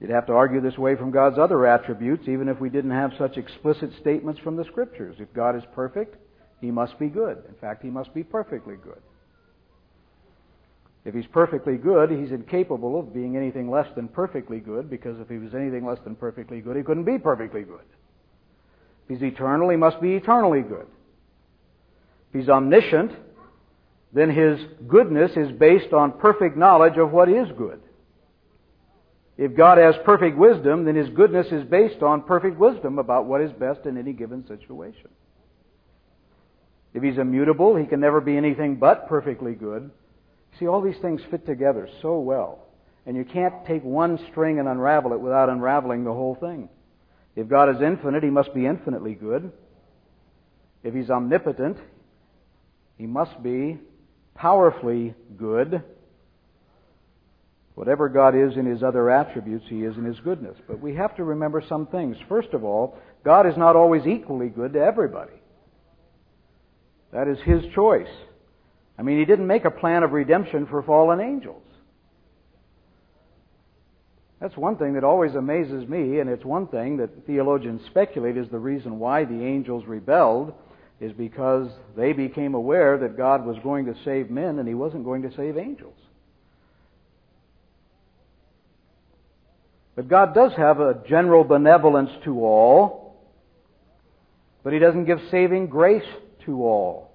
You'd 0.00 0.10
have 0.10 0.26
to 0.26 0.32
argue 0.32 0.60
this 0.60 0.76
way 0.76 0.96
from 0.96 1.12
God's 1.12 1.38
other 1.38 1.64
attributes, 1.64 2.26
even 2.26 2.48
if 2.48 2.58
we 2.58 2.70
didn't 2.70 2.90
have 2.90 3.12
such 3.16 3.36
explicit 3.36 3.90
statements 4.00 4.40
from 4.40 4.56
the 4.56 4.64
Scriptures. 4.64 5.14
If 5.20 5.32
God 5.32 5.54
is 5.54 5.62
perfect, 5.76 6.16
He 6.60 6.72
must 6.72 6.98
be 6.98 7.06
good. 7.06 7.44
In 7.48 7.54
fact, 7.60 7.84
He 7.84 7.90
must 7.90 8.12
be 8.12 8.24
perfectly 8.24 8.74
good. 8.82 9.00
If 11.04 11.14
He's 11.14 11.26
perfectly 11.26 11.76
good, 11.76 12.10
He's 12.10 12.30
incapable 12.30 12.98
of 12.98 13.12
being 13.12 13.36
anything 13.36 13.70
less 13.70 13.88
than 13.94 14.08
perfectly 14.08 14.60
good, 14.60 14.88
because 14.88 15.18
if 15.20 15.28
He 15.28 15.38
was 15.38 15.54
anything 15.54 15.84
less 15.84 15.98
than 16.04 16.14
perfectly 16.14 16.60
good, 16.60 16.76
He 16.76 16.82
couldn't 16.82 17.04
be 17.04 17.18
perfectly 17.18 17.62
good. 17.62 17.84
If 19.08 19.20
He's 19.20 19.22
eternal, 19.22 19.68
He 19.68 19.76
must 19.76 20.00
be 20.00 20.14
eternally 20.14 20.62
good. 20.62 20.86
If 22.30 22.40
He's 22.40 22.48
omniscient, 22.48 23.12
then 24.12 24.30
His 24.30 24.60
goodness 24.86 25.32
is 25.36 25.50
based 25.52 25.92
on 25.92 26.18
perfect 26.18 26.56
knowledge 26.56 26.98
of 26.98 27.10
what 27.10 27.28
is 27.28 27.48
good. 27.58 27.80
If 29.38 29.56
God 29.56 29.78
has 29.78 29.96
perfect 30.04 30.36
wisdom, 30.36 30.84
then 30.84 30.94
His 30.94 31.08
goodness 31.08 31.48
is 31.50 31.64
based 31.64 32.02
on 32.02 32.22
perfect 32.22 32.58
wisdom 32.58 33.00
about 33.00 33.26
what 33.26 33.40
is 33.40 33.50
best 33.50 33.86
in 33.86 33.96
any 33.96 34.12
given 34.12 34.46
situation. 34.46 35.08
If 36.94 37.02
He's 37.02 37.18
immutable, 37.18 37.74
He 37.74 37.86
can 37.86 37.98
never 37.98 38.20
be 38.20 38.36
anything 38.36 38.76
but 38.76 39.08
perfectly 39.08 39.54
good. 39.54 39.90
See, 40.58 40.66
all 40.66 40.80
these 40.80 40.98
things 41.00 41.20
fit 41.30 41.46
together 41.46 41.88
so 42.00 42.18
well. 42.18 42.66
And 43.06 43.16
you 43.16 43.24
can't 43.24 43.66
take 43.66 43.82
one 43.82 44.18
string 44.30 44.58
and 44.58 44.68
unravel 44.68 45.12
it 45.12 45.20
without 45.20 45.48
unraveling 45.48 46.04
the 46.04 46.12
whole 46.12 46.36
thing. 46.36 46.68
If 47.34 47.48
God 47.48 47.74
is 47.74 47.82
infinite, 47.82 48.22
He 48.22 48.30
must 48.30 48.54
be 48.54 48.66
infinitely 48.66 49.14
good. 49.14 49.50
If 50.84 50.94
He's 50.94 51.10
omnipotent, 51.10 51.78
He 52.98 53.06
must 53.06 53.42
be 53.42 53.78
powerfully 54.34 55.14
good. 55.36 55.82
Whatever 57.74 58.08
God 58.08 58.36
is 58.36 58.56
in 58.56 58.66
His 58.66 58.82
other 58.82 59.10
attributes, 59.10 59.64
He 59.68 59.82
is 59.82 59.96
in 59.96 60.04
His 60.04 60.20
goodness. 60.20 60.56
But 60.68 60.80
we 60.80 60.94
have 60.94 61.16
to 61.16 61.24
remember 61.24 61.62
some 61.66 61.86
things. 61.86 62.16
First 62.28 62.52
of 62.52 62.64
all, 62.64 62.98
God 63.24 63.46
is 63.46 63.56
not 63.56 63.76
always 63.76 64.06
equally 64.06 64.48
good 64.48 64.74
to 64.74 64.80
everybody. 64.80 65.32
That 67.12 67.28
is 67.28 67.38
His 67.44 67.62
choice. 67.74 68.08
I 68.98 69.02
mean, 69.02 69.18
He 69.18 69.24
didn't 69.24 69.46
make 69.46 69.64
a 69.64 69.70
plan 69.70 70.02
of 70.02 70.12
redemption 70.12 70.66
for 70.66 70.82
fallen 70.82 71.20
angels. 71.20 71.62
That's 74.42 74.56
one 74.56 74.76
thing 74.76 74.94
that 74.94 75.04
always 75.04 75.36
amazes 75.36 75.88
me, 75.88 76.18
and 76.18 76.28
it's 76.28 76.44
one 76.44 76.66
thing 76.66 76.96
that 76.96 77.26
theologians 77.26 77.80
speculate 77.86 78.36
is 78.36 78.48
the 78.48 78.58
reason 78.58 78.98
why 78.98 79.24
the 79.24 79.40
angels 79.40 79.84
rebelled, 79.86 80.52
is 81.00 81.12
because 81.12 81.68
they 81.96 82.12
became 82.12 82.54
aware 82.54 82.98
that 82.98 83.16
God 83.16 83.46
was 83.46 83.56
going 83.62 83.86
to 83.86 83.94
save 84.04 84.30
men 84.30 84.58
and 84.58 84.66
He 84.66 84.74
wasn't 84.74 85.04
going 85.04 85.22
to 85.22 85.36
save 85.36 85.56
angels. 85.56 85.94
But 89.94 90.08
God 90.08 90.34
does 90.34 90.52
have 90.56 90.80
a 90.80 91.00
general 91.06 91.44
benevolence 91.44 92.10
to 92.24 92.44
all, 92.44 93.16
but 94.64 94.72
He 94.72 94.80
doesn't 94.80 95.04
give 95.04 95.20
saving 95.30 95.68
grace 95.68 96.08
to 96.46 96.64
all. 96.64 97.11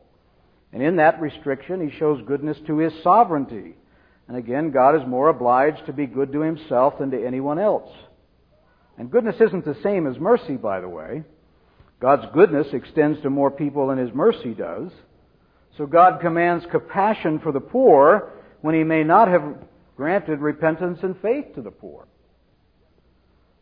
And 0.73 0.83
in 0.83 0.97
that 0.97 1.21
restriction, 1.21 1.87
He 1.87 1.97
shows 1.97 2.21
goodness 2.27 2.57
to 2.67 2.77
His 2.77 2.93
sovereignty. 3.03 3.75
And 4.27 4.37
again, 4.37 4.71
God 4.71 4.95
is 4.95 5.07
more 5.07 5.29
obliged 5.29 5.85
to 5.85 5.93
be 5.93 6.05
good 6.05 6.31
to 6.33 6.41
Himself 6.41 6.99
than 6.99 7.11
to 7.11 7.25
anyone 7.25 7.59
else. 7.59 7.89
And 8.97 9.11
goodness 9.11 9.35
isn't 9.39 9.65
the 9.65 9.77
same 9.83 10.07
as 10.07 10.19
mercy, 10.19 10.57
by 10.57 10.81
the 10.81 10.89
way. 10.89 11.23
God's 11.99 12.25
goodness 12.33 12.67
extends 12.73 13.21
to 13.21 13.29
more 13.29 13.51
people 13.51 13.87
than 13.87 13.97
His 13.97 14.13
mercy 14.13 14.53
does. 14.53 14.91
So 15.77 15.85
God 15.85 16.19
commands 16.21 16.65
compassion 16.69 17.39
for 17.39 17.51
the 17.51 17.59
poor 17.59 18.33
when 18.61 18.75
He 18.75 18.83
may 18.83 19.03
not 19.03 19.27
have 19.27 19.55
granted 19.95 20.39
repentance 20.39 20.99
and 21.01 21.15
faith 21.21 21.55
to 21.55 21.61
the 21.61 21.71
poor. 21.71 22.07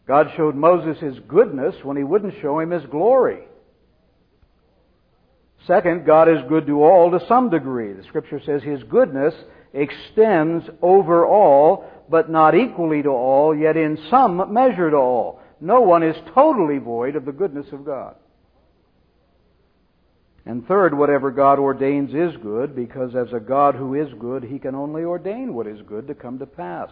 God 0.07 0.31
showed 0.37 0.55
Moses 0.55 1.01
his 1.01 1.17
goodness 1.27 1.75
when 1.83 1.97
he 1.97 2.03
wouldn't 2.03 2.39
show 2.41 2.59
him 2.59 2.71
his 2.71 2.85
glory. 2.85 3.39
Second, 5.67 6.05
God 6.05 6.29
is 6.29 6.47
good 6.47 6.67
to 6.67 6.83
all 6.83 7.11
to 7.11 7.25
some 7.27 7.49
degree. 7.49 7.93
The 7.93 8.03
scripture 8.03 8.41
says 8.45 8.61
his 8.61 8.83
goodness 8.83 9.33
extends 9.73 10.65
over 10.81 11.25
all, 11.25 11.85
but 12.09 12.29
not 12.29 12.55
equally 12.55 13.01
to 13.03 13.09
all, 13.09 13.55
yet 13.55 13.75
in 13.75 13.97
some 14.09 14.53
measure 14.53 14.91
to 14.91 14.97
all. 14.97 15.41
No 15.59 15.81
one 15.81 16.03
is 16.03 16.15
totally 16.33 16.77
void 16.77 17.15
of 17.15 17.25
the 17.25 17.31
goodness 17.31 17.67
of 17.71 17.85
God. 17.85 18.15
And 20.45 20.67
third, 20.67 20.95
whatever 20.95 21.31
God 21.31 21.57
ordains 21.57 22.13
is 22.13 22.37
good, 22.43 22.75
because 22.75 23.15
as 23.15 23.33
a 23.33 23.39
God 23.39 23.73
who 23.73 23.95
is 23.95 24.13
good, 24.19 24.43
he 24.43 24.59
can 24.59 24.75
only 24.75 25.03
ordain 25.03 25.55
what 25.55 25.65
is 25.65 25.81
good 25.87 26.07
to 26.07 26.13
come 26.13 26.37
to 26.37 26.45
pass. 26.45 26.91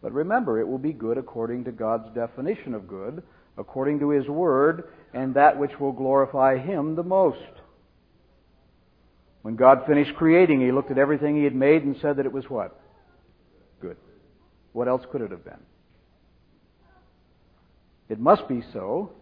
But 0.00 0.12
remember, 0.12 0.60
it 0.60 0.68
will 0.68 0.78
be 0.78 0.92
good 0.92 1.18
according 1.18 1.64
to 1.64 1.72
God's 1.72 2.14
definition 2.14 2.74
of 2.74 2.86
good, 2.86 3.24
according 3.56 3.98
to 3.98 4.10
His 4.10 4.28
Word, 4.28 4.84
and 5.12 5.34
that 5.34 5.58
which 5.58 5.80
will 5.80 5.90
glorify 5.90 6.56
Him 6.56 6.94
the 6.94 7.02
most. 7.02 7.57
When 9.42 9.56
God 9.56 9.84
finished 9.86 10.14
creating, 10.16 10.60
He 10.60 10.72
looked 10.72 10.90
at 10.90 10.98
everything 10.98 11.36
He 11.36 11.44
had 11.44 11.54
made 11.54 11.82
and 11.82 11.96
said 12.00 12.16
that 12.16 12.26
it 12.26 12.32
was 12.32 12.48
what? 12.48 12.78
Good. 13.80 13.96
What 14.72 14.88
else 14.88 15.04
could 15.10 15.20
it 15.20 15.30
have 15.30 15.44
been? 15.44 15.60
It 18.08 18.18
must 18.18 18.48
be 18.48 18.62
so, 18.72 19.12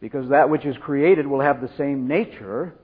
because 0.00 0.30
that 0.30 0.48
which 0.48 0.64
is 0.64 0.76
created 0.80 1.26
will 1.26 1.40
have 1.40 1.60
the 1.60 1.70
same 1.76 2.08
nature 2.08 2.74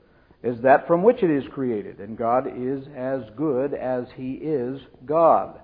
as 0.43 0.61
that 0.61 0.87
from 0.87 1.03
which 1.03 1.23
it 1.23 1.31
is 1.31 1.45
created, 1.53 2.01
and 2.01 2.19
God 2.19 2.47
is 2.47 2.87
as 2.95 3.23
good 3.37 3.73
as 3.73 4.05
He 4.15 4.33
is 4.35 4.81
God. 5.07 5.59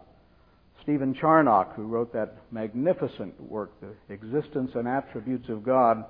Stephen 0.82 1.14
Charnock, 1.14 1.74
who 1.74 1.82
wrote 1.82 2.12
that 2.14 2.36
magnificent 2.50 3.38
work, 3.40 3.72
The 3.80 4.14
Existence 4.14 4.70
and 4.74 4.88
Attributes 4.88 5.48
of 5.50 5.62
God, 5.62 6.04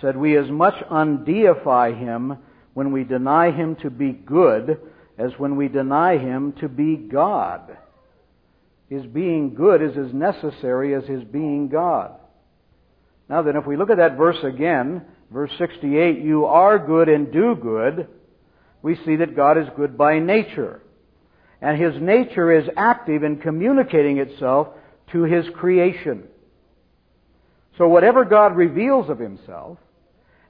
said, 0.00 0.16
We 0.16 0.36
as 0.36 0.50
much 0.50 0.74
undeify 0.90 1.98
him 1.98 2.36
when 2.74 2.92
we 2.92 3.04
deny 3.04 3.50
him 3.50 3.76
to 3.76 3.90
be 3.90 4.12
good 4.12 4.80
as 5.18 5.32
when 5.38 5.56
we 5.56 5.68
deny 5.68 6.16
him 6.16 6.52
to 6.60 6.68
be 6.68 6.96
God. 6.96 7.76
His 8.88 9.04
being 9.06 9.54
good 9.54 9.82
is 9.82 9.96
as 9.96 10.12
necessary 10.12 10.94
as 10.94 11.04
his 11.04 11.24
being 11.24 11.68
God. 11.68 12.12
Now 13.28 13.42
then, 13.42 13.56
if 13.56 13.66
we 13.66 13.76
look 13.76 13.90
at 13.90 13.98
that 13.98 14.16
verse 14.16 14.42
again, 14.42 15.02
verse 15.30 15.50
68, 15.58 16.20
you 16.20 16.46
are 16.46 16.78
good 16.78 17.08
and 17.08 17.32
do 17.32 17.54
good, 17.54 18.08
we 18.82 18.96
see 19.04 19.16
that 19.16 19.36
God 19.36 19.58
is 19.58 19.68
good 19.76 19.96
by 19.96 20.18
nature 20.18 20.82
and 21.62 21.80
his 21.80 21.94
nature 22.02 22.52
is 22.52 22.68
active 22.76 23.22
in 23.22 23.36
communicating 23.36 24.18
itself 24.18 24.68
to 25.12 25.22
his 25.22 25.46
creation. 25.54 26.24
So 27.78 27.86
whatever 27.86 28.24
God 28.24 28.56
reveals 28.56 29.08
of 29.08 29.20
himself, 29.20 29.78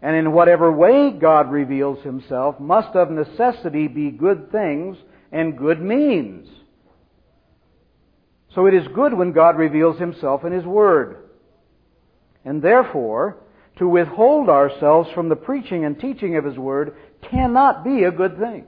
and 0.02 0.16
in 0.16 0.32
whatever 0.32 0.70
way 0.72 1.12
God 1.12 1.50
reveals 1.50 2.02
himself, 2.04 2.58
must 2.58 2.96
of 2.96 3.10
necessity 3.10 3.86
be 3.86 4.10
good 4.10 4.50
things 4.50 4.96
and 5.30 5.56
good 5.56 5.80
means. 5.80 6.48
So 8.54 8.66
it 8.66 8.74
is 8.74 8.86
good 8.94 9.14
when 9.14 9.32
God 9.32 9.56
reveals 9.56 9.98
himself 10.00 10.44
in 10.44 10.52
his 10.52 10.64
word. 10.64 11.28
And 12.44 12.60
therefore, 12.60 13.38
to 13.78 13.88
withhold 13.88 14.48
ourselves 14.48 15.08
from 15.14 15.28
the 15.28 15.36
preaching 15.36 15.84
and 15.84 15.98
teaching 15.98 16.36
of 16.36 16.44
his 16.44 16.58
word 16.58 16.96
cannot 17.30 17.84
be 17.84 18.02
a 18.02 18.10
good 18.10 18.38
thing. 18.38 18.66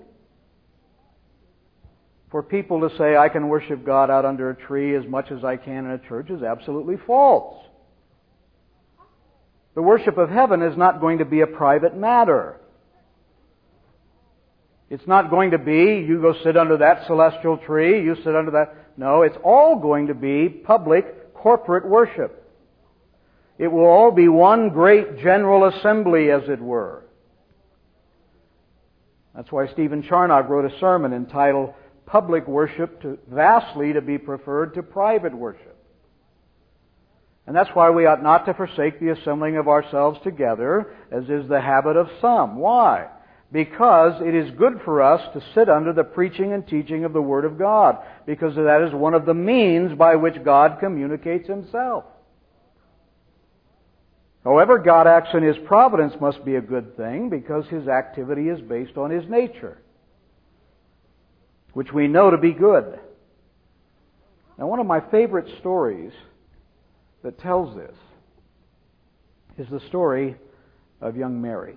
For 2.31 2.43
people 2.43 2.89
to 2.89 2.97
say, 2.97 3.17
I 3.17 3.29
can 3.29 3.49
worship 3.49 3.85
God 3.85 4.11
out 4.11 4.25
under 4.25 4.51
a 4.51 4.57
tree 4.57 4.97
as 4.97 5.05
much 5.07 5.31
as 5.31 5.45
I 5.45 5.57
can 5.57 5.85
in 5.85 5.91
a 5.91 5.99
church 5.99 6.31
is 6.31 6.43
absolutely 6.43 6.97
false. 7.07 7.65
The 9.75 9.83
worship 9.83 10.19
of 10.19 10.31
heaven 10.31 10.63
is 10.63 10.77
not 10.77 11.01
going 11.01 11.19
to 11.19 11.25
be 11.25 11.41
a 11.41 11.47
private 11.47 11.97
matter. 11.97 12.61
It's 14.89 15.07
not 15.07 15.31
going 15.31 15.51
to 15.53 15.59
be, 15.59 16.05
you 16.07 16.21
go 16.21 16.35
sit 16.45 16.57
under 16.57 16.77
that 16.77 17.07
celestial 17.07 17.57
tree, 17.59 18.05
you 18.05 18.15
sit 18.17 18.37
under 18.37 18.53
that. 18.53 18.77
No, 18.97 19.23
it's 19.23 19.37
all 19.43 19.81
going 19.81 20.07
to 20.07 20.15
be 20.15 20.49
public, 20.49 21.35
corporate 21.35 21.87
worship. 21.87 22.41
It 23.59 23.69
will 23.69 23.87
all 23.87 24.11
be 24.11 24.29
one 24.29 24.71
great 24.71 25.19
general 25.19 25.67
assembly, 25.67 26.31
as 26.31 26.43
it 26.49 26.61
were. 26.61 27.05
That's 29.35 29.51
why 29.51 29.67
Stephen 29.73 30.03
Charnock 30.03 30.49
wrote 30.49 30.71
a 30.71 30.79
sermon 30.79 31.13
entitled 31.13 31.75
public 32.07 32.47
worship 32.47 33.01
to 33.03 33.19
vastly 33.29 33.93
to 33.95 34.01
be 34.01 34.19
preferred 34.19 34.75
to 34.75 34.83
private 34.83 35.35
worship. 35.35 35.74
And 37.47 37.55
that's 37.55 37.71
why 37.75 37.91
we 37.91 38.07
ought 38.07 38.23
not 38.23 38.47
to 38.47 38.55
forsake 38.55 39.01
the 39.01 39.11
assembling 39.11 39.57
of 39.57 39.69
ourselves 39.69 40.19
together, 40.25 40.95
as 41.11 41.25
is 41.25 41.49
the 41.49 41.61
habit 41.61 41.97
of 41.97 42.09
some. 42.21 42.57
Why? 42.57 43.09
Because 43.53 44.23
it 44.23 44.35
is 44.35 44.51
good 44.57 44.81
for 44.85 45.03
us 45.03 45.21
to 45.35 45.43
sit 45.55 45.69
under 45.69 45.93
the 45.93 46.05
preaching 46.05 46.53
and 46.53 46.67
teaching 46.67 47.05
of 47.05 47.13
the 47.13 47.21
Word 47.21 47.45
of 47.45 47.59
God, 47.59 47.99
because 48.27 48.55
that 48.57 48.87
is 48.89 48.95
one 48.95 49.13
of 49.15 49.27
the 49.27 49.35
means 49.35 49.97
by 49.97 50.17
which 50.17 50.43
God 50.43 50.79
communicates 50.81 51.47
Himself. 51.47 52.05
However, 54.43 54.79
God 54.79 55.07
acts 55.07 55.31
in 55.35 55.43
His 55.43 55.57
providence 55.67 56.15
must 56.21 56.45
be 56.45 56.57
a 56.57 56.61
good 56.63 56.97
thing 56.97 57.29
because 57.29 57.67
His 57.67 57.89
activity 57.89 58.49
is 58.49 58.61
based 58.61 58.97
on 58.97 59.11
His 59.11 59.29
nature, 59.29 59.79
which 61.75 61.93
we 61.93 62.09
know 62.09 62.31
to 62.31 62.39
be 62.39 62.53
good. 62.53 62.99
Now, 64.59 64.67
one 64.67 64.81
of 64.81 64.87
my 64.87 65.01
favorite 65.11 65.59
stories 65.61 66.13
that 67.25 67.39
tells 67.39 67.75
this 67.75 67.97
is 69.59 69.67
the 69.71 69.81
story 69.89 70.37
of 71.01 71.17
young 71.17 71.41
Mary. 71.41 71.77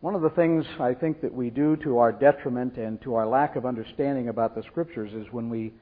One 0.00 0.14
of 0.14 0.22
the 0.22 0.30
things 0.30 0.64
I 0.78 0.94
think 0.94 1.20
that 1.22 1.34
we 1.34 1.50
do 1.50 1.76
to 1.78 1.98
our 1.98 2.12
detriment 2.12 2.76
and 2.76 3.02
to 3.02 3.16
our 3.16 3.26
lack 3.26 3.56
of 3.56 3.66
understanding 3.66 4.28
about 4.28 4.54
the 4.54 4.62
Scriptures 4.62 5.12
is 5.12 5.32
when 5.32 5.50
we 5.50 5.72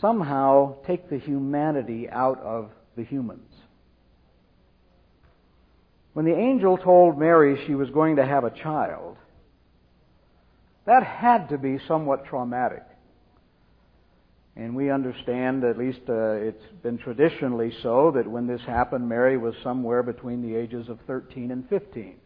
somehow 0.00 0.76
take 0.86 1.10
the 1.10 1.18
humanity 1.18 2.08
out 2.08 2.40
of 2.40 2.70
the 2.96 3.04
humans. 3.04 3.52
When 6.12 6.24
the 6.24 6.36
angel 6.36 6.78
told 6.78 7.18
Mary 7.18 7.64
she 7.66 7.74
was 7.74 7.90
going 7.90 8.16
to 8.16 8.24
have 8.24 8.44
a 8.44 8.50
child, 8.50 9.16
that 10.86 11.02
had 11.02 11.48
to 11.48 11.58
be 11.58 11.80
somewhat 11.88 12.26
traumatic. 12.26 12.84
And 14.54 14.76
we 14.76 14.90
understand, 14.90 15.64
at 15.64 15.78
least 15.78 16.00
uh, 16.08 16.32
it's 16.32 16.64
been 16.82 16.98
traditionally 16.98 17.72
so, 17.82 18.10
that 18.14 18.28
when 18.28 18.46
this 18.46 18.60
happened, 18.66 19.08
Mary 19.08 19.38
was 19.38 19.54
somewhere 19.62 20.02
between 20.02 20.42
the 20.42 20.54
ages 20.54 20.88
of 20.88 20.98
13 21.06 21.50
and 21.50 21.66
15. 21.68 22.16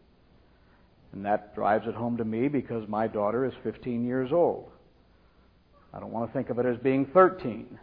And 1.13 1.25
that 1.25 1.55
drives 1.55 1.87
it 1.87 1.95
home 1.95 2.17
to 2.17 2.25
me 2.25 2.49
because 2.49 2.89
my 2.89 3.07
daughter 3.07 3.45
is 3.45 3.53
15 3.63 4.05
years 4.05 4.33
old. 4.33 4.69
I 5.95 6.01
don't 6.01 6.11
want 6.11 6.29
to 6.29 6.37
think 6.37 6.51
of 6.51 6.59
it 6.59 6.67
as 6.67 6.77
being 6.79 7.07
13. 7.15 7.79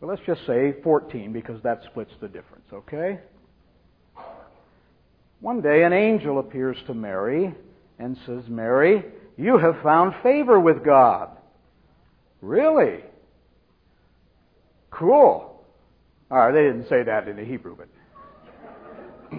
But 0.00 0.06
let's 0.08 0.22
just 0.26 0.44
say 0.46 0.74
14 0.82 1.32
because 1.32 1.62
that 1.62 1.82
splits 1.90 2.12
the 2.20 2.28
difference, 2.28 2.66
okay? 2.72 3.20
One 5.40 5.60
day 5.60 5.84
an 5.84 5.92
angel 5.92 6.40
appears 6.40 6.76
to 6.88 6.94
Mary 6.94 7.54
and 7.98 8.16
says, 8.26 8.42
Mary, 8.48 9.04
you 9.36 9.56
have 9.56 9.76
found 9.82 10.14
favor 10.22 10.58
with 10.58 10.84
God. 10.84 11.30
Really? 12.40 13.00
Cool. 14.90 15.64
All 16.30 16.38
right, 16.38 16.52
they 16.52 16.62
didn't 16.62 16.88
say 16.88 17.02
that 17.02 17.28
in 17.28 17.36
the 17.36 17.44
Hebrew, 17.44 17.76
but. 17.76 19.38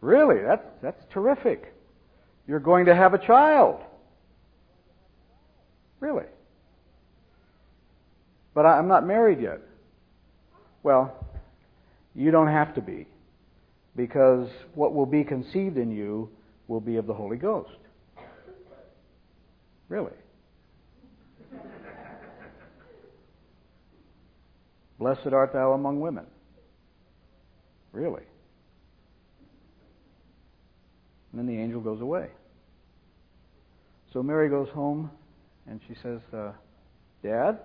really? 0.00 0.42
That's, 0.42 0.66
that's 0.82 1.02
terrific. 1.12 1.74
You're 2.46 2.60
going 2.60 2.86
to 2.86 2.94
have 2.94 3.14
a 3.14 3.18
child. 3.18 3.80
Really? 6.00 6.24
But 8.54 8.66
I'm 8.66 8.88
not 8.88 9.06
married 9.06 9.40
yet. 9.40 9.60
Well, 10.82 11.26
you 12.14 12.30
don't 12.30 12.48
have 12.48 12.74
to 12.74 12.80
be, 12.80 13.06
because 13.96 14.48
what 14.74 14.94
will 14.94 15.06
be 15.06 15.24
conceived 15.24 15.78
in 15.78 15.90
you 15.90 16.28
will 16.68 16.80
be 16.80 16.96
of 16.96 17.06
the 17.06 17.14
Holy 17.14 17.36
Ghost. 17.36 17.70
Really? 19.88 20.12
Blessed 25.02 25.32
art 25.32 25.52
thou 25.52 25.72
among 25.72 25.98
women. 25.98 26.24
Really? 27.90 28.22
And 31.32 31.40
then 31.40 31.46
the 31.48 31.60
angel 31.60 31.80
goes 31.80 32.00
away. 32.00 32.28
So 34.12 34.22
Mary 34.22 34.48
goes 34.48 34.68
home 34.68 35.10
and 35.68 35.80
she 35.88 35.96
says, 36.04 36.20
uh, 36.32 36.52
Dad, 37.20 37.58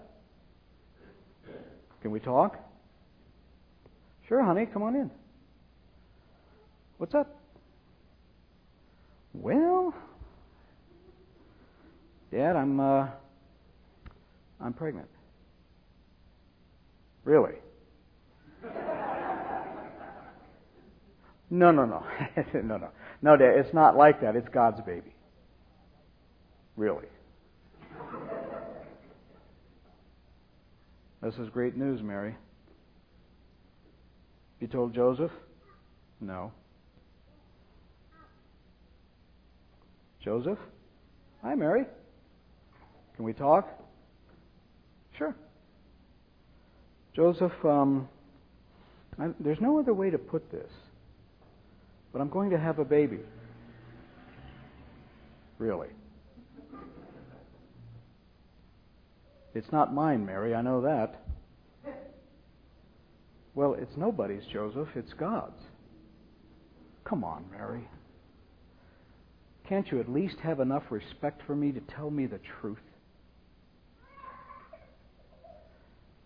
can 2.02 2.10
we 2.10 2.20
talk? 2.20 2.58
Sure, 4.28 4.42
honey, 4.42 4.66
come 4.66 4.82
on 4.82 4.96
in. 4.96 5.12
What's 6.98 7.14
up? 7.14 7.40
Well, 9.36 9.94
Dad, 12.32 12.56
I'm 12.56 12.80
uh, 12.80 13.08
I'm 14.60 14.74
pregnant. 14.74 15.08
Really? 17.28 17.56
no, 21.50 21.72
no, 21.72 21.84
no, 21.84 22.06
no, 22.54 22.78
no, 22.78 22.90
no, 23.22 23.36
Dad. 23.36 23.58
It's 23.58 23.74
not 23.74 23.98
like 23.98 24.22
that. 24.22 24.38
It's 24.38 24.48
God's 24.48 24.80
baby. 24.80 25.14
Really. 26.78 27.08
This 31.22 31.36
is 31.36 31.50
great 31.50 31.76
news, 31.76 32.02
Mary. 32.02 32.34
You 34.62 34.68
told 34.68 34.94
Joseph? 34.94 35.32
No. 36.22 36.54
Joseph? 40.24 40.60
Hi, 41.44 41.56
Mary. 41.56 41.84
Can 43.18 43.26
we 43.26 43.34
talk? 43.34 43.68
Sure. 45.18 45.36
Joseph, 47.18 47.66
um, 47.66 48.08
I, 49.18 49.30
there's 49.40 49.60
no 49.60 49.80
other 49.80 49.92
way 49.92 50.12
to 50.12 50.20
put 50.20 50.52
this, 50.52 50.70
but 52.14 52.22
I'm 52.22 52.30
going 52.30 52.52
to 52.52 52.60
have 52.60 52.78
a 52.78 52.86
baby. 52.86 53.18
Really. 55.58 55.88
It's 59.56 59.72
not 59.72 59.96
mine, 59.96 60.28
Mary, 60.28 60.54
I 60.54 60.62
know 60.62 60.82
that. 60.82 61.24
Well, 63.56 63.74
it's 63.74 63.98
nobody's, 63.98 64.44
Joseph, 64.54 64.90
it's 64.94 65.14
God's. 65.14 65.60
Come 67.04 67.24
on, 67.24 67.46
Mary. 67.50 67.90
Can't 69.68 69.92
you 69.92 70.00
at 70.00 70.08
least 70.08 70.38
have 70.44 70.60
enough 70.60 70.84
respect 70.92 71.42
for 71.48 71.56
me 71.56 71.72
to 71.72 71.80
tell 71.80 72.12
me 72.12 72.28
the 72.28 72.40
truth? 72.62 72.78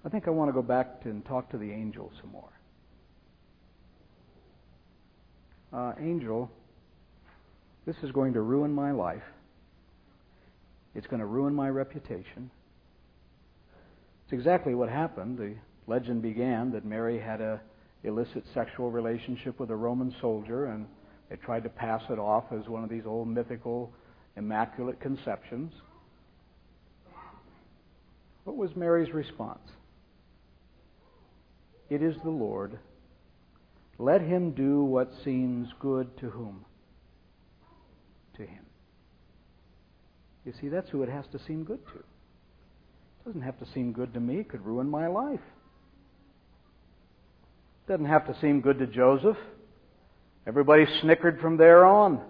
I 0.04 0.10
think 0.10 0.28
I 0.28 0.32
want 0.32 0.50
to 0.50 0.54
go 0.54 0.64
back 0.64 1.02
and 1.04 1.24
talk 1.26 1.50
to 1.52 1.58
the 1.58 1.72
angel 1.72 2.12
some 2.22 2.32
more. 2.32 2.50
Uh, 5.72 5.94
angel, 6.00 6.50
this 7.86 7.96
is 8.04 8.12
going 8.12 8.34
to 8.34 8.42
ruin 8.42 8.74
my 8.74 8.92
life. 8.92 9.24
It's 10.96 11.08
going 11.08 11.20
to 11.20 11.26
ruin 11.26 11.54
my 11.54 11.70
reputation. 11.70 12.50
It's 14.26 14.34
exactly 14.34 14.76
what 14.76 14.90
happened. 14.90 15.38
The 15.38 15.56
legend 15.88 16.22
began 16.22 16.72
that 16.72 16.84
Mary 16.84 17.20
had 17.20 17.40
a 17.40 17.62
illicit 18.04 18.44
sexual 18.54 18.90
relationship 18.90 19.60
with 19.60 19.70
a 19.70 19.76
Roman 19.76 20.14
soldier, 20.20 20.66
and 20.66 20.88
they 21.30 21.36
tried 21.36 21.64
to 21.64 21.70
pass 21.70 22.02
it 22.10 22.18
off 22.18 22.46
as 22.52 22.68
one 22.68 22.84
of 22.84 22.90
these 22.90 23.06
old 23.06 23.28
mythical 23.28 23.94
immaculate 24.36 25.00
conceptions. 25.00 25.72
What 28.44 28.58
was 28.58 28.76
Mary's 28.76 29.14
response? 29.14 29.60
It 31.92 32.02
is 32.02 32.16
the 32.24 32.30
Lord. 32.30 32.80
Let 34.00 34.22
him 34.22 34.52
do 34.52 34.82
what 34.82 35.12
seems 35.26 35.68
good 35.82 36.18
to 36.20 36.30
whom? 36.30 36.64
To 38.38 38.44
him. 38.44 38.66
You 40.46 40.54
see, 40.62 40.70
that's 40.70 40.90
who 40.90 41.04
it 41.04 41.10
has 41.10 41.26
to 41.34 41.40
seem 41.46 41.66
good 41.66 41.86
to. 41.88 41.96
It 41.96 42.06
doesn't 43.26 43.42
have 43.42 43.60
to 43.60 43.66
seem 43.74 43.92
good 43.92 44.14
to 44.14 44.22
me. 44.22 44.40
It 44.40 44.48
could 44.48 44.66
ruin 44.66 44.90
my 44.90 45.08
life. 45.08 45.42
It 47.86 47.92
doesn't 47.92 48.06
have 48.06 48.26
to 48.28 48.40
seem 48.40 48.62
good 48.62 48.80
to 48.80 48.88
Joseph. 48.88 49.36
Everybody 50.48 50.86
snickered 51.02 51.42
from 51.42 51.58
there 51.58 51.84
on. 51.84 52.22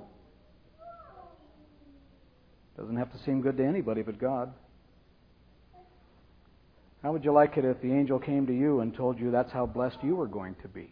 It 2.76 2.82
doesn't 2.82 2.98
have 2.98 3.12
to 3.12 3.24
seem 3.26 3.42
good 3.42 3.58
to 3.58 3.64
anybody 3.64 4.02
but 4.02 4.18
God. 4.18 4.54
How 7.04 7.12
would 7.12 7.26
you 7.26 7.32
like 7.32 7.58
it 7.58 7.66
if 7.66 7.82
the 7.82 7.92
angel 7.92 8.20
came 8.20 8.46
to 8.48 8.54
you 8.54 8.82
and 8.82 8.94
told 8.94 9.20
you 9.20 9.32
that's 9.32 9.52
how 9.52 9.66
blessed 9.66 9.98
you 10.04 10.16
were 10.16 10.28
going 10.28 10.56
to 10.62 10.68
be? 10.68 10.92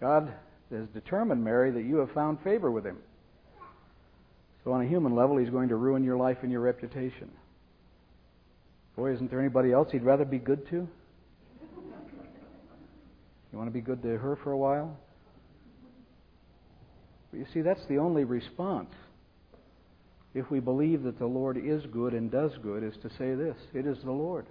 God 0.00 0.32
has 0.70 0.88
determined, 0.88 1.44
Mary, 1.44 1.70
that 1.70 1.82
you 1.82 1.96
have 1.98 2.10
found 2.12 2.40
favor 2.42 2.70
with 2.70 2.84
him. 2.84 2.98
So, 4.64 4.72
on 4.72 4.84
a 4.84 4.88
human 4.88 5.14
level, 5.14 5.36
he's 5.36 5.50
going 5.50 5.68
to 5.68 5.76
ruin 5.76 6.04
your 6.04 6.16
life 6.16 6.38
and 6.42 6.50
your 6.50 6.60
reputation. 6.60 7.30
Boy, 8.96 9.12
isn't 9.14 9.30
there 9.30 9.40
anybody 9.40 9.72
else 9.72 9.90
he'd 9.92 10.02
rather 10.02 10.24
be 10.24 10.38
good 10.38 10.68
to? 10.70 10.88
You 13.52 13.56
want 13.58 13.68
to 13.68 13.72
be 13.72 13.80
good 13.80 14.02
to 14.02 14.18
her 14.18 14.36
for 14.42 14.52
a 14.52 14.58
while? 14.58 14.96
But 17.30 17.38
you 17.38 17.46
see, 17.54 17.60
that's 17.60 17.84
the 17.88 17.98
only 17.98 18.24
response. 18.24 18.92
If 20.34 20.50
we 20.50 20.60
believe 20.60 21.02
that 21.04 21.18
the 21.18 21.26
Lord 21.26 21.56
is 21.56 21.82
good 21.92 22.14
and 22.14 22.30
does 22.30 22.52
good, 22.62 22.82
is 22.82 22.94
to 23.02 23.10
say 23.18 23.34
this 23.34 23.56
it 23.74 23.86
is 23.86 23.98
the 24.04 24.12
Lord. 24.12 24.46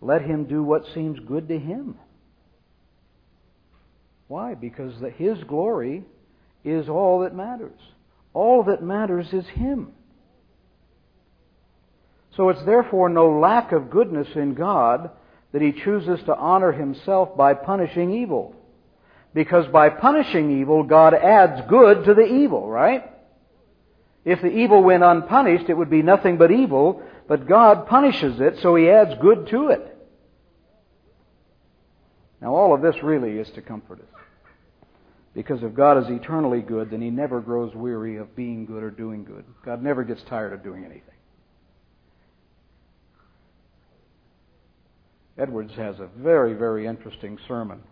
Let 0.00 0.22
him 0.22 0.44
do 0.44 0.62
what 0.62 0.82
seems 0.94 1.18
good 1.20 1.48
to 1.48 1.58
him. 1.58 1.96
Why? 4.28 4.54
Because 4.54 4.94
his 5.16 5.42
glory 5.44 6.04
is 6.64 6.88
all 6.88 7.20
that 7.20 7.34
matters. 7.34 7.78
All 8.32 8.64
that 8.64 8.82
matters 8.82 9.26
is 9.32 9.46
Him. 9.46 9.92
So 12.36 12.48
it's 12.48 12.64
therefore 12.64 13.08
no 13.08 13.38
lack 13.38 13.70
of 13.70 13.90
goodness 13.90 14.26
in 14.34 14.54
God 14.54 15.10
that 15.52 15.62
he 15.62 15.72
chooses 15.72 16.18
to 16.26 16.34
honor 16.34 16.72
himself 16.72 17.36
by 17.36 17.54
punishing 17.54 18.12
evil. 18.12 18.56
Because 19.34 19.68
by 19.68 19.88
punishing 19.88 20.60
evil, 20.60 20.82
God 20.82 21.14
adds 21.14 21.62
good 21.68 22.04
to 22.06 22.14
the 22.14 22.26
evil, 22.26 22.68
right? 22.68 23.04
If 24.24 24.40
the 24.40 24.50
evil 24.50 24.82
went 24.82 25.02
unpunished, 25.02 25.68
it 25.68 25.76
would 25.76 25.90
be 25.90 26.02
nothing 26.02 26.38
but 26.38 26.50
evil, 26.50 27.02
but 27.28 27.46
God 27.46 27.86
punishes 27.86 28.40
it, 28.40 28.58
so 28.62 28.74
he 28.74 28.88
adds 28.88 29.20
good 29.20 29.48
to 29.48 29.68
it. 29.68 29.90
Now, 32.40 32.54
all 32.54 32.74
of 32.74 32.82
this 32.82 33.02
really 33.02 33.38
is 33.38 33.50
to 33.50 33.62
comfort 33.62 34.00
us. 34.00 34.22
Because 35.34 35.62
if 35.62 35.74
God 35.74 35.98
is 35.98 36.10
eternally 36.10 36.60
good, 36.60 36.90
then 36.90 37.02
he 37.02 37.10
never 37.10 37.40
grows 37.40 37.74
weary 37.74 38.16
of 38.16 38.36
being 38.36 38.66
good 38.66 38.82
or 38.82 38.90
doing 38.90 39.24
good. 39.24 39.44
God 39.64 39.82
never 39.82 40.04
gets 40.04 40.22
tired 40.22 40.52
of 40.52 40.62
doing 40.62 40.84
anything. 40.84 41.02
Edwards 45.36 45.74
has 45.74 45.98
a 45.98 46.08
very, 46.16 46.54
very 46.54 46.86
interesting 46.86 47.38
sermon 47.48 47.82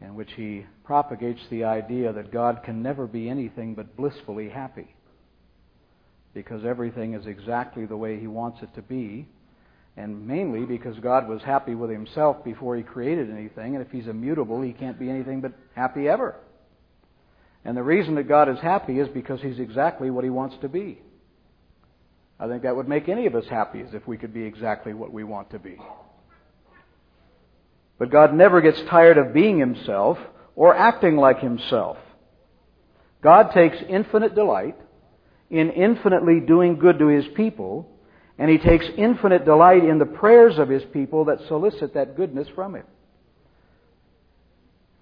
in 0.00 0.14
which 0.14 0.32
he 0.34 0.64
propagates 0.84 1.40
the 1.50 1.64
idea 1.64 2.12
that 2.12 2.32
God 2.32 2.62
can 2.64 2.82
never 2.82 3.06
be 3.06 3.28
anything 3.28 3.74
but 3.74 3.96
blissfully 3.96 4.48
happy 4.48 4.94
because 6.34 6.64
everything 6.64 7.14
is 7.14 7.26
exactly 7.26 7.86
the 7.86 7.96
way 7.96 8.18
he 8.18 8.26
wants 8.26 8.62
it 8.62 8.74
to 8.74 8.82
be, 8.82 9.28
and 9.96 10.26
mainly 10.26 10.64
because 10.64 10.98
God 11.00 11.28
was 11.28 11.42
happy 11.42 11.74
with 11.74 11.90
himself 11.90 12.42
before 12.44 12.76
he 12.76 12.82
created 12.82 13.30
anything, 13.30 13.74
and 13.76 13.84
if 13.84 13.90
he's 13.90 14.06
immutable, 14.06 14.62
he 14.62 14.72
can't 14.72 14.98
be 14.98 15.10
anything 15.10 15.40
but 15.40 15.52
happy 15.74 16.08
ever. 16.08 16.36
And 17.64 17.76
the 17.76 17.82
reason 17.82 18.14
that 18.16 18.28
God 18.28 18.48
is 18.48 18.58
happy 18.60 18.98
is 18.98 19.08
because 19.08 19.40
he's 19.40 19.58
exactly 19.58 20.10
what 20.10 20.24
he 20.24 20.30
wants 20.30 20.56
to 20.62 20.68
be. 20.68 21.00
I 22.40 22.48
think 22.48 22.62
that 22.62 22.74
would 22.74 22.88
make 22.88 23.08
any 23.08 23.26
of 23.26 23.34
us 23.34 23.44
happy 23.48 23.80
as 23.80 23.94
if 23.94 24.06
we 24.08 24.16
could 24.16 24.34
be 24.34 24.42
exactly 24.42 24.94
what 24.94 25.12
we 25.12 25.22
want 25.22 25.50
to 25.50 25.58
be. 25.58 25.76
But 27.98 28.10
God 28.10 28.34
never 28.34 28.60
gets 28.60 28.80
tired 28.90 29.16
of 29.16 29.32
being 29.32 29.58
himself 29.58 30.18
or 30.56 30.74
acting 30.74 31.16
like 31.16 31.38
himself. 31.38 31.98
God 33.22 33.52
takes 33.54 33.76
infinite 33.88 34.34
delight 34.34 34.76
in 35.52 35.70
infinitely 35.70 36.40
doing 36.40 36.78
good 36.78 36.98
to 36.98 37.08
his 37.08 37.26
people, 37.36 37.86
and 38.38 38.50
he 38.50 38.56
takes 38.56 38.86
infinite 38.96 39.44
delight 39.44 39.84
in 39.84 39.98
the 39.98 40.06
prayers 40.06 40.58
of 40.58 40.70
his 40.70 40.82
people 40.94 41.26
that 41.26 41.38
solicit 41.46 41.92
that 41.94 42.16
goodness 42.16 42.48
from 42.54 42.74
him. 42.74 42.86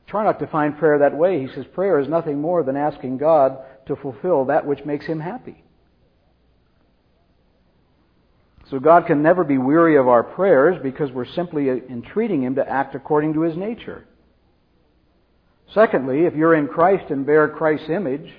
Try 0.09 0.25
not 0.25 0.41
to 0.41 0.49
find 0.49 0.77
prayer 0.77 0.99
that 0.99 1.17
way. 1.17 1.47
He 1.47 1.55
says 1.55 1.65
prayer 1.73 2.01
is 2.01 2.09
nothing 2.09 2.41
more 2.41 2.65
than 2.65 2.77
asking 2.77 3.19
God 3.19 3.59
to 3.87 3.95
fulfill 3.95 4.47
that 4.47 4.67
which 4.67 4.85
makes 4.85 5.07
him 5.07 5.21
happy. 5.21 5.63
So 8.71 8.81
God 8.81 9.07
can 9.07 9.23
never 9.23 9.45
be 9.45 9.57
weary 9.57 9.97
of 9.97 10.09
our 10.09 10.25
prayers 10.25 10.81
because 10.83 11.13
we're 11.13 11.27
simply 11.27 11.69
entreating 11.69 12.43
him 12.43 12.57
to 12.57 12.69
act 12.69 12.97
according 12.97 13.35
to 13.35 13.43
his 13.43 13.57
nature. 13.57 14.05
Secondly, 15.73 16.25
if 16.25 16.35
you're 16.35 16.57
in 16.57 16.67
Christ 16.67 17.11
and 17.11 17.25
bear 17.25 17.49
Christ's 17.49 17.89
image, 17.89 18.33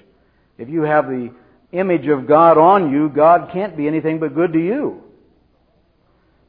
if 0.58 0.68
you 0.68 0.82
have 0.82 1.08
the 1.08 1.32
image 1.72 2.08
of 2.08 2.28
God 2.28 2.58
on 2.58 2.92
you, 2.92 3.10
God 3.10 3.50
can't 3.52 3.78
be 3.78 3.88
anything 3.88 4.20
but 4.20 4.36
good 4.36 4.54
to 4.54 4.60
you. 4.60 5.04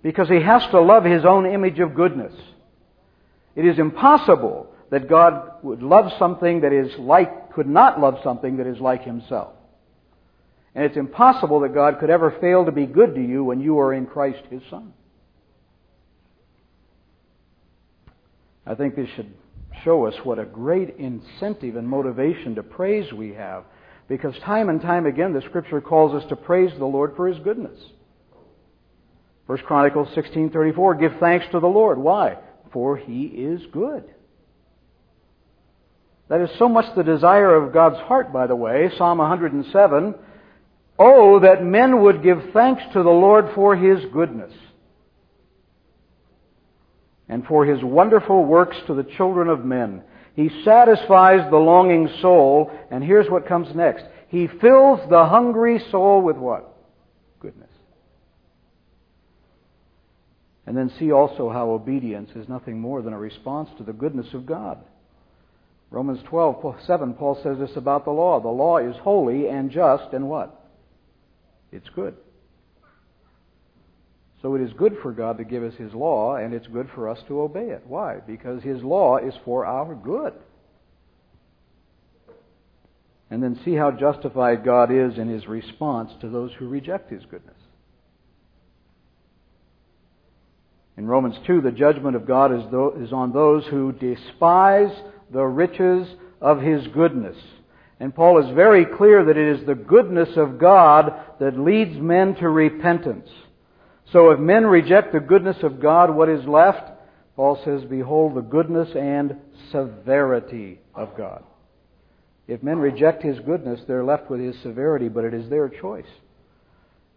Because 0.02 0.28
he 0.28 0.40
has 0.40 0.62
to 0.72 0.80
love 0.80 1.04
his 1.04 1.24
own 1.24 1.46
image 1.46 1.78
of 1.78 1.94
goodness. 1.94 2.32
It 3.54 3.64
is 3.64 3.78
impossible 3.78 4.74
that 4.90 5.08
God 5.08 5.62
would 5.62 5.82
love 5.82 6.12
something 6.18 6.62
that 6.62 6.72
is 6.72 6.92
like, 6.98 7.52
could 7.52 7.68
not 7.68 8.00
love 8.00 8.18
something 8.24 8.56
that 8.56 8.66
is 8.66 8.78
like 8.78 9.04
himself. 9.04 9.54
And 10.74 10.84
it's 10.84 10.96
impossible 10.96 11.60
that 11.60 11.74
God 11.74 11.98
could 12.00 12.10
ever 12.10 12.36
fail 12.40 12.64
to 12.64 12.72
be 12.72 12.86
good 12.86 13.14
to 13.14 13.20
you 13.20 13.44
when 13.44 13.60
you 13.60 13.78
are 13.78 13.92
in 13.92 14.06
Christ 14.06 14.42
his 14.50 14.62
Son. 14.70 14.92
I 18.66 18.74
think 18.74 18.96
this 18.96 19.08
should 19.16 19.32
show 19.84 20.06
us 20.06 20.14
what 20.24 20.38
a 20.38 20.44
great 20.44 20.96
incentive 20.96 21.76
and 21.76 21.88
motivation 21.88 22.54
to 22.54 22.62
praise 22.62 23.12
we 23.12 23.34
have 23.34 23.64
because 24.08 24.34
time 24.44 24.68
and 24.68 24.80
time 24.80 25.06
again, 25.06 25.32
the 25.32 25.42
Scripture 25.42 25.80
calls 25.80 26.14
us 26.14 26.28
to 26.28 26.36
praise 26.36 26.72
the 26.78 26.84
Lord 26.84 27.14
for 27.16 27.28
His 27.28 27.38
goodness. 27.42 27.78
1 29.46 29.58
Chronicles 29.58 30.08
16:34, 30.14 30.94
give 31.00 31.12
thanks 31.20 31.46
to 31.52 31.60
the 31.60 31.66
Lord. 31.66 31.98
Why? 31.98 32.38
For 32.72 32.96
He 32.96 33.24
is 33.24 33.60
good. 33.72 34.04
That 36.28 36.40
is 36.40 36.50
so 36.58 36.68
much 36.68 36.94
the 36.94 37.02
desire 37.02 37.54
of 37.54 37.74
God's 37.74 37.98
heart, 38.06 38.32
by 38.32 38.46
the 38.46 38.56
way. 38.56 38.90
Psalm 38.96 39.18
107, 39.18 40.14
Oh, 40.98 41.40
that 41.40 41.64
men 41.64 42.02
would 42.02 42.22
give 42.22 42.38
thanks 42.52 42.82
to 42.92 43.02
the 43.02 43.10
Lord 43.10 43.46
for 43.54 43.76
His 43.76 44.04
goodness 44.12 44.52
and 47.28 47.44
for 47.46 47.64
His 47.64 47.82
wonderful 47.82 48.44
works 48.44 48.76
to 48.86 48.94
the 48.94 49.04
children 49.16 49.48
of 49.48 49.64
men. 49.64 50.02
He 50.34 50.50
satisfies 50.64 51.48
the 51.50 51.58
longing 51.58 52.08
soul, 52.20 52.70
and 52.90 53.04
here's 53.04 53.28
what 53.28 53.46
comes 53.46 53.74
next. 53.74 54.04
He 54.28 54.46
fills 54.46 55.00
the 55.10 55.26
hungry 55.26 55.82
soul 55.90 56.22
with 56.22 56.36
what? 56.36 56.74
Goodness. 57.40 57.68
And 60.66 60.76
then 60.76 60.90
see 60.98 61.12
also 61.12 61.50
how 61.50 61.70
obedience 61.70 62.30
is 62.34 62.48
nothing 62.48 62.80
more 62.80 63.02
than 63.02 63.12
a 63.12 63.18
response 63.18 63.68
to 63.76 63.84
the 63.84 63.92
goodness 63.92 64.32
of 64.32 64.46
God. 64.46 64.78
Romans 65.90 66.20
12, 66.24 66.76
7, 66.86 67.14
Paul 67.14 67.38
says 67.42 67.58
this 67.58 67.76
about 67.76 68.06
the 68.06 68.10
law. 68.10 68.40
The 68.40 68.48
law 68.48 68.78
is 68.78 68.96
holy 69.02 69.48
and 69.48 69.70
just 69.70 70.14
and 70.14 70.30
what? 70.30 70.58
It's 71.70 71.88
good. 71.90 72.16
So 74.42 74.56
it 74.56 74.60
is 74.60 74.72
good 74.72 74.96
for 75.02 75.12
God 75.12 75.38
to 75.38 75.44
give 75.44 75.62
us 75.62 75.74
His 75.78 75.94
law, 75.94 76.34
and 76.34 76.52
it's 76.52 76.66
good 76.66 76.88
for 76.94 77.08
us 77.08 77.18
to 77.28 77.40
obey 77.40 77.68
it. 77.68 77.84
Why? 77.86 78.16
Because 78.26 78.62
His 78.62 78.82
law 78.82 79.18
is 79.18 79.34
for 79.44 79.64
our 79.64 79.94
good. 79.94 80.34
And 83.30 83.40
then 83.40 83.60
see 83.64 83.74
how 83.74 83.92
justified 83.92 84.64
God 84.64 84.90
is 84.90 85.16
in 85.16 85.28
His 85.28 85.46
response 85.46 86.10
to 86.20 86.28
those 86.28 86.50
who 86.58 86.68
reject 86.68 87.10
His 87.10 87.22
goodness. 87.30 87.56
In 90.96 91.06
Romans 91.06 91.36
2, 91.46 91.60
the 91.62 91.70
judgment 91.70 92.16
of 92.16 92.26
God 92.26 92.52
is, 92.52 93.12
on 93.12 93.32
those 93.32 93.64
who 93.66 93.92
despise 93.92 94.92
the 95.32 95.44
riches 95.44 96.06
of 96.40 96.60
His 96.60 96.86
goodness. 96.88 97.36
And 98.00 98.14
Paul 98.14 98.44
is 98.44 98.54
very 98.54 98.84
clear 98.84 99.24
that 99.24 99.36
it 99.38 99.60
is 99.60 99.66
the 99.66 99.76
goodness 99.76 100.30
of 100.36 100.58
God 100.58 101.14
that 101.38 101.58
leads 101.58 101.96
men 101.98 102.34
to 102.34 102.48
repentance. 102.48 103.28
So 104.10 104.30
if 104.30 104.40
men 104.40 104.66
reject 104.66 105.12
the 105.12 105.20
goodness 105.20 105.56
of 105.62 105.80
God, 105.80 106.14
what 106.14 106.28
is 106.28 106.44
left? 106.46 106.90
Paul 107.36 107.60
says, 107.64 107.82
Behold 107.88 108.34
the 108.34 108.42
goodness 108.42 108.88
and 108.94 109.36
severity 109.70 110.80
of 110.94 111.16
God. 111.16 111.44
If 112.46 112.62
men 112.62 112.78
reject 112.78 113.22
His 113.22 113.38
goodness, 113.40 113.80
they're 113.86 114.04
left 114.04 114.28
with 114.30 114.40
His 114.40 114.56
severity, 114.62 115.08
but 115.08 115.24
it 115.24 115.32
is 115.32 115.48
their 115.48 115.68
choice. 115.68 116.04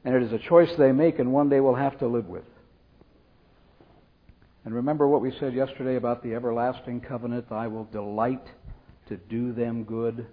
And 0.05 0.15
it 0.15 0.23
is 0.23 0.31
a 0.31 0.47
choice 0.47 0.69
they 0.77 0.91
make 0.91 1.19
and 1.19 1.33
one 1.33 1.49
they 1.49 1.59
will 1.59 1.75
have 1.75 1.99
to 1.99 2.07
live 2.07 2.27
with. 2.27 2.45
And 4.63 4.73
remember 4.73 5.07
what 5.07 5.21
we 5.21 5.33
said 5.39 5.53
yesterday 5.53 5.95
about 5.95 6.23
the 6.23 6.33
everlasting 6.33 7.01
covenant 7.01 7.47
I 7.51 7.67
will 7.67 7.85
delight 7.85 8.45
to 9.09 9.17
do 9.17 9.51
them 9.51 9.83
good. 9.83 10.25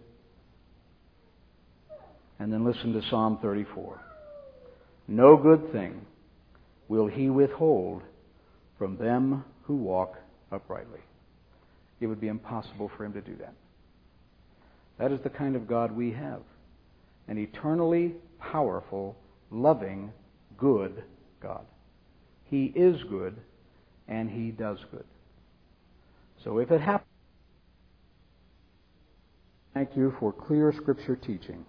And 2.38 2.52
then 2.52 2.64
listen 2.64 2.92
to 2.94 3.02
Psalm 3.08 3.38
34. 3.42 4.00
No 5.08 5.36
good 5.36 5.72
thing 5.72 6.06
will 6.92 7.06
he 7.06 7.30
withhold 7.30 8.02
from 8.76 8.98
them 8.98 9.42
who 9.62 9.74
walk 9.74 10.18
uprightly. 10.52 11.00
It 12.00 12.06
would 12.06 12.20
be 12.20 12.28
impossible 12.28 12.90
for 12.94 13.06
him 13.06 13.14
to 13.14 13.22
do 13.22 13.34
that. 13.36 13.54
That 14.98 15.10
is 15.10 15.18
the 15.22 15.30
kind 15.30 15.56
of 15.56 15.66
God 15.66 15.90
we 15.90 16.12
have 16.12 16.42
an 17.28 17.38
eternally 17.38 18.12
powerful, 18.38 19.16
loving, 19.50 20.12
good 20.58 21.02
God. 21.40 21.64
He 22.50 22.66
is 22.66 23.02
good, 23.04 23.36
and 24.06 24.28
He 24.28 24.50
does 24.50 24.76
good. 24.90 25.06
So 26.44 26.58
if 26.58 26.70
it 26.70 26.82
happens, 26.82 27.08
thank 29.72 29.96
you 29.96 30.14
for 30.20 30.30
clear 30.30 30.74
Scripture 30.76 31.16
teaching 31.16 31.64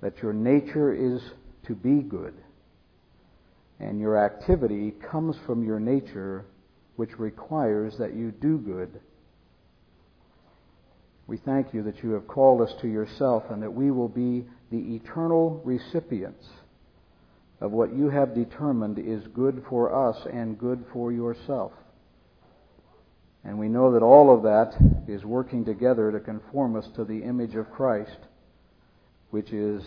that 0.00 0.22
your 0.22 0.32
nature 0.32 0.94
is 0.94 1.20
to 1.66 1.74
be 1.74 2.00
good 2.00 2.34
and 3.80 3.98
your 3.98 4.16
activity 4.16 4.92
comes 5.10 5.36
from 5.46 5.64
your 5.64 5.80
nature, 5.80 6.44
which 6.96 7.18
requires 7.18 7.96
that 7.98 8.14
you 8.14 8.30
do 8.30 8.58
good. 8.58 9.00
We 11.26 11.38
thank 11.38 11.72
you 11.72 11.82
that 11.84 12.02
you 12.02 12.10
have 12.10 12.28
called 12.28 12.60
us 12.60 12.74
to 12.82 12.88
yourself 12.88 13.44
and 13.50 13.62
that 13.62 13.72
we 13.72 13.90
will 13.90 14.08
be 14.08 14.44
the 14.70 14.94
eternal 14.94 15.62
recipients 15.64 16.46
of 17.60 17.72
what 17.72 17.94
you 17.94 18.10
have 18.10 18.34
determined 18.34 18.98
is 18.98 19.26
good 19.28 19.64
for 19.68 20.10
us 20.10 20.26
and 20.30 20.58
good 20.58 20.84
for 20.92 21.12
yourself. 21.12 21.72
And 23.42 23.58
we 23.58 23.68
know 23.68 23.92
that 23.92 24.02
all 24.02 24.34
of 24.34 24.42
that 24.42 24.74
is 25.06 25.24
working 25.24 25.64
together 25.64 26.12
to 26.12 26.20
conform 26.20 26.76
us 26.76 26.86
to 26.96 27.04
the 27.04 27.22
image 27.22 27.54
of 27.54 27.70
Christ, 27.70 28.18
which 29.30 29.52
is 29.52 29.82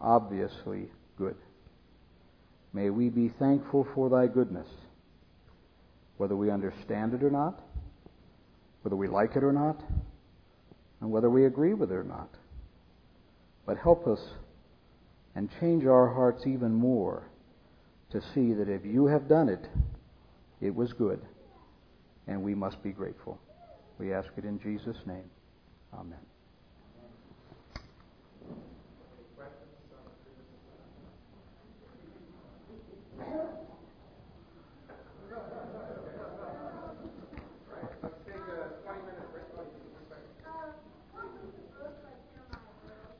obviously 0.00 0.88
good. 1.16 1.36
May 2.72 2.90
we 2.90 3.08
be 3.10 3.28
thankful 3.38 3.86
for 3.94 4.08
thy 4.08 4.26
goodness. 4.26 4.68
whether 6.16 6.36
we 6.36 6.50
understand 6.50 7.14
it 7.14 7.22
or 7.24 7.30
not, 7.30 7.60
whether 8.82 8.96
we 8.96 9.08
like 9.08 9.34
it 9.36 9.42
or 9.42 9.52
not, 9.52 9.82
and 11.00 11.10
whether 11.10 11.28
we 11.28 11.46
agree 11.46 11.74
with 11.74 11.90
it 11.90 11.94
or 11.94 12.04
not. 12.04 12.28
But 13.66 13.78
help 13.78 14.06
us 14.06 14.20
and 15.34 15.48
change 15.60 15.84
our 15.84 16.12
hearts 16.14 16.46
even 16.46 16.72
more 16.72 17.24
to 18.10 18.20
see 18.34 18.52
that 18.52 18.68
if 18.68 18.84
you 18.84 19.06
have 19.06 19.28
done 19.28 19.48
it, 19.48 19.66
it 20.60 20.74
was 20.74 20.92
good, 20.92 21.20
and 22.28 22.42
we 22.42 22.54
must 22.54 22.82
be 22.82 22.90
grateful. 22.92 23.40
We 23.98 24.12
ask 24.12 24.28
it 24.36 24.44
in 24.44 24.60
Jesus' 24.60 24.98
name. 25.06 25.28
Amen. 25.92 26.31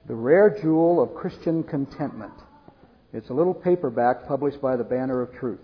The 0.07 0.15
Rare 0.15 0.51
Jewel 0.61 1.01
of 1.01 1.15
Christian 1.15 1.63
Contentment. 1.63 2.35
It's 3.13 3.31
a 3.31 3.33
little 3.35 3.55
paperback 3.55 4.27
published 4.27 4.61
by 4.61 4.77
the 4.77 4.85
Banner 4.85 5.23
of 5.23 5.33
Truth. 5.33 5.61